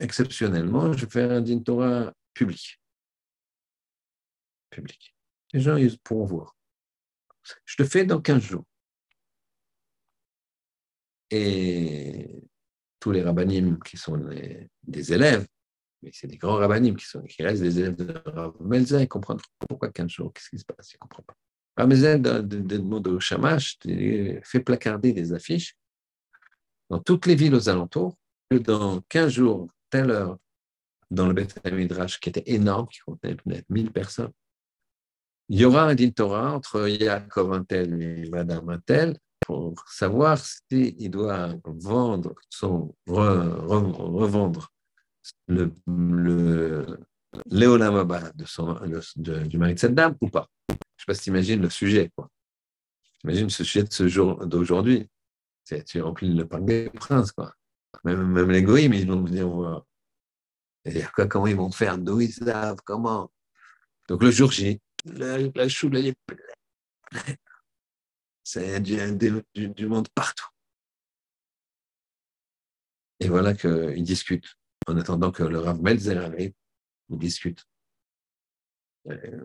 exceptionnellement, 0.00 0.92
je 0.92 1.04
vais 1.04 1.10
faire 1.10 1.30
un 1.30 1.40
din 1.40 1.60
Torah 1.60 2.12
public. 2.34 2.80
Public. 4.70 5.14
Les 5.52 5.60
gens 5.60 5.76
ils 5.76 5.98
pourront 5.98 6.24
voir. 6.24 6.56
Je 7.64 7.76
le 7.78 7.88
fais 7.88 8.04
dans 8.04 8.20
15 8.20 8.42
jours. 8.42 8.64
Et 11.30 12.42
tous 12.98 13.12
les 13.12 13.22
rabbinim 13.22 13.78
qui 13.80 13.96
sont 13.96 14.16
des 14.82 15.12
élèves 15.12 15.46
mais 16.04 16.10
c'est 16.12 16.26
des 16.26 16.36
grands 16.36 16.56
rabbinim 16.56 16.96
qui, 16.96 17.06
qui 17.28 17.42
restent 17.42 17.62
des 17.62 17.78
élèves 17.78 17.96
de 17.96 18.14
Rav 18.26 18.54
Melza, 18.60 19.00
ils 19.00 19.08
comprennent 19.08 19.38
pourquoi 19.58 19.90
15 19.90 20.10
jours, 20.10 20.32
qu'est-ce 20.32 20.50
qui 20.50 20.58
se 20.58 20.64
passe, 20.64 20.92
ils 20.92 20.96
ne 20.96 20.98
comprennent 20.98 21.24
pas. 21.24 21.36
Rav 21.76 21.88
Melza, 21.88 22.18
dans 22.18 22.46
le 22.48 22.78
mot 22.78 23.00
de 23.00 23.18
Shamash, 23.18 23.78
fait 23.82 24.60
placarder 24.60 25.12
des 25.12 25.32
affiches 25.32 25.76
dans 26.90 27.00
toutes 27.00 27.26
les 27.26 27.34
villes 27.34 27.54
aux 27.54 27.68
alentours, 27.68 28.16
que 28.50 28.56
dans 28.58 29.00
15 29.08 29.32
jours, 29.32 29.68
telle 29.90 30.10
heure, 30.10 30.38
dans 31.10 31.26
le 31.26 31.34
Beth 31.34 31.60
Midrash, 31.70 32.20
qui 32.20 32.28
était 32.28 32.44
énorme, 32.46 32.86
qui 32.88 33.00
contenait 33.00 33.34
peut-être 33.36 33.68
1000 33.70 33.90
personnes, 33.90 34.32
il 35.48 35.60
y 35.60 35.64
aura 35.64 35.84
un 35.84 35.94
din 35.94 36.10
entre 36.18 36.88
Yaakov 36.88 37.52
Intel 37.52 38.02
et 38.02 38.28
Madame 38.30 38.70
Intel 38.70 39.18
pour 39.40 39.74
savoir 39.88 40.38
s'il 40.38 41.10
doit 41.10 41.54
vendre 41.64 42.34
son, 42.48 42.94
revendre 43.06 44.72
le, 45.48 45.70
le 45.86 46.86
du 49.46 49.58
mari 49.58 49.74
de 49.74 49.78
cette 49.78 49.94
dame 49.94 50.16
ou 50.20 50.28
pas 50.28 50.48
sais 51.04 51.12
pas 51.12 51.14
si 51.14 51.24
tu 51.24 51.30
imagines 51.30 51.60
le 51.60 51.70
sujet. 51.70 52.10
Quoi. 52.16 52.30
Imagine 53.24 53.50
ce 53.50 53.64
sujet 53.64 53.84
de 53.84 53.92
ce 53.92 54.08
jour 54.08 54.46
d'aujourd'hui. 54.46 55.08
Tu 55.86 56.00
remplis 56.00 56.32
le 56.32 56.46
parc 56.46 56.64
des 56.64 56.90
princes. 56.90 57.32
Quoi. 57.32 57.54
Même, 58.04 58.50
les 58.50 58.62
goïms, 58.62 58.92
ils 58.92 59.06
vont 59.06 59.22
venir 59.22 59.48
voir. 59.48 59.84
Quoi, 61.14 61.26
comment 61.26 61.46
ils 61.46 61.56
vont 61.56 61.70
faire? 61.70 61.98
D'où 61.98 62.20
ils 62.20 62.32
savent? 62.32 62.80
Comment? 62.84 63.30
Donc 64.08 64.22
le 64.22 64.30
jour 64.30 64.52
J, 64.52 64.80
la, 65.06 65.68
choule, 65.68 65.96
est 65.96 66.14
pleine. 66.26 67.36
C'est 68.42 68.80
du, 68.80 68.98
du, 69.54 69.68
du 69.68 69.86
monde 69.86 70.08
partout. 70.14 70.48
Et 73.20 73.28
voilà 73.28 73.54
qu'ils 73.54 74.02
discutent 74.02 74.58
en 74.86 74.98
attendant 74.98 75.32
que 75.32 75.42
le 75.42 75.58
Rav 75.58 75.80
Melzer 75.80 76.18
arrive, 76.18 76.52
il 77.08 77.18
discute. 77.18 77.64
Euh, 79.10 79.40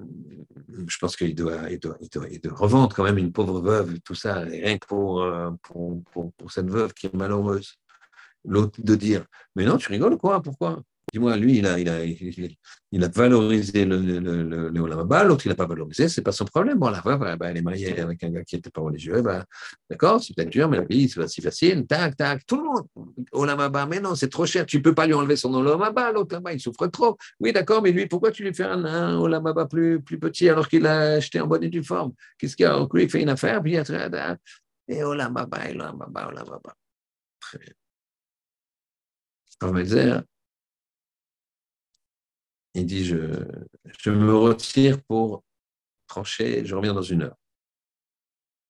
je 0.87 0.97
pense 0.99 1.17
qu'il 1.17 1.35
doit, 1.35 1.69
il 1.69 1.79
doit, 1.79 1.97
il 2.01 2.09
doit, 2.09 2.55
revendre 2.55 2.95
quand 2.95 3.03
même 3.03 3.17
une 3.17 3.31
pauvre 3.31 3.59
veuve, 3.59 3.99
tout 4.01 4.15
ça, 4.15 4.35
rien 4.35 4.77
que 4.77 4.87
pour, 4.87 5.21
euh, 5.21 5.51
pour, 5.63 6.01
pour, 6.11 6.33
pour 6.33 6.51
cette 6.51 6.69
veuve 6.69 6.93
qui 6.93 7.07
est 7.07 7.13
malheureuse. 7.13 7.75
L'autre 8.45 8.79
de 8.81 8.95
dire, 8.95 9.25
mais 9.55 9.65
non, 9.65 9.77
tu 9.77 9.89
rigoles 9.89 10.17
quoi? 10.17 10.41
Pourquoi? 10.41 10.81
Dis-moi, 11.13 11.37
lui, 11.37 11.57
il 11.57 11.65
a, 11.65 11.79
il 11.79 11.89
a, 11.89 12.03
il, 12.03 13.03
a 13.03 13.07
valorisé 13.07 13.85
le, 13.85 13.97
le 13.99 14.69
l'autre, 14.69 15.45
il 15.45 15.49
n'a 15.49 15.55
pas 15.55 15.65
valorisé, 15.65 16.07
c'est 16.07 16.21
pas 16.21 16.31
son 16.31 16.45
problème. 16.45 16.77
Bon, 16.77 16.89
la 16.89 17.01
bah, 17.01 17.49
elle 17.49 17.57
est 17.57 17.61
mariée 17.61 17.99
avec 17.99 18.23
un 18.23 18.29
gars 18.29 18.43
qui 18.43 18.55
n'était 18.55 18.69
pas 18.69 18.81
religieux, 18.81 19.21
bah, 19.21 19.45
d'accord, 19.89 20.21
c'est 20.21 20.35
peut-être 20.35 20.49
dur, 20.49 20.69
mais 20.69 20.77
la 20.77 20.83
vie, 20.83 21.09
c'est 21.09 21.19
pas 21.19 21.27
si 21.27 21.41
facile, 21.41 21.87
tac, 21.87 22.15
tac, 22.15 22.45
tout 22.45 22.57
le 22.57 22.63
monde. 22.63 22.87
Olamaba, 23.31 23.85
mais 23.87 23.99
non, 23.99 24.13
c'est 24.13 24.29
trop 24.29 24.45
cher, 24.45 24.65
tu 24.65 24.81
peux 24.81 24.93
pas 24.93 25.07
lui 25.07 25.13
enlever 25.15 25.35
son 25.35 25.53
Olamaba, 25.53 26.11
l'autre 26.11 26.35
là-bas, 26.35 26.53
il 26.53 26.59
souffre 26.59 26.87
trop. 26.87 27.17
Oui, 27.39 27.53
d'accord, 27.53 27.81
mais 27.81 27.91
lui, 27.91 28.05
pourquoi 28.05 28.31
tu 28.31 28.43
lui 28.43 28.53
fais 28.53 28.65
un, 28.65 29.17
Olamaba 29.17 29.65
plus, 29.65 30.01
plus 30.01 30.19
petit 30.19 30.47
alors 30.47 30.67
qu'il 30.67 30.83
l'a 30.83 31.13
acheté 31.13 31.39
en 31.41 31.47
bonne 31.47 31.63
et 31.63 31.69
due 31.69 31.83
forme? 31.83 32.13
Qu'est-ce 32.37 32.55
qu'il 32.55 32.65
a? 32.65 32.87
Lui, 32.93 33.03
il 33.03 33.09
fait 33.09 33.21
une 33.21 33.29
affaire, 33.29 33.61
puis 33.63 33.73
il 33.73 33.77
a. 33.77 34.37
Et 34.87 35.03
Olamaba, 35.03 35.57
Olamaba, 35.71 36.27
Olamaba. 36.27 36.75
Très 37.39 37.59
bien. 37.59 37.73
Il 42.79 42.85
dit, 42.85 43.03
je, 43.03 43.45
je 43.99 44.09
me 44.09 44.33
retire 44.33 45.03
pour 45.03 45.43
trancher, 46.07 46.65
je 46.65 46.75
reviens 46.75 46.93
dans 46.93 47.01
une 47.01 47.23
heure. 47.23 47.35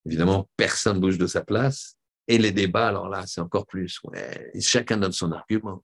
Évidemment, 0.05 0.49
personne 0.57 0.95
ne 0.95 1.01
bouge 1.01 1.19
de 1.19 1.27
sa 1.27 1.43
place. 1.43 1.95
Et 2.27 2.39
les 2.39 2.51
débats, 2.51 2.87
alors 2.87 3.07
là, 3.07 3.27
c'est 3.27 3.41
encore 3.41 3.67
plus. 3.67 4.01
chacun 4.59 4.97
donne 4.97 5.11
son 5.11 5.31
argument. 5.31 5.83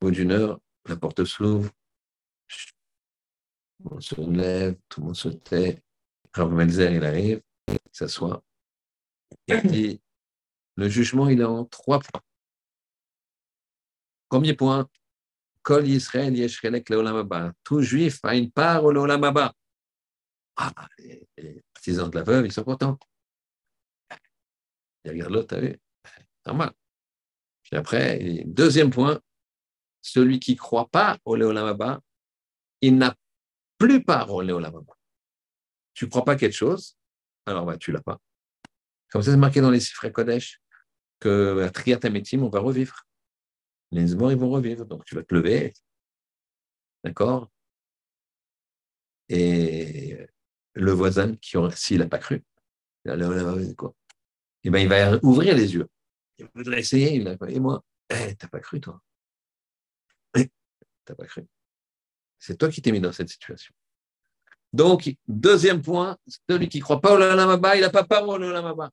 Au 0.00 0.06
bout 0.06 0.10
d'une 0.12 0.30
heure, 0.30 0.60
la 0.88 0.96
porte 0.96 1.24
s'ouvre. 1.24 1.70
On 3.84 4.00
se 4.00 4.14
lève, 4.30 4.76
tout 4.88 5.00
le 5.00 5.06
monde 5.06 5.16
se 5.16 5.28
tait. 5.28 5.82
Rav 6.32 6.52
Melzer, 6.52 6.92
il 6.92 7.04
arrive, 7.04 7.42
il 7.68 7.76
s'assoit. 7.90 8.42
Il 9.48 9.62
dit, 9.62 10.00
le 10.76 10.88
jugement, 10.88 11.28
il 11.28 11.40
est 11.40 11.44
en 11.44 11.64
trois 11.64 11.98
points. 11.98 12.22
Premier 14.28 14.54
point, 14.54 14.88
Kol 15.64 15.88
Yisrael 15.88 16.36
Yeshrelek 16.36 16.90
Leolamaba. 16.90 17.52
Tout 17.64 17.80
juif 17.80 18.20
a 18.22 18.36
une 18.36 18.50
part 18.50 18.84
au 18.84 18.92
Leolamaba. 18.92 19.52
Ah, 20.56 20.72
les, 20.98 21.64
partisans 21.72 22.08
de 22.08 22.16
la 22.16 22.22
veuve, 22.22 22.46
ils 22.46 22.52
sont 22.52 22.62
contents. 22.62 22.98
Ils 25.04 25.10
regardent 25.10 25.32
l'autre, 25.32 25.48
t'as 25.48 25.60
vu? 25.60 25.76
Normal. 26.46 26.72
Puis 27.62 27.76
après, 27.76 28.42
deuxième 28.44 28.90
point, 28.90 29.20
celui 30.02 30.38
qui 30.38 30.52
ne 30.52 30.58
croit 30.58 30.88
pas 30.88 31.18
au 31.24 31.34
Leolamaba, 31.34 32.00
il 32.82 32.98
n'a 32.98 33.16
plus 33.78 34.04
part 34.04 34.30
au 34.30 34.42
Leolamaba. 34.42 34.92
Tu 35.94 36.04
ne 36.04 36.10
crois 36.10 36.24
pas 36.24 36.36
quelque 36.36 36.54
chose, 36.54 36.98
alors 37.46 37.64
bah, 37.64 37.78
tu 37.78 37.90
ne 37.90 37.96
l'as 37.96 38.02
pas. 38.02 38.20
Comme 39.10 39.22
ça, 39.22 39.30
c'est 39.30 39.36
marqué 39.38 39.62
dans 39.62 39.70
les 39.70 39.80
Sifrei 39.80 40.12
Kodesh 40.12 40.60
que 41.20 41.62
à 41.62 41.70
Triatametim, 41.70 42.42
on 42.42 42.50
va 42.50 42.60
revivre 42.60 43.06
les 43.90 44.14
morts, 44.14 44.32
ils 44.32 44.38
vont 44.38 44.50
revivre. 44.50 44.84
Donc, 44.84 45.04
tu 45.04 45.14
vas 45.14 45.22
te 45.22 45.34
lever. 45.34 45.72
D'accord? 47.02 47.50
Et 49.28 50.26
le 50.74 50.92
voisin, 50.92 51.36
qui 51.36 51.56
s'il 51.74 51.98
n'a 51.98 52.08
pas 52.08 52.18
cru, 52.18 52.42
quoi 53.76 53.94
eh 54.64 54.70
ben, 54.70 54.78
il 54.78 54.88
va 54.88 55.18
ouvrir 55.22 55.54
les 55.54 55.74
yeux. 55.74 55.88
Il 56.38 56.48
voudrait 56.54 56.80
essayer. 56.80 57.14
Il 57.16 57.38
et 57.48 57.60
moi, 57.60 57.84
eh, 58.08 58.34
t'as 58.34 58.48
pas 58.48 58.60
cru, 58.60 58.80
toi? 58.80 59.00
Eh, 60.36 60.50
t'as 61.04 61.14
pas 61.14 61.26
cru. 61.26 61.46
C'est 62.38 62.56
toi 62.56 62.70
qui 62.70 62.80
t'es 62.80 62.90
mis 62.90 63.00
dans 63.00 63.12
cette 63.12 63.28
situation. 63.28 63.74
Donc, 64.72 65.14
deuxième 65.28 65.82
point, 65.82 66.16
celui 66.48 66.68
qui 66.68 66.78
ne 66.78 66.82
croit 66.82 67.00
pas 67.00 67.14
au 67.14 67.18
Lalamaba, 67.18 67.76
il 67.76 67.82
n'a 67.82 67.90
pas 67.90 68.04
peur 68.04 68.26
au 68.26 68.38
Lalamaba. 68.38 68.90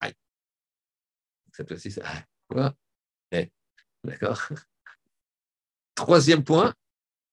Aïe. 0.00 0.14
Cette 1.52 1.68
fois-ci, 1.68 1.90
ça. 1.90 2.02
Quoi? 2.48 2.72
eh, 2.72 2.87
D'accord 4.04 4.48
Troisième 5.94 6.44
point, 6.44 6.74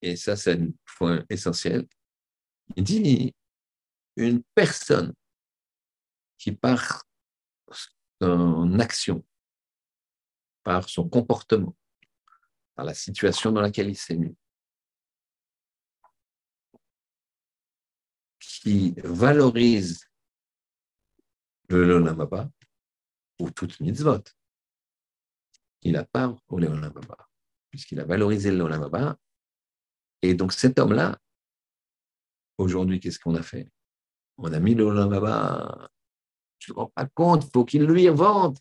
et 0.02 0.16
ça 0.16 0.36
c'est 0.36 0.60
un 0.60 0.70
point 0.98 1.24
essentiel, 1.30 1.88
il 2.76 2.84
dit 2.84 3.34
une 4.16 4.42
personne 4.56 5.14
qui 6.38 6.52
par 6.52 7.04
son 8.22 8.80
action, 8.80 9.24
par 10.64 10.90
son 10.90 11.08
comportement, 11.08 11.76
par 12.74 12.86
la 12.86 12.94
situation 12.94 13.52
dans 13.52 13.62
laquelle 13.62 13.90
il 13.90 13.96
s'est 13.96 14.18
mis, 14.18 14.36
qui 18.40 18.96
valorise 19.04 20.10
le 21.70 21.86
Lolamaba 21.86 22.50
ou 23.40 23.52
toute 23.52 23.80
mitzvot. 23.80 24.24
Il 25.86 25.96
a 25.98 26.04
pas 26.04 26.36
au 26.50 26.58
Lolamaba, 26.58 27.30
puisqu'il 27.70 28.00
a 28.00 28.06
valorisé 28.06 28.50
le 28.50 28.58
Lolamaba. 28.58 29.18
Et 30.24 30.34
donc 30.34 30.52
cet 30.52 30.80
homme-là, 30.80 31.16
aujourd'hui, 32.58 33.00
qu'est-ce 33.00 33.20
qu'on 33.20 33.36
a 33.36 33.44
fait? 33.44 33.70
On 34.40 34.52
a 34.52 34.60
mis 34.60 34.74
le 34.74 34.84
Lolamaba. 34.84 35.92
Tu 36.58 36.72
ne 36.72 36.74
te 36.74 36.80
rends 36.80 36.92
pas 36.96 37.06
compte, 37.06 37.46
il 37.46 37.52
faut 37.54 37.66
qu'il 37.66 37.86
lui 37.86 38.08
vende. 38.08 38.58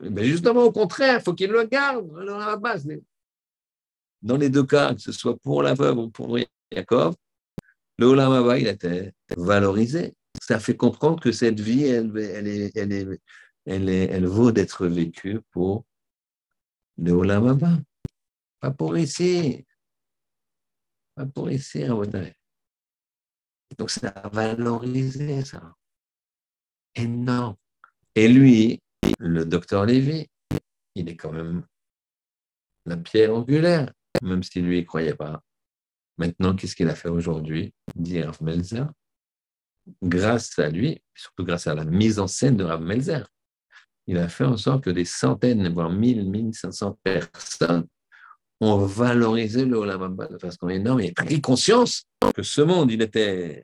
Mais 0.00 0.24
justement, 0.24 0.62
au 0.62 0.72
contraire, 0.72 1.18
il 1.18 1.22
faut 1.22 1.34
qu'il 1.34 1.50
le 1.50 1.64
garde, 1.64 2.10
le. 2.16 3.02
Dans 4.22 4.38
les 4.38 4.48
deux 4.48 4.64
cas, 4.64 4.94
que 4.94 5.02
ce 5.02 5.12
soit 5.12 5.36
pour 5.36 5.62
la 5.62 5.74
veuve 5.74 5.98
ou 5.98 6.08
pour 6.08 6.38
Yaakov, 6.72 7.14
le 7.98 8.06
Olamaba, 8.06 8.58
il 8.58 8.68
était 8.68 9.12
valorisé. 9.36 10.14
Ça 10.40 10.58
fait 10.58 10.76
comprendre 10.76 11.20
que 11.20 11.30
cette 11.30 11.60
vie, 11.60 11.84
elle, 11.84 12.16
elle, 12.16 12.48
est, 12.48 12.74
elle, 13.66 13.88
est, 13.90 14.04
elle 14.04 14.26
vaut 14.26 14.50
d'être 14.50 14.86
vécue 14.86 15.40
pour 15.50 15.84
le 16.98 17.12
Olamaba. 17.12 17.78
Pas 18.60 18.70
pour 18.70 18.98
ici. 18.98 19.64
Pas 21.14 21.26
pour 21.26 21.50
ici, 21.50 21.84
Donc, 23.78 23.90
ça 23.90 24.08
a 24.08 24.28
valorisé 24.28 25.44
ça. 25.44 25.74
Énorme. 26.94 27.56
Et 28.14 28.28
lui, 28.28 28.80
le 29.18 29.44
docteur 29.44 29.86
Lévy, 29.86 30.26
il 30.94 31.08
est 31.08 31.16
quand 31.16 31.32
même 31.32 31.64
la 32.84 32.96
pierre 32.96 33.34
angulaire, 33.34 33.92
même 34.22 34.42
si 34.42 34.60
lui, 34.60 34.80
ne 34.80 34.86
croyait 34.86 35.14
pas. 35.14 35.42
Maintenant, 36.16 36.56
qu'est-ce 36.56 36.74
qu'il 36.74 36.88
a 36.88 36.96
fait 36.96 37.08
aujourd'hui 37.08 37.72
dit 37.94 38.20
Rav 38.22 38.42
Melzer? 38.42 38.86
Grâce 40.02 40.58
à 40.58 40.68
lui, 40.68 41.00
surtout 41.14 41.44
grâce 41.44 41.68
à 41.68 41.74
la 41.74 41.84
mise 41.84 42.18
en 42.18 42.26
scène 42.26 42.56
de 42.56 42.64
Rav 42.64 42.82
Melzer, 42.82 43.28
il 44.08 44.16
a 44.16 44.28
fait 44.28 44.44
en 44.44 44.56
sorte 44.56 44.84
que 44.84 44.90
des 44.90 45.04
centaines, 45.04 45.68
voire 45.68 45.90
mille, 45.90 46.28
mille 46.28 46.54
cinq 46.54 46.72
cents 46.72 46.98
personnes 47.04 47.86
ont 48.58 48.78
valorisé 48.78 49.66
le 49.66 49.76
Olam 49.76 50.16
de 50.30 50.38
façon 50.38 50.70
énorme 50.70 51.00
et 51.00 51.12
pris 51.12 51.42
conscience 51.42 52.04
que 52.34 52.42
ce 52.42 52.62
monde, 52.62 52.90
il 52.90 53.02
était 53.02 53.62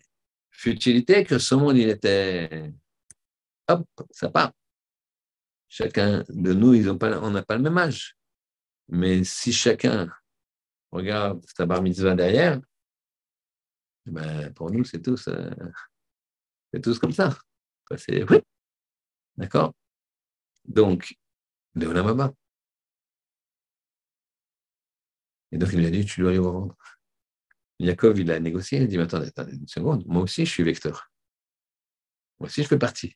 futilité, 0.51 1.25
que 1.25 1.39
ce 1.39 1.55
monde, 1.55 1.79
il 1.79 1.89
était. 1.89 2.73
Hop, 3.69 3.87
ça 4.11 4.29
part. 4.29 4.53
Chacun 5.67 6.23
de 6.29 6.53
nous, 6.53 6.75
ils 6.75 6.91
ont 6.91 6.99
pas, 6.99 7.19
on 7.21 7.31
n'a 7.31 7.43
pas 7.43 7.57
le 7.57 7.63
même 7.63 7.79
âge. 7.79 8.15
Mais 8.89 9.25
si 9.25 9.51
chacun 9.51 10.13
regarde 10.93 11.43
sa 11.57 11.65
bar 11.65 11.81
mitzvah 11.81 12.15
derrière, 12.15 12.61
ben, 14.05 14.53
pour 14.53 14.71
nous, 14.71 14.85
c'est 14.85 15.01
tous, 15.01 15.27
euh, 15.29 15.51
c'est 16.73 16.83
tous 16.83 16.99
comme 16.99 17.13
ça. 17.13 17.35
c'est, 17.97 18.31
oui. 18.31 18.41
D'accord? 19.39 19.73
Donc, 20.65 21.17
de 21.75 21.87
Olamaba. 21.87 22.33
Et 25.53 25.59
donc, 25.59 25.71
il 25.73 25.79
lui 25.79 25.87
a 25.87 25.91
dit, 25.91 26.05
tu 26.05 26.21
dois 26.21 26.31
aller 26.31 26.39
revendre. 26.39 26.77
Yaakov, 27.79 28.19
il 28.19 28.31
a 28.31 28.41
négocié, 28.41 28.79
il 28.79 28.85
a 28.85 28.87
dit, 28.87 28.97
mais 28.97 29.05
attendez, 29.05 29.29
attendez 29.29 29.57
une 29.57 29.69
seconde, 29.69 30.05
moi 30.07 30.23
aussi, 30.23 30.47
je 30.47 30.51
suis 30.51 30.63
vecteur. 30.63 31.11
Moi 32.39 32.49
aussi, 32.49 32.63
je 32.63 32.69
fais 32.69 32.79
partie. 32.79 33.15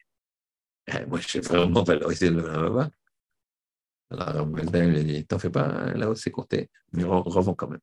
Eh, 0.86 1.04
moi, 1.06 1.20
je 1.20 1.28
suis 1.28 1.40
vraiment 1.40 1.82
valorisé 1.82 2.30
le 2.30 2.42
Olamaba. 2.42 2.90
Alors, 4.10 4.48
il 4.58 4.70
lui 4.70 4.98
a 4.98 5.02
dit, 5.02 5.26
t'en 5.26 5.38
fais 5.38 5.50
pas, 5.50 5.92
là-haut, 5.94 6.14
c'est 6.14 6.30
compté, 6.30 6.70
mais 6.92 7.04
revends 7.04 7.54
quand 7.54 7.68
même. 7.68 7.80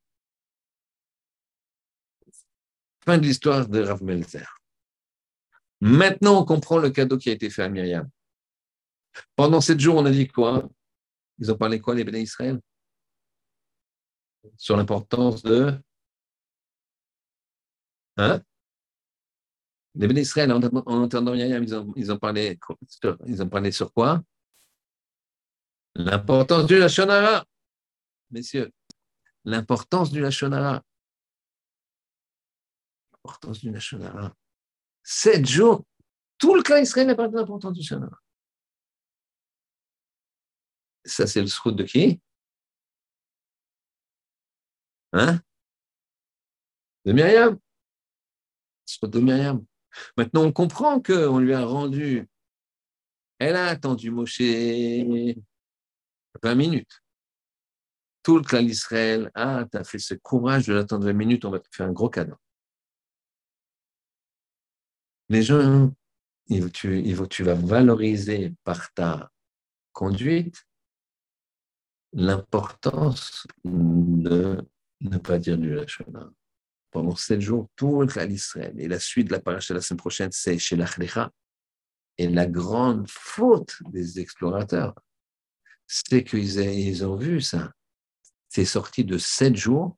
Fin 3.06 3.20
de 3.20 3.24
l'histoire 3.24 3.68
de 3.68 3.82
Rav 3.82 4.02
Melzer. 4.04 4.60
Maintenant, 5.82 6.42
on 6.42 6.46
comprend 6.46 6.80
le 6.80 6.90
cadeau 6.90 7.18
qui 7.18 7.30
a 7.30 7.34
été 7.34 7.50
fait 7.52 7.62
à 7.62 7.70
Myriam. 7.70 8.10
Pendant 9.36 9.62
sept 9.62 9.80
jours, 9.80 9.96
on 9.96 10.06
a 10.06 10.12
dit 10.12 10.28
quoi? 10.28 10.70
Ils 11.40 11.52
ont 11.52 11.58
parlé 11.58 11.80
quoi, 11.80 11.96
les 11.96 12.04
bénis 12.04 12.24
Israël? 12.24 12.60
Sur 14.58 14.78
l'importance 14.78 15.44
de. 15.44 15.80
Hein? 18.18 18.42
Les 19.96 20.08
bénis 20.08 20.22
Israël, 20.22 20.52
en, 20.52 20.62
entendant 20.62 21.34
Myriam, 21.34 21.64
ils 21.64 21.76
ont, 21.76 21.94
ils, 21.96 22.12
ont 22.12 22.20
parlé, 22.20 22.60
ils 23.26 23.42
ont 23.42 23.50
parlé 23.50 23.72
sur 23.72 23.94
quoi? 23.94 24.22
L'importance 25.96 26.66
du 26.66 26.78
Lachonara. 26.78 27.46
Messieurs, 28.32 28.72
l'importance 29.46 30.12
du 30.12 30.20
Lachonara 30.20 30.82
l'importance 33.26 33.60
du 33.60 33.72
Nashonara. 33.72 34.34
Sept 35.04 35.46
jours, 35.46 35.84
tout 36.38 36.56
le 36.56 36.62
clan 36.62 36.78
Israël 36.78 37.08
n'a 37.08 37.16
pas 37.16 37.28
d'importance 37.28 37.74
du 37.74 37.80
Nashonara. 37.80 38.20
Ça, 41.06 41.28
c'est 41.28 41.42
le 41.42 41.48
srout 41.48 41.72
de 41.72 41.84
qui? 41.84 42.20
Hein? 45.14 45.40
De 47.06 47.14
Myriam. 47.14 47.60
Srout 48.86 49.08
de 49.08 49.20
Myriam. 49.20 49.66
Maintenant, 50.18 50.44
on 50.44 50.52
comprend 50.52 51.02
qu'on 51.02 51.40
lui 51.40 51.54
a 51.54 51.66
rendu. 51.66 52.28
Elle 53.40 53.56
a 53.56 53.68
attendu 53.68 54.12
Moshe 54.12 54.42
20 54.42 55.36
minutes. 56.56 57.02
Tout 58.24 58.38
le 58.38 58.44
clan 58.44 58.64
d'Israël, 58.64 59.32
ah, 59.36 59.66
tu 59.72 59.78
as 59.78 59.84
fait 59.84 60.00
ce 60.00 60.16
courage 60.16 60.68
de 60.68 60.74
l'attendre 60.74 61.06
20 61.06 61.14
minutes, 61.14 61.46
on 61.46 61.52
va 61.52 61.60
te 61.60 61.68
faire 61.72 61.88
un 61.88 61.92
gros 61.92 62.10
cadeau. 62.10 62.36
Les 65.30 65.44
gens, 65.44 65.92
tu, 66.74 67.16
tu 67.30 67.44
vas 67.44 67.54
valoriser 67.54 68.54
par 68.64 68.92
ta 68.94 69.32
conduite 69.94 70.66
l'importance 72.16 73.46
de 73.66 74.66
ne 75.02 75.18
pas 75.18 75.38
dire 75.38 75.58
du 75.58 75.76
Lachona. 75.76 76.32
Pendant 76.90 77.16
sept 77.16 77.42
jours, 77.42 77.68
le 77.80 78.26
l'Israël. 78.26 78.74
Et 78.80 78.88
la 78.88 79.00
suite 79.00 79.28
de 79.28 79.34
la 79.34 79.42
paracha 79.42 79.74
la 79.74 79.82
semaine 79.82 79.98
prochaine, 79.98 80.32
c'est 80.32 80.58
chez 80.58 80.78
l'Achlecha. 80.78 81.30
Et 82.18 82.30
la 82.30 82.48
grande 82.48 83.10
faute 83.10 83.76
des 83.90 84.20
explorateurs, 84.22 84.96
c'est 85.86 86.24
qu'ils 86.24 87.06
ont 87.06 87.18
vu 87.18 87.42
ça. 87.42 87.74
C'est 88.48 88.64
sorti 88.64 89.04
de 89.04 89.18
sept 89.18 89.58
jours 89.58 89.98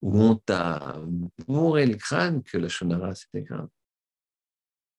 où 0.00 0.20
on 0.22 0.36
t'a 0.36 1.00
bourré 1.48 1.86
le 1.86 1.96
crâne 1.96 2.44
que 2.44 2.56
la 2.56 2.68
Shonara, 2.68 3.16
c'était 3.16 3.42
grave. 3.42 3.68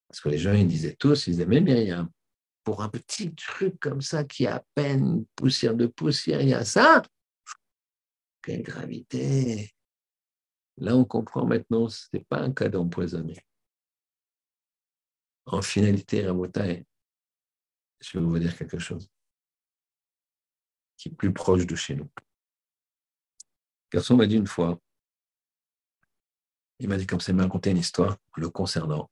Parce 0.06 0.20
que 0.20 0.28
les 0.28 0.38
gens, 0.38 0.52
ils 0.52 0.66
disaient 0.66 0.96
tous, 0.96 1.26
ils 1.26 1.30
disaient, 1.30 1.46
mais 1.46 1.62
Myriam, 1.62 2.10
pour 2.68 2.82
un 2.82 2.90
petit 2.90 3.34
truc 3.34 3.80
comme 3.80 4.02
ça 4.02 4.24
qui 4.24 4.46
a 4.46 4.56
à 4.56 4.64
peine 4.74 5.24
poussière 5.36 5.74
de 5.74 5.86
poussière, 5.86 6.42
il 6.42 6.50
y 6.50 6.54
a 6.54 6.66
ça. 6.66 7.00
Quelle 8.42 8.62
gravité. 8.62 9.74
Là, 10.76 10.94
on 10.94 11.06
comprend 11.06 11.46
maintenant, 11.46 11.88
ce 11.88 12.08
n'est 12.12 12.24
pas 12.24 12.40
un 12.40 12.52
cas 12.52 12.68
d'empoisonné. 12.68 13.38
En 15.46 15.62
finalité, 15.62 16.26
Rabotai, 16.26 16.84
je 18.00 18.18
vais 18.18 18.24
vous 18.26 18.38
dire 18.38 18.54
quelque 18.54 18.78
chose 18.78 19.08
qui 20.98 21.08
est 21.08 21.12
plus 21.12 21.32
proche 21.32 21.66
de 21.66 21.74
chez 21.74 21.94
nous. 21.94 22.10
Garçon 23.90 24.14
m'a 24.14 24.26
dit 24.26 24.36
une 24.36 24.46
fois, 24.46 24.78
il 26.80 26.90
m'a 26.90 26.98
dit 26.98 27.06
comme 27.06 27.20
ça, 27.20 27.32
il 27.32 27.36
m'a 27.36 27.44
raconté 27.44 27.70
une 27.70 27.78
histoire 27.78 28.18
le 28.36 28.50
concernant. 28.50 29.10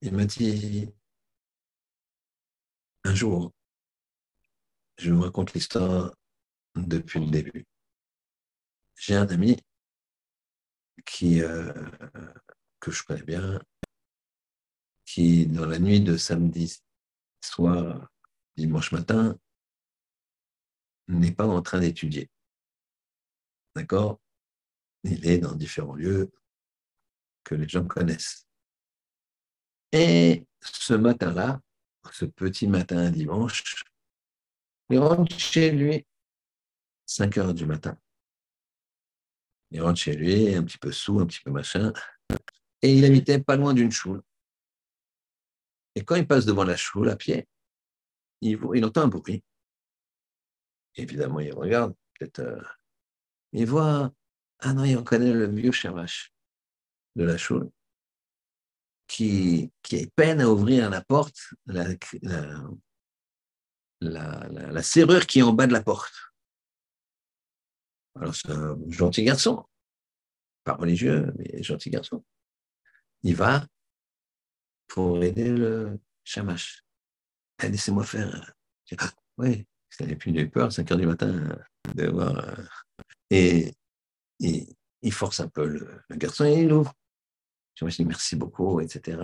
Il 0.00 0.14
m'a 0.14 0.26
dit 0.26 0.94
un 3.04 3.14
jour, 3.14 3.52
je 4.98 5.10
vous 5.12 5.22
raconte 5.22 5.54
l'histoire 5.54 6.14
depuis 6.74 7.20
le 7.20 7.30
début. 7.30 7.66
J'ai 8.96 9.16
un 9.16 9.26
ami 9.28 9.56
qui, 11.06 11.42
euh, 11.42 11.72
que 12.78 12.90
je 12.90 13.02
connais 13.02 13.22
bien, 13.22 13.60
qui, 15.06 15.46
dans 15.46 15.66
la 15.66 15.78
nuit 15.78 16.00
de 16.00 16.16
samedi 16.16 16.82
soir, 17.40 18.08
dimanche 18.56 18.92
matin, 18.92 19.38
n'est 21.08 21.32
pas 21.32 21.46
en 21.46 21.62
train 21.62 21.80
d'étudier. 21.80 22.30
D'accord? 23.74 24.20
Il 25.02 25.26
est 25.26 25.38
dans 25.38 25.54
différents 25.54 25.94
lieux 25.94 26.30
que 27.42 27.54
les 27.54 27.68
gens 27.68 27.86
connaissent. 27.86 28.46
Et 29.92 30.46
ce 30.60 30.94
matin-là, 30.94 31.60
ce 32.12 32.24
petit 32.24 32.66
matin 32.66 33.10
dimanche, 33.10 33.84
il 34.88 34.98
rentre 34.98 35.38
chez 35.38 35.70
lui 35.70 36.06
5 37.06 37.38
heures 37.38 37.54
du 37.54 37.66
matin. 37.66 37.98
Il 39.70 39.82
rentre 39.82 39.98
chez 40.00 40.14
lui, 40.14 40.54
un 40.54 40.64
petit 40.64 40.78
peu 40.78 40.90
sous, 40.90 41.20
un 41.20 41.26
petit 41.26 41.40
peu 41.40 41.50
machin, 41.50 41.92
et 42.82 42.94
il 42.94 43.04
habitait 43.04 43.40
pas 43.40 43.56
loin 43.56 43.74
d'une 43.74 43.92
choule. 43.92 44.22
Et 45.94 46.04
quand 46.04 46.16
il 46.16 46.26
passe 46.26 46.44
devant 46.44 46.64
la 46.64 46.76
choule 46.76 47.08
à 47.08 47.16
pied, 47.16 47.48
il, 48.40 48.84
entend 48.84 49.02
un 49.02 49.08
bruit. 49.08 49.44
Évidemment, 50.96 51.40
il 51.40 51.52
regarde, 51.52 51.94
peut-être. 52.18 52.40
Euh, 52.40 52.62
il 53.52 53.66
voit, 53.66 54.12
ah 54.60 54.72
non, 54.72 54.84
il 54.84 54.96
reconnaît 54.96 55.32
le 55.32 55.46
vieux 55.46 55.72
Shamash. 55.72 56.32
de 57.16 57.24
la 57.24 57.36
choule 57.36 57.70
qui, 59.10 59.72
qui 59.82 60.06
peine 60.06 60.40
à 60.40 60.48
ouvrir 60.48 60.88
la 60.88 61.02
porte, 61.02 61.36
la, 61.66 61.84
serrure 64.82 65.26
qui 65.26 65.40
est 65.40 65.42
en 65.42 65.52
bas 65.52 65.66
de 65.66 65.72
la 65.72 65.82
porte. 65.82 66.14
Alors, 68.14 68.34
c'est 68.34 68.50
un 68.50 68.78
gentil 68.88 69.24
garçon, 69.24 69.66
pas 70.62 70.74
religieux, 70.74 71.32
mais 71.36 71.60
gentil 71.62 71.90
garçon. 71.90 72.24
Il 73.24 73.34
va 73.34 73.66
pour 74.86 75.22
aider 75.22 75.50
le 75.50 75.98
chamache. 76.22 76.84
Eh, 77.62 77.68
laissez-moi 77.68 78.04
faire. 78.04 78.54
Ah, 78.98 79.10
oui, 79.38 79.66
ça 79.88 80.04
n'avait 80.04 80.16
plus 80.16 80.32
de 80.32 80.44
peur, 80.44 80.68
à 80.68 80.70
5 80.70 80.90
heures 80.92 80.98
du 80.98 81.06
matin, 81.06 81.58
de 81.94 82.06
voir. 82.06 82.38
Euh, 82.38 82.64
et, 83.30 83.74
il 85.02 85.12
force 85.12 85.40
un 85.40 85.48
peu 85.48 85.66
le, 85.66 86.16
garçon 86.16 86.44
et 86.44 86.62
il 86.62 86.72
ouvre. 86.72 86.94
Je 87.74 87.84
me 87.84 87.90
dis 87.90 88.04
merci 88.04 88.36
beaucoup, 88.36 88.80
etc. 88.80 89.18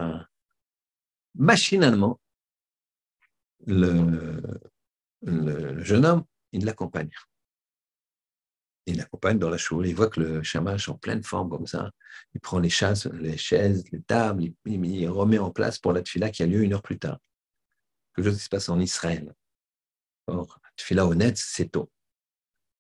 Machinalement, 1.35 2.19
le, 3.67 4.41
le, 5.23 5.83
jeune 5.83 6.07
homme, 6.07 6.25
il 6.53 6.65
l'accompagne. 6.65 7.11
Il 8.87 8.99
l'accompagne 8.99 9.39
dans 9.39 9.51
la 9.51 9.59
choule. 9.59 9.87
Il 9.87 9.95
voit 9.95 10.09
que 10.09 10.21
le 10.21 10.43
chamache, 10.43 10.89
en 10.89 10.97
pleine 10.97 11.23
forme 11.23 11.51
comme 11.51 11.67
ça, 11.67 11.91
il 12.35 12.41
prend 12.41 12.59
les, 12.59 12.71
chaises, 12.71 13.11
les 13.11 14.03
tables, 14.03 14.45
il, 14.65 15.09
remet 15.09 15.39
en 15.39 15.51
place 15.51 15.79
pour 15.79 15.93
la 15.93 16.03
tfila 16.03 16.31
qui 16.31 16.43
a 16.43 16.47
lieu 16.47 16.63
une 16.63 16.73
heure 16.73 16.83
plus 16.83 16.99
tard. 16.99 17.19
Quelque 18.15 18.29
chose 18.29 18.39
qui 18.39 18.45
se 18.45 18.49
passe 18.49 18.69
en 18.69 18.79
Israël. 18.79 19.35
Or, 20.29 20.61
la 20.63 20.71
tfila 20.77 21.07
honnête, 21.07 21.37
c'est 21.37 21.71
tôt. 21.71 21.91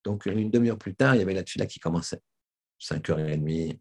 Donc, 0.04 0.26
une 0.26 0.50
demi-heure 0.50 0.78
plus 0.78 0.94
tard, 0.94 1.16
il 1.16 1.18
y 1.18 1.22
avait 1.22 1.34
la 1.34 1.42
tfila 1.42 1.66
qui 1.66 1.80
commençait. 1.80 2.22
5h30. 2.80 3.78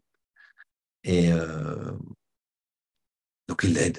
Et 1.06 1.32
euh, 1.32 1.92
donc, 3.48 3.62
il 3.62 3.74
l'aide. 3.74 3.98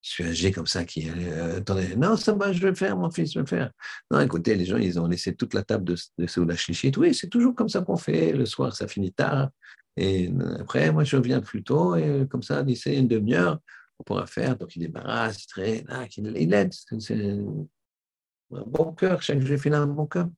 Je 0.00 0.10
suis 0.10 0.24
âgé 0.24 0.50
comme 0.50 0.66
ça 0.66 0.84
qui 0.84 1.08
euh, 1.10 1.58
attendez, 1.58 1.94
non, 1.96 2.16
ça 2.16 2.32
va, 2.34 2.52
je 2.52 2.60
vais 2.60 2.70
le 2.70 2.74
faire, 2.74 2.96
mon 2.96 3.10
fils, 3.10 3.32
je 3.32 3.38
vais 3.38 3.42
le 3.42 3.46
faire. 3.46 3.70
Non, 4.10 4.20
écoutez, 4.20 4.54
les 4.54 4.64
gens, 4.64 4.78
ils 4.78 4.98
ont 4.98 5.06
laissé 5.06 5.34
toute 5.34 5.54
la 5.54 5.62
table 5.62 5.84
de, 5.84 5.96
de 6.18 6.26
Seoula 6.26 6.54
Oui, 6.96 7.14
c'est 7.14 7.28
toujours 7.28 7.54
comme 7.54 7.68
ça 7.68 7.82
qu'on 7.82 7.96
fait. 7.96 8.32
Le 8.32 8.46
soir, 8.46 8.74
ça 8.74 8.88
finit 8.88 9.12
tard. 9.12 9.50
Et 9.96 10.32
après, 10.58 10.90
moi, 10.90 11.04
je 11.04 11.18
viens 11.18 11.40
plus 11.40 11.62
tôt. 11.62 11.96
Et 11.96 12.26
comme 12.28 12.42
ça, 12.42 12.62
d'ici 12.62 12.94
une 12.94 13.08
demi-heure, 13.08 13.60
on 13.98 14.04
pourra 14.04 14.26
faire. 14.26 14.56
Donc, 14.56 14.74
il 14.76 14.80
débarrasse, 14.80 15.44
il 15.44 15.46
traîne, 15.46 15.86
il 16.16 16.54
aide. 16.54 16.72
C'est 16.98 17.14
un 17.14 18.64
bon 18.66 18.92
cœur. 18.92 19.20
Chaque 19.22 19.40
jour, 19.40 19.50
il 19.50 19.58
fait 19.58 19.72
un 19.72 19.86
bon 19.86 20.06
cœur. 20.06 20.28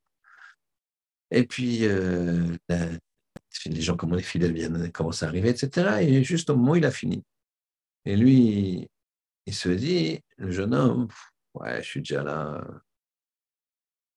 Et 1.30 1.44
puis, 1.44 1.86
euh, 1.86 2.56
les 3.64 3.80
gens, 3.80 3.96
comme 3.96 4.14
les 4.14 4.22
fidèles, 4.22 4.52
viennent, 4.52 4.92
commencent 4.92 5.22
à 5.22 5.28
arriver, 5.28 5.50
etc. 5.50 6.02
Et 6.02 6.22
juste 6.22 6.50
au 6.50 6.56
moment 6.56 6.74
il 6.74 6.84
a 6.84 6.90
fini. 6.90 7.24
Et 8.04 8.16
lui, 8.16 8.88
il 9.46 9.54
se 9.54 9.68
dit, 9.68 10.20
le 10.36 10.50
jeune 10.50 10.74
homme, 10.74 11.08
ouais, 11.54 11.82
je 11.82 11.88
suis 11.88 12.00
déjà 12.00 12.22
là. 12.22 12.64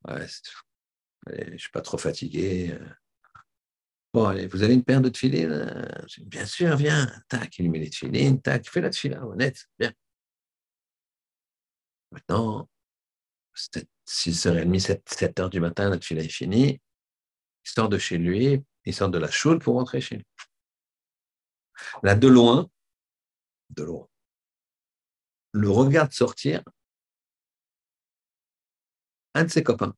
Ouais, 0.08 0.26
je 1.28 1.52
ne 1.52 1.58
suis 1.58 1.72
pas 1.72 1.82
trop 1.82 1.98
fatigué. 1.98 2.78
Bon, 4.14 4.26
allez, 4.26 4.48
vous 4.48 4.64
avez 4.64 4.74
une 4.74 4.84
paire 4.84 5.02
de 5.02 5.10
tefilines? 5.10 5.88
Bien 6.26 6.46
sûr, 6.46 6.76
viens. 6.76 7.12
Tac, 7.28 7.60
il 7.60 7.64
lui 7.64 7.70
met 7.70 7.80
les 7.80 7.90
tefilines. 7.90 8.42
Tac, 8.42 8.66
il 8.66 8.70
fait 8.70 8.82
la 8.82 8.90
tefila, 8.90 9.26
honnête. 9.26 9.68
Bien. 9.78 9.94
Maintenant, 12.12 12.68
6h30, 14.08 14.80
7, 14.80 15.04
7h 15.06 15.50
du 15.50 15.60
matin, 15.60 15.90
la 15.90 15.98
tefila 16.00 16.24
est 16.24 16.30
finie. 16.30 16.82
Il 17.66 17.70
sort 17.70 17.90
de 17.90 17.98
chez 18.00 18.18
lui, 18.18 18.64
il 18.90 18.94
sort 18.94 19.10
de 19.10 19.18
la 19.18 19.30
choule 19.30 19.60
pour 19.60 19.76
rentrer 19.76 20.02
chez 20.02 20.18
lui. 20.18 20.26
Là, 22.04 22.16
de 22.16 22.28
loin, 22.28 22.70
de 23.70 23.84
loin, 23.84 24.08
le 25.52 25.70
regarde 25.70 26.12
sortir 26.12 26.64
un 29.34 29.44
de 29.44 29.50
ses 29.50 29.64
copains. 29.64 29.94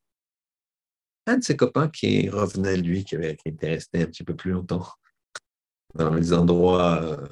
Un 1.25 1.37
de 1.37 1.43
ses 1.43 1.55
copains 1.55 1.89
qui 1.89 2.29
revenait, 2.29 2.77
lui, 2.77 3.03
qui, 3.03 3.15
avait, 3.15 3.37
était 3.45 3.69
resté 3.69 4.01
un 4.01 4.05
petit 4.05 4.23
peu 4.23 4.35
plus 4.35 4.51
longtemps 4.51 4.85
dans 5.95 6.13
les 6.13 6.33
endroits 6.33 7.01
euh, 7.01 7.27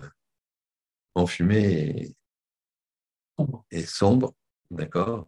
enfumés 1.15 2.13
et, 3.71 3.85
sombres, 3.85 4.33
d'accord? 4.69 5.27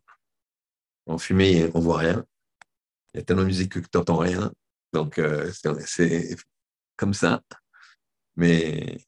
Enfumés, 1.05 1.69
on 1.73 1.79
voit 1.79 1.99
rien. 1.99 2.25
Il 3.13 3.17
y 3.17 3.21
a 3.21 3.23
tellement 3.23 3.43
de 3.43 3.47
musique 3.47 3.73
que 3.73 3.79
tu 3.79 3.89
n'entends 3.93 4.17
rien. 4.17 4.51
Donc, 4.93 5.17
euh, 5.19 5.51
c'est 5.85 6.35
comme 6.95 7.13
ça. 7.13 7.41
Mais 8.35 9.05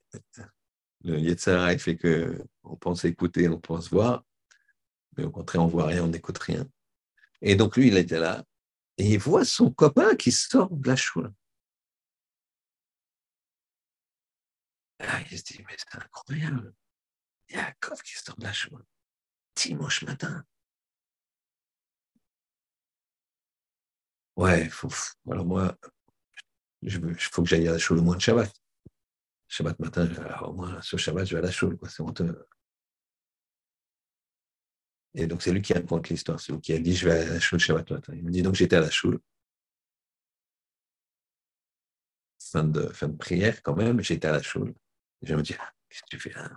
le 1.03 1.19
Yetzara, 1.19 1.73
il 1.73 1.79
fait 1.79 1.97
qu'on 1.97 2.75
pense 2.77 3.05
écouter, 3.05 3.49
on 3.49 3.59
pense 3.59 3.89
voir, 3.89 4.23
mais 5.17 5.23
au 5.23 5.31
contraire, 5.31 5.63
on 5.63 5.67
voit 5.67 5.87
rien, 5.87 6.03
on 6.03 6.07
n'écoute 6.07 6.37
rien. 6.37 6.65
Et 7.41 7.55
donc, 7.55 7.75
lui, 7.75 7.87
il 7.87 7.97
était 7.97 8.19
là, 8.19 8.43
et 8.97 9.13
il 9.13 9.19
voit 9.19 9.45
son 9.45 9.71
copain 9.71 10.15
qui 10.15 10.31
sort 10.31 10.69
de 10.69 10.87
la 10.87 10.95
choule. 10.95 11.33
Ah, 14.99 15.21
il 15.29 15.37
se 15.37 15.43
dit, 15.43 15.63
mais 15.67 15.75
c'est 15.77 15.97
incroyable. 15.97 16.73
Yaakov 17.49 18.01
qui 18.03 18.13
sort 18.13 18.37
de 18.37 18.43
la 18.43 18.53
choule. 18.53 18.85
Dimanche 19.55 20.03
matin. 20.03 20.45
Ouais, 24.35 24.67
faut, 24.69 24.89
alors 25.29 25.45
moi, 25.45 25.77
il 26.81 27.15
faut 27.19 27.43
que 27.43 27.49
j'aille 27.49 27.67
à 27.67 27.73
la 27.73 27.77
choule 27.77 27.99
au 27.99 28.01
moins 28.01 28.15
de 28.15 28.21
Shabbat. 28.21 28.51
Shabbat 29.47 29.79
matin, 29.79 30.09
au 30.41 30.53
moins 30.53 30.81
ce 30.81 30.97
Shabbat, 30.97 31.27
je 31.27 31.33
vais 31.35 31.39
à 31.39 31.45
la 31.45 31.51
choule, 31.51 31.77
c'est 31.87 32.01
honteux. 32.01 32.47
Et 35.15 35.27
donc, 35.27 35.43
c'est 35.43 35.51
lui 35.51 35.61
qui 35.61 35.73
raconte 35.73 36.09
l'histoire, 36.09 36.39
c'est 36.39 36.51
lui 36.51 36.61
qui 36.61 36.73
a 36.73 36.79
dit 36.79 36.95
Je 36.95 37.07
vais 37.07 37.19
à 37.19 37.33
la 37.33 37.39
choule 37.39 37.59
Shabbat 37.59 37.89
matin. 37.91 38.13
Il 38.15 38.23
me 38.23 38.31
dit 38.31 38.41
donc 38.41 38.55
j'étais 38.55 38.75
à 38.75 38.81
la 38.81 38.89
choule. 38.89 39.19
Fin 42.39 42.63
de, 42.63 42.87
fin 42.89 43.07
de 43.07 43.17
prière, 43.17 43.61
quand 43.61 43.75
même, 43.75 44.01
j'étais 44.01 44.27
à 44.27 44.31
la 44.33 44.41
choule. 44.41 44.73
Je 45.21 45.35
me 45.35 45.41
dis 45.43 45.55
ah, 45.59 45.71
Qu'est-ce 45.89 46.01
que 46.01 46.09
tu 46.09 46.19
fais 46.19 46.31
là 46.31 46.49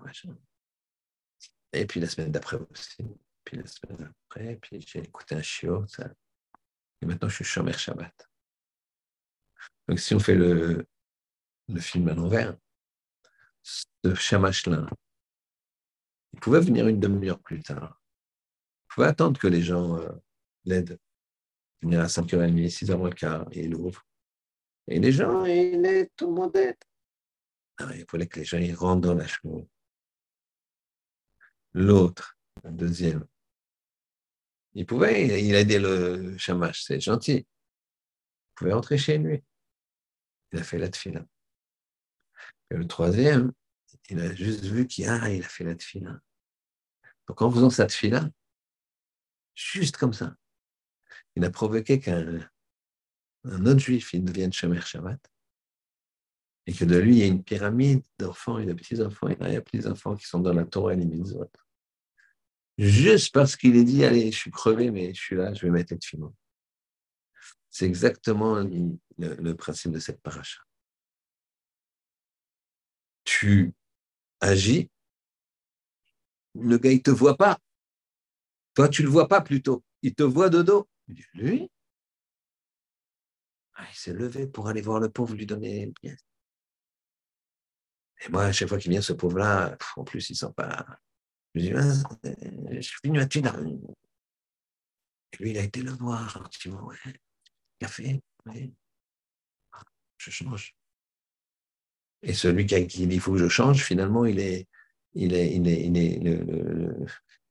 Et 1.74 1.86
puis 1.86 2.00
la 2.00 2.08
semaine 2.08 2.32
d'après 2.32 2.56
aussi. 2.70 3.04
Puis 3.44 3.58
la 3.58 3.66
semaine 3.66 3.98
d'après, 3.98 4.56
puis 4.56 4.80
j'ai 4.80 5.00
écouté 5.00 5.34
un 5.34 5.42
chiot. 5.42 5.86
Ça. 5.88 6.10
Et 7.02 7.06
maintenant, 7.06 7.28
je 7.28 7.36
suis 7.36 7.44
Shomer 7.44 7.72
Shabbat. 7.72 8.28
Donc, 9.88 10.00
si 10.00 10.14
on 10.14 10.18
fait 10.18 10.34
le, 10.34 10.86
le 11.68 11.80
film 11.80 12.08
à 12.08 12.14
l'envers, 12.14 12.56
ce 13.62 14.14
Shamash-là, 14.14 14.86
il 16.32 16.40
pouvait 16.40 16.60
venir 16.60 16.86
une 16.86 17.00
demi-heure 17.00 17.40
plus 17.40 17.62
tard. 17.62 18.00
Il 18.84 18.94
pouvait 18.94 19.06
attendre 19.08 19.40
que 19.40 19.46
les 19.46 19.62
gens 19.62 19.98
euh, 19.98 20.08
l'aident. 20.64 20.98
Venir 21.82 22.00
à 22.00 22.06
5h30, 22.06 22.68
6h 22.68 22.96
moins 22.96 23.10
quart, 23.10 23.46
et 23.52 23.64
il 23.64 23.74
ouvre. 23.74 24.04
Et 24.88 24.98
les 25.00 25.12
gens, 25.12 25.44
il 25.44 25.84
est, 25.84 26.10
tout 26.16 26.28
le 26.28 26.34
monde 26.34 26.56
aide. 26.56 26.76
Ah, 27.78 27.90
il 27.94 28.06
fallait 28.08 28.26
que 28.26 28.38
les 28.38 28.44
gens 28.44 28.58
ils 28.58 28.74
rentrent 28.74 29.08
dans 29.08 29.14
la 29.14 29.26
chambre. 29.26 29.66
L'autre, 31.74 32.38
le 32.64 32.70
deuxième, 32.70 33.26
il 34.76 34.84
pouvait, 34.84 35.42
il 35.42 35.54
a 35.54 35.60
aidé 35.60 35.78
le 35.78 36.36
chamash, 36.36 36.82
c'est 36.82 37.00
gentil. 37.00 37.38
Il 37.38 38.54
pouvait 38.54 38.74
rentrer 38.74 38.98
chez 38.98 39.16
lui. 39.16 39.42
Il 40.52 40.58
a 40.58 40.62
fait 40.62 40.76
la 40.76 40.90
tefila. 40.90 41.24
Et 42.70 42.74
le 42.74 42.86
troisième, 42.86 43.52
il 44.10 44.20
a 44.20 44.34
juste 44.34 44.64
vu 44.64 44.86
qu'il 44.86 45.08
a, 45.08 45.30
il 45.30 45.42
a 45.42 45.48
fait 45.48 45.64
la 45.64 45.74
tefila. 45.74 46.20
Donc 47.26 47.40
en 47.40 47.50
faisant 47.50 47.70
cette 47.70 47.88
tefila, 47.88 48.28
juste 49.54 49.96
comme 49.96 50.12
ça, 50.12 50.36
il 51.36 51.44
a 51.44 51.50
provoqué 51.50 51.98
qu'un 51.98 52.46
un 53.44 53.64
autre 53.64 53.78
juif 53.78 54.12
il 54.12 54.24
devienne 54.24 54.52
Shomer 54.52 54.80
Shabbat 54.80 55.20
et 56.66 56.72
que 56.74 56.84
de 56.84 56.96
lui, 56.96 57.16
il 57.16 57.18
y 57.20 57.22
a 57.22 57.26
une 57.26 57.44
pyramide 57.44 58.02
d'enfants 58.18 58.58
et 58.58 58.66
de 58.66 58.74
petits-enfants 58.74 59.28
et 59.28 59.36
de 59.36 59.60
petits-enfants 59.60 60.16
qui 60.16 60.26
sont 60.26 60.40
dans 60.40 60.52
la 60.52 60.64
Torah 60.64 60.92
et 60.92 60.96
les 60.96 61.06
mitzvot. 61.06 61.50
Juste 62.78 63.32
parce 63.32 63.56
qu'il 63.56 63.76
est 63.76 63.84
dit, 63.84 64.04
allez, 64.04 64.30
je 64.30 64.36
suis 64.36 64.50
crevé, 64.50 64.90
mais 64.90 65.14
je 65.14 65.20
suis 65.20 65.36
là, 65.36 65.54
je 65.54 65.62
vais 65.62 65.70
mettre 65.70 65.92
les 65.92 65.98
tefilot. 65.98 66.34
C'est 67.70 67.86
exactement 67.86 68.56
le, 68.56 68.98
le, 69.18 69.54
principe 69.54 69.92
de 69.92 69.98
cette 69.98 70.20
paracha 70.20 70.60
tu 73.26 73.74
agis, 74.40 74.90
le 76.54 76.78
gars, 76.78 76.90
il 76.90 76.96
ne 76.96 77.02
te 77.02 77.10
voit 77.10 77.36
pas. 77.36 77.58
Toi, 78.74 78.88
tu 78.88 79.02
ne 79.02 79.08
le 79.08 79.12
vois 79.12 79.28
pas 79.28 79.42
plutôt. 79.42 79.84
Il 80.00 80.14
te 80.14 80.22
voit 80.22 80.48
de 80.48 80.62
dos. 80.62 80.88
Lui, 81.34 81.70
ah, 83.74 83.86
il 83.90 83.94
s'est 83.94 84.14
levé 84.14 84.46
pour 84.46 84.68
aller 84.68 84.80
voir 84.80 85.00
le 85.00 85.10
pauvre, 85.10 85.34
lui 85.34 85.44
donner 85.44 85.82
une 85.82 85.92
pièce. 85.92 86.24
Et 88.24 88.30
moi, 88.30 88.44
à 88.44 88.52
chaque 88.52 88.68
fois 88.68 88.78
qu'il 88.78 88.90
vient, 88.90 89.02
ce 89.02 89.12
pauvre-là, 89.12 89.76
en 89.96 90.04
plus, 90.04 90.30
il 90.30 90.32
ne 90.32 90.38
sent 90.38 90.52
pas. 90.56 90.86
Je 91.56 91.60
dis, 91.62 91.72
ah, 91.72 91.80
je 92.70 93.18
à 93.18 93.26
Tuna. 93.26 93.56
Et 95.32 95.42
lui, 95.42 95.50
il 95.52 95.58
a 95.58 95.62
été 95.62 95.80
le 95.80 95.90
voir 95.90 96.28
gentiment. 96.28 96.86
Ouais. 96.86 96.96
Café. 97.78 98.20
Je 100.18 100.30
change. 100.30 100.76
Et 102.22 102.34
celui 102.34 102.66
qui, 102.66 102.84
dit 102.84 103.14
il 103.14 103.20
faut 103.20 103.32
que 103.32 103.38
je 103.38 103.48
change, 103.48 103.82
finalement, 103.82 104.26
il, 104.26 104.38
est, 104.38 104.68
il, 105.14 105.32
est, 105.32 105.54
il, 105.54 105.66
est, 105.66 105.86
il, 105.86 105.96
est, 105.96 106.20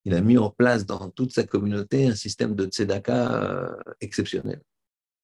il 0.06 0.14
a 0.14 0.22
mis 0.22 0.38
en 0.38 0.52
place 0.52 0.86
dans 0.86 1.10
toute 1.10 1.34
sa 1.34 1.44
communauté 1.44 2.06
un 2.06 2.16
système 2.16 2.54
de 2.54 2.68
tzedaka 2.68 3.44
euh, 3.44 3.76
exceptionnel. 4.02 4.62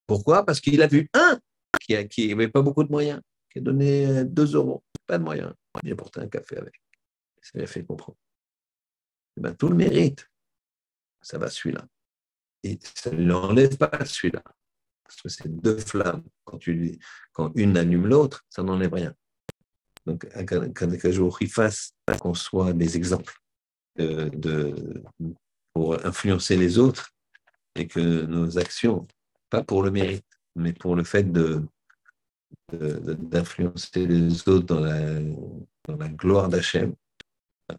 Pourquoi? 0.07 0.43
Parce 0.43 0.59
qu'il 0.59 0.81
a 0.81 0.87
vu 0.87 1.07
un 1.13 1.39
qui 1.79 2.27
n'avait 2.29 2.47
pas 2.47 2.63
beaucoup 2.63 2.83
de 2.83 2.91
moyens, 2.91 3.21
qui 3.51 3.59
a 3.59 3.61
donné 3.61 4.25
2 4.25 4.55
euros, 4.55 4.83
pas 5.05 5.19
de 5.19 5.23
moyens. 5.23 5.53
Il 5.83 5.91
a 5.91 5.95
porté 5.95 6.19
un 6.19 6.27
café 6.27 6.57
avec. 6.57 6.81
Ça 7.41 7.51
lui 7.59 7.63
a 7.63 7.67
fait 7.67 7.83
comprendre. 7.83 8.17
Et 9.37 9.41
ben, 9.41 9.55
tout 9.55 9.69
le 9.69 9.75
mérite, 9.75 10.29
ça 11.21 11.37
va 11.37 11.49
celui-là. 11.49 11.85
Et 12.63 12.79
ça 12.95 13.11
ne 13.11 13.23
l'enlève 13.23 13.77
pas 13.77 14.05
celui-là. 14.05 14.43
Parce 15.03 15.21
que 15.21 15.29
c'est 15.29 15.49
deux 15.49 15.77
flammes. 15.77 16.23
Quand, 16.43 16.57
tu, 16.57 16.99
quand 17.33 17.51
une 17.55 17.77
allume 17.77 18.07
l'autre, 18.07 18.45
ça 18.49 18.63
n'enlève 18.63 18.93
rien. 18.93 19.13
Donc, 20.05 20.27
qu'un 20.45 21.11
jour 21.11 21.37
il 21.41 21.49
fasse 21.49 21.93
qu'on 22.19 22.33
soit 22.33 22.73
des 22.73 22.97
exemples 22.97 23.33
de, 23.97 25.03
pour 25.73 26.05
influencer 26.05 26.57
les 26.57 26.77
autres 26.79 27.11
et 27.75 27.87
que 27.87 28.23
nos 28.23 28.57
actions, 28.57 29.07
pas 29.49 29.63
pour 29.63 29.83
le 29.83 29.91
mérite, 29.91 30.25
mais 30.55 30.73
pour 30.73 30.95
le 30.95 31.03
fait 31.03 31.31
de, 31.31 31.63
d'influencer 32.71 34.07
les 34.07 34.47
autres 34.49 34.65
dans 34.65 34.79
la, 34.79 35.19
dans 35.87 35.97
la 35.97 36.09
gloire 36.09 36.49
d'Hachem, 36.49 36.95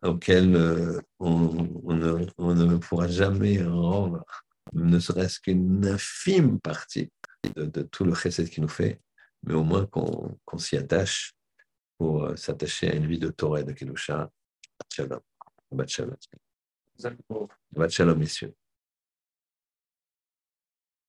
auquel 0.02 0.56
euh, 0.56 1.01
on, 1.19 1.94
ne, 1.94 2.27
on, 2.39 2.55
ne, 2.55 2.77
pourra 2.77 3.09
jamais 3.09 3.62
rendre 3.62 4.24
ne 4.73 4.98
serait-ce 4.98 5.40
qu'une 5.40 5.86
infime 5.86 6.60
partie 6.60 7.10
de, 7.56 7.82
tout 7.82 8.05
le 8.05 8.14
chesed 8.14 8.48
qu'il 8.48 8.62
nous 8.62 8.69
fait, 8.69 9.01
mais 9.43 9.55
au 9.55 9.64
moins 9.64 9.86
qu'on 9.86 10.59
s'y 10.59 10.77
attache 10.77 11.35
pour 11.98 12.24
euh, 12.24 12.36
s'attacher 12.36 12.90
à 12.90 12.94
une 12.94 13.06
vie 13.06 13.19
de 13.19 13.28
Torah 13.28 13.60
et 13.60 13.64
de 13.64 13.73
Kedusha. 13.73 14.31
Shalom. 14.93 15.20
Shabbat 15.70 15.89
shalom. 15.89 16.16
Shabbat 16.98 17.90
shalom, 17.90 18.19
messieurs. 18.19 18.55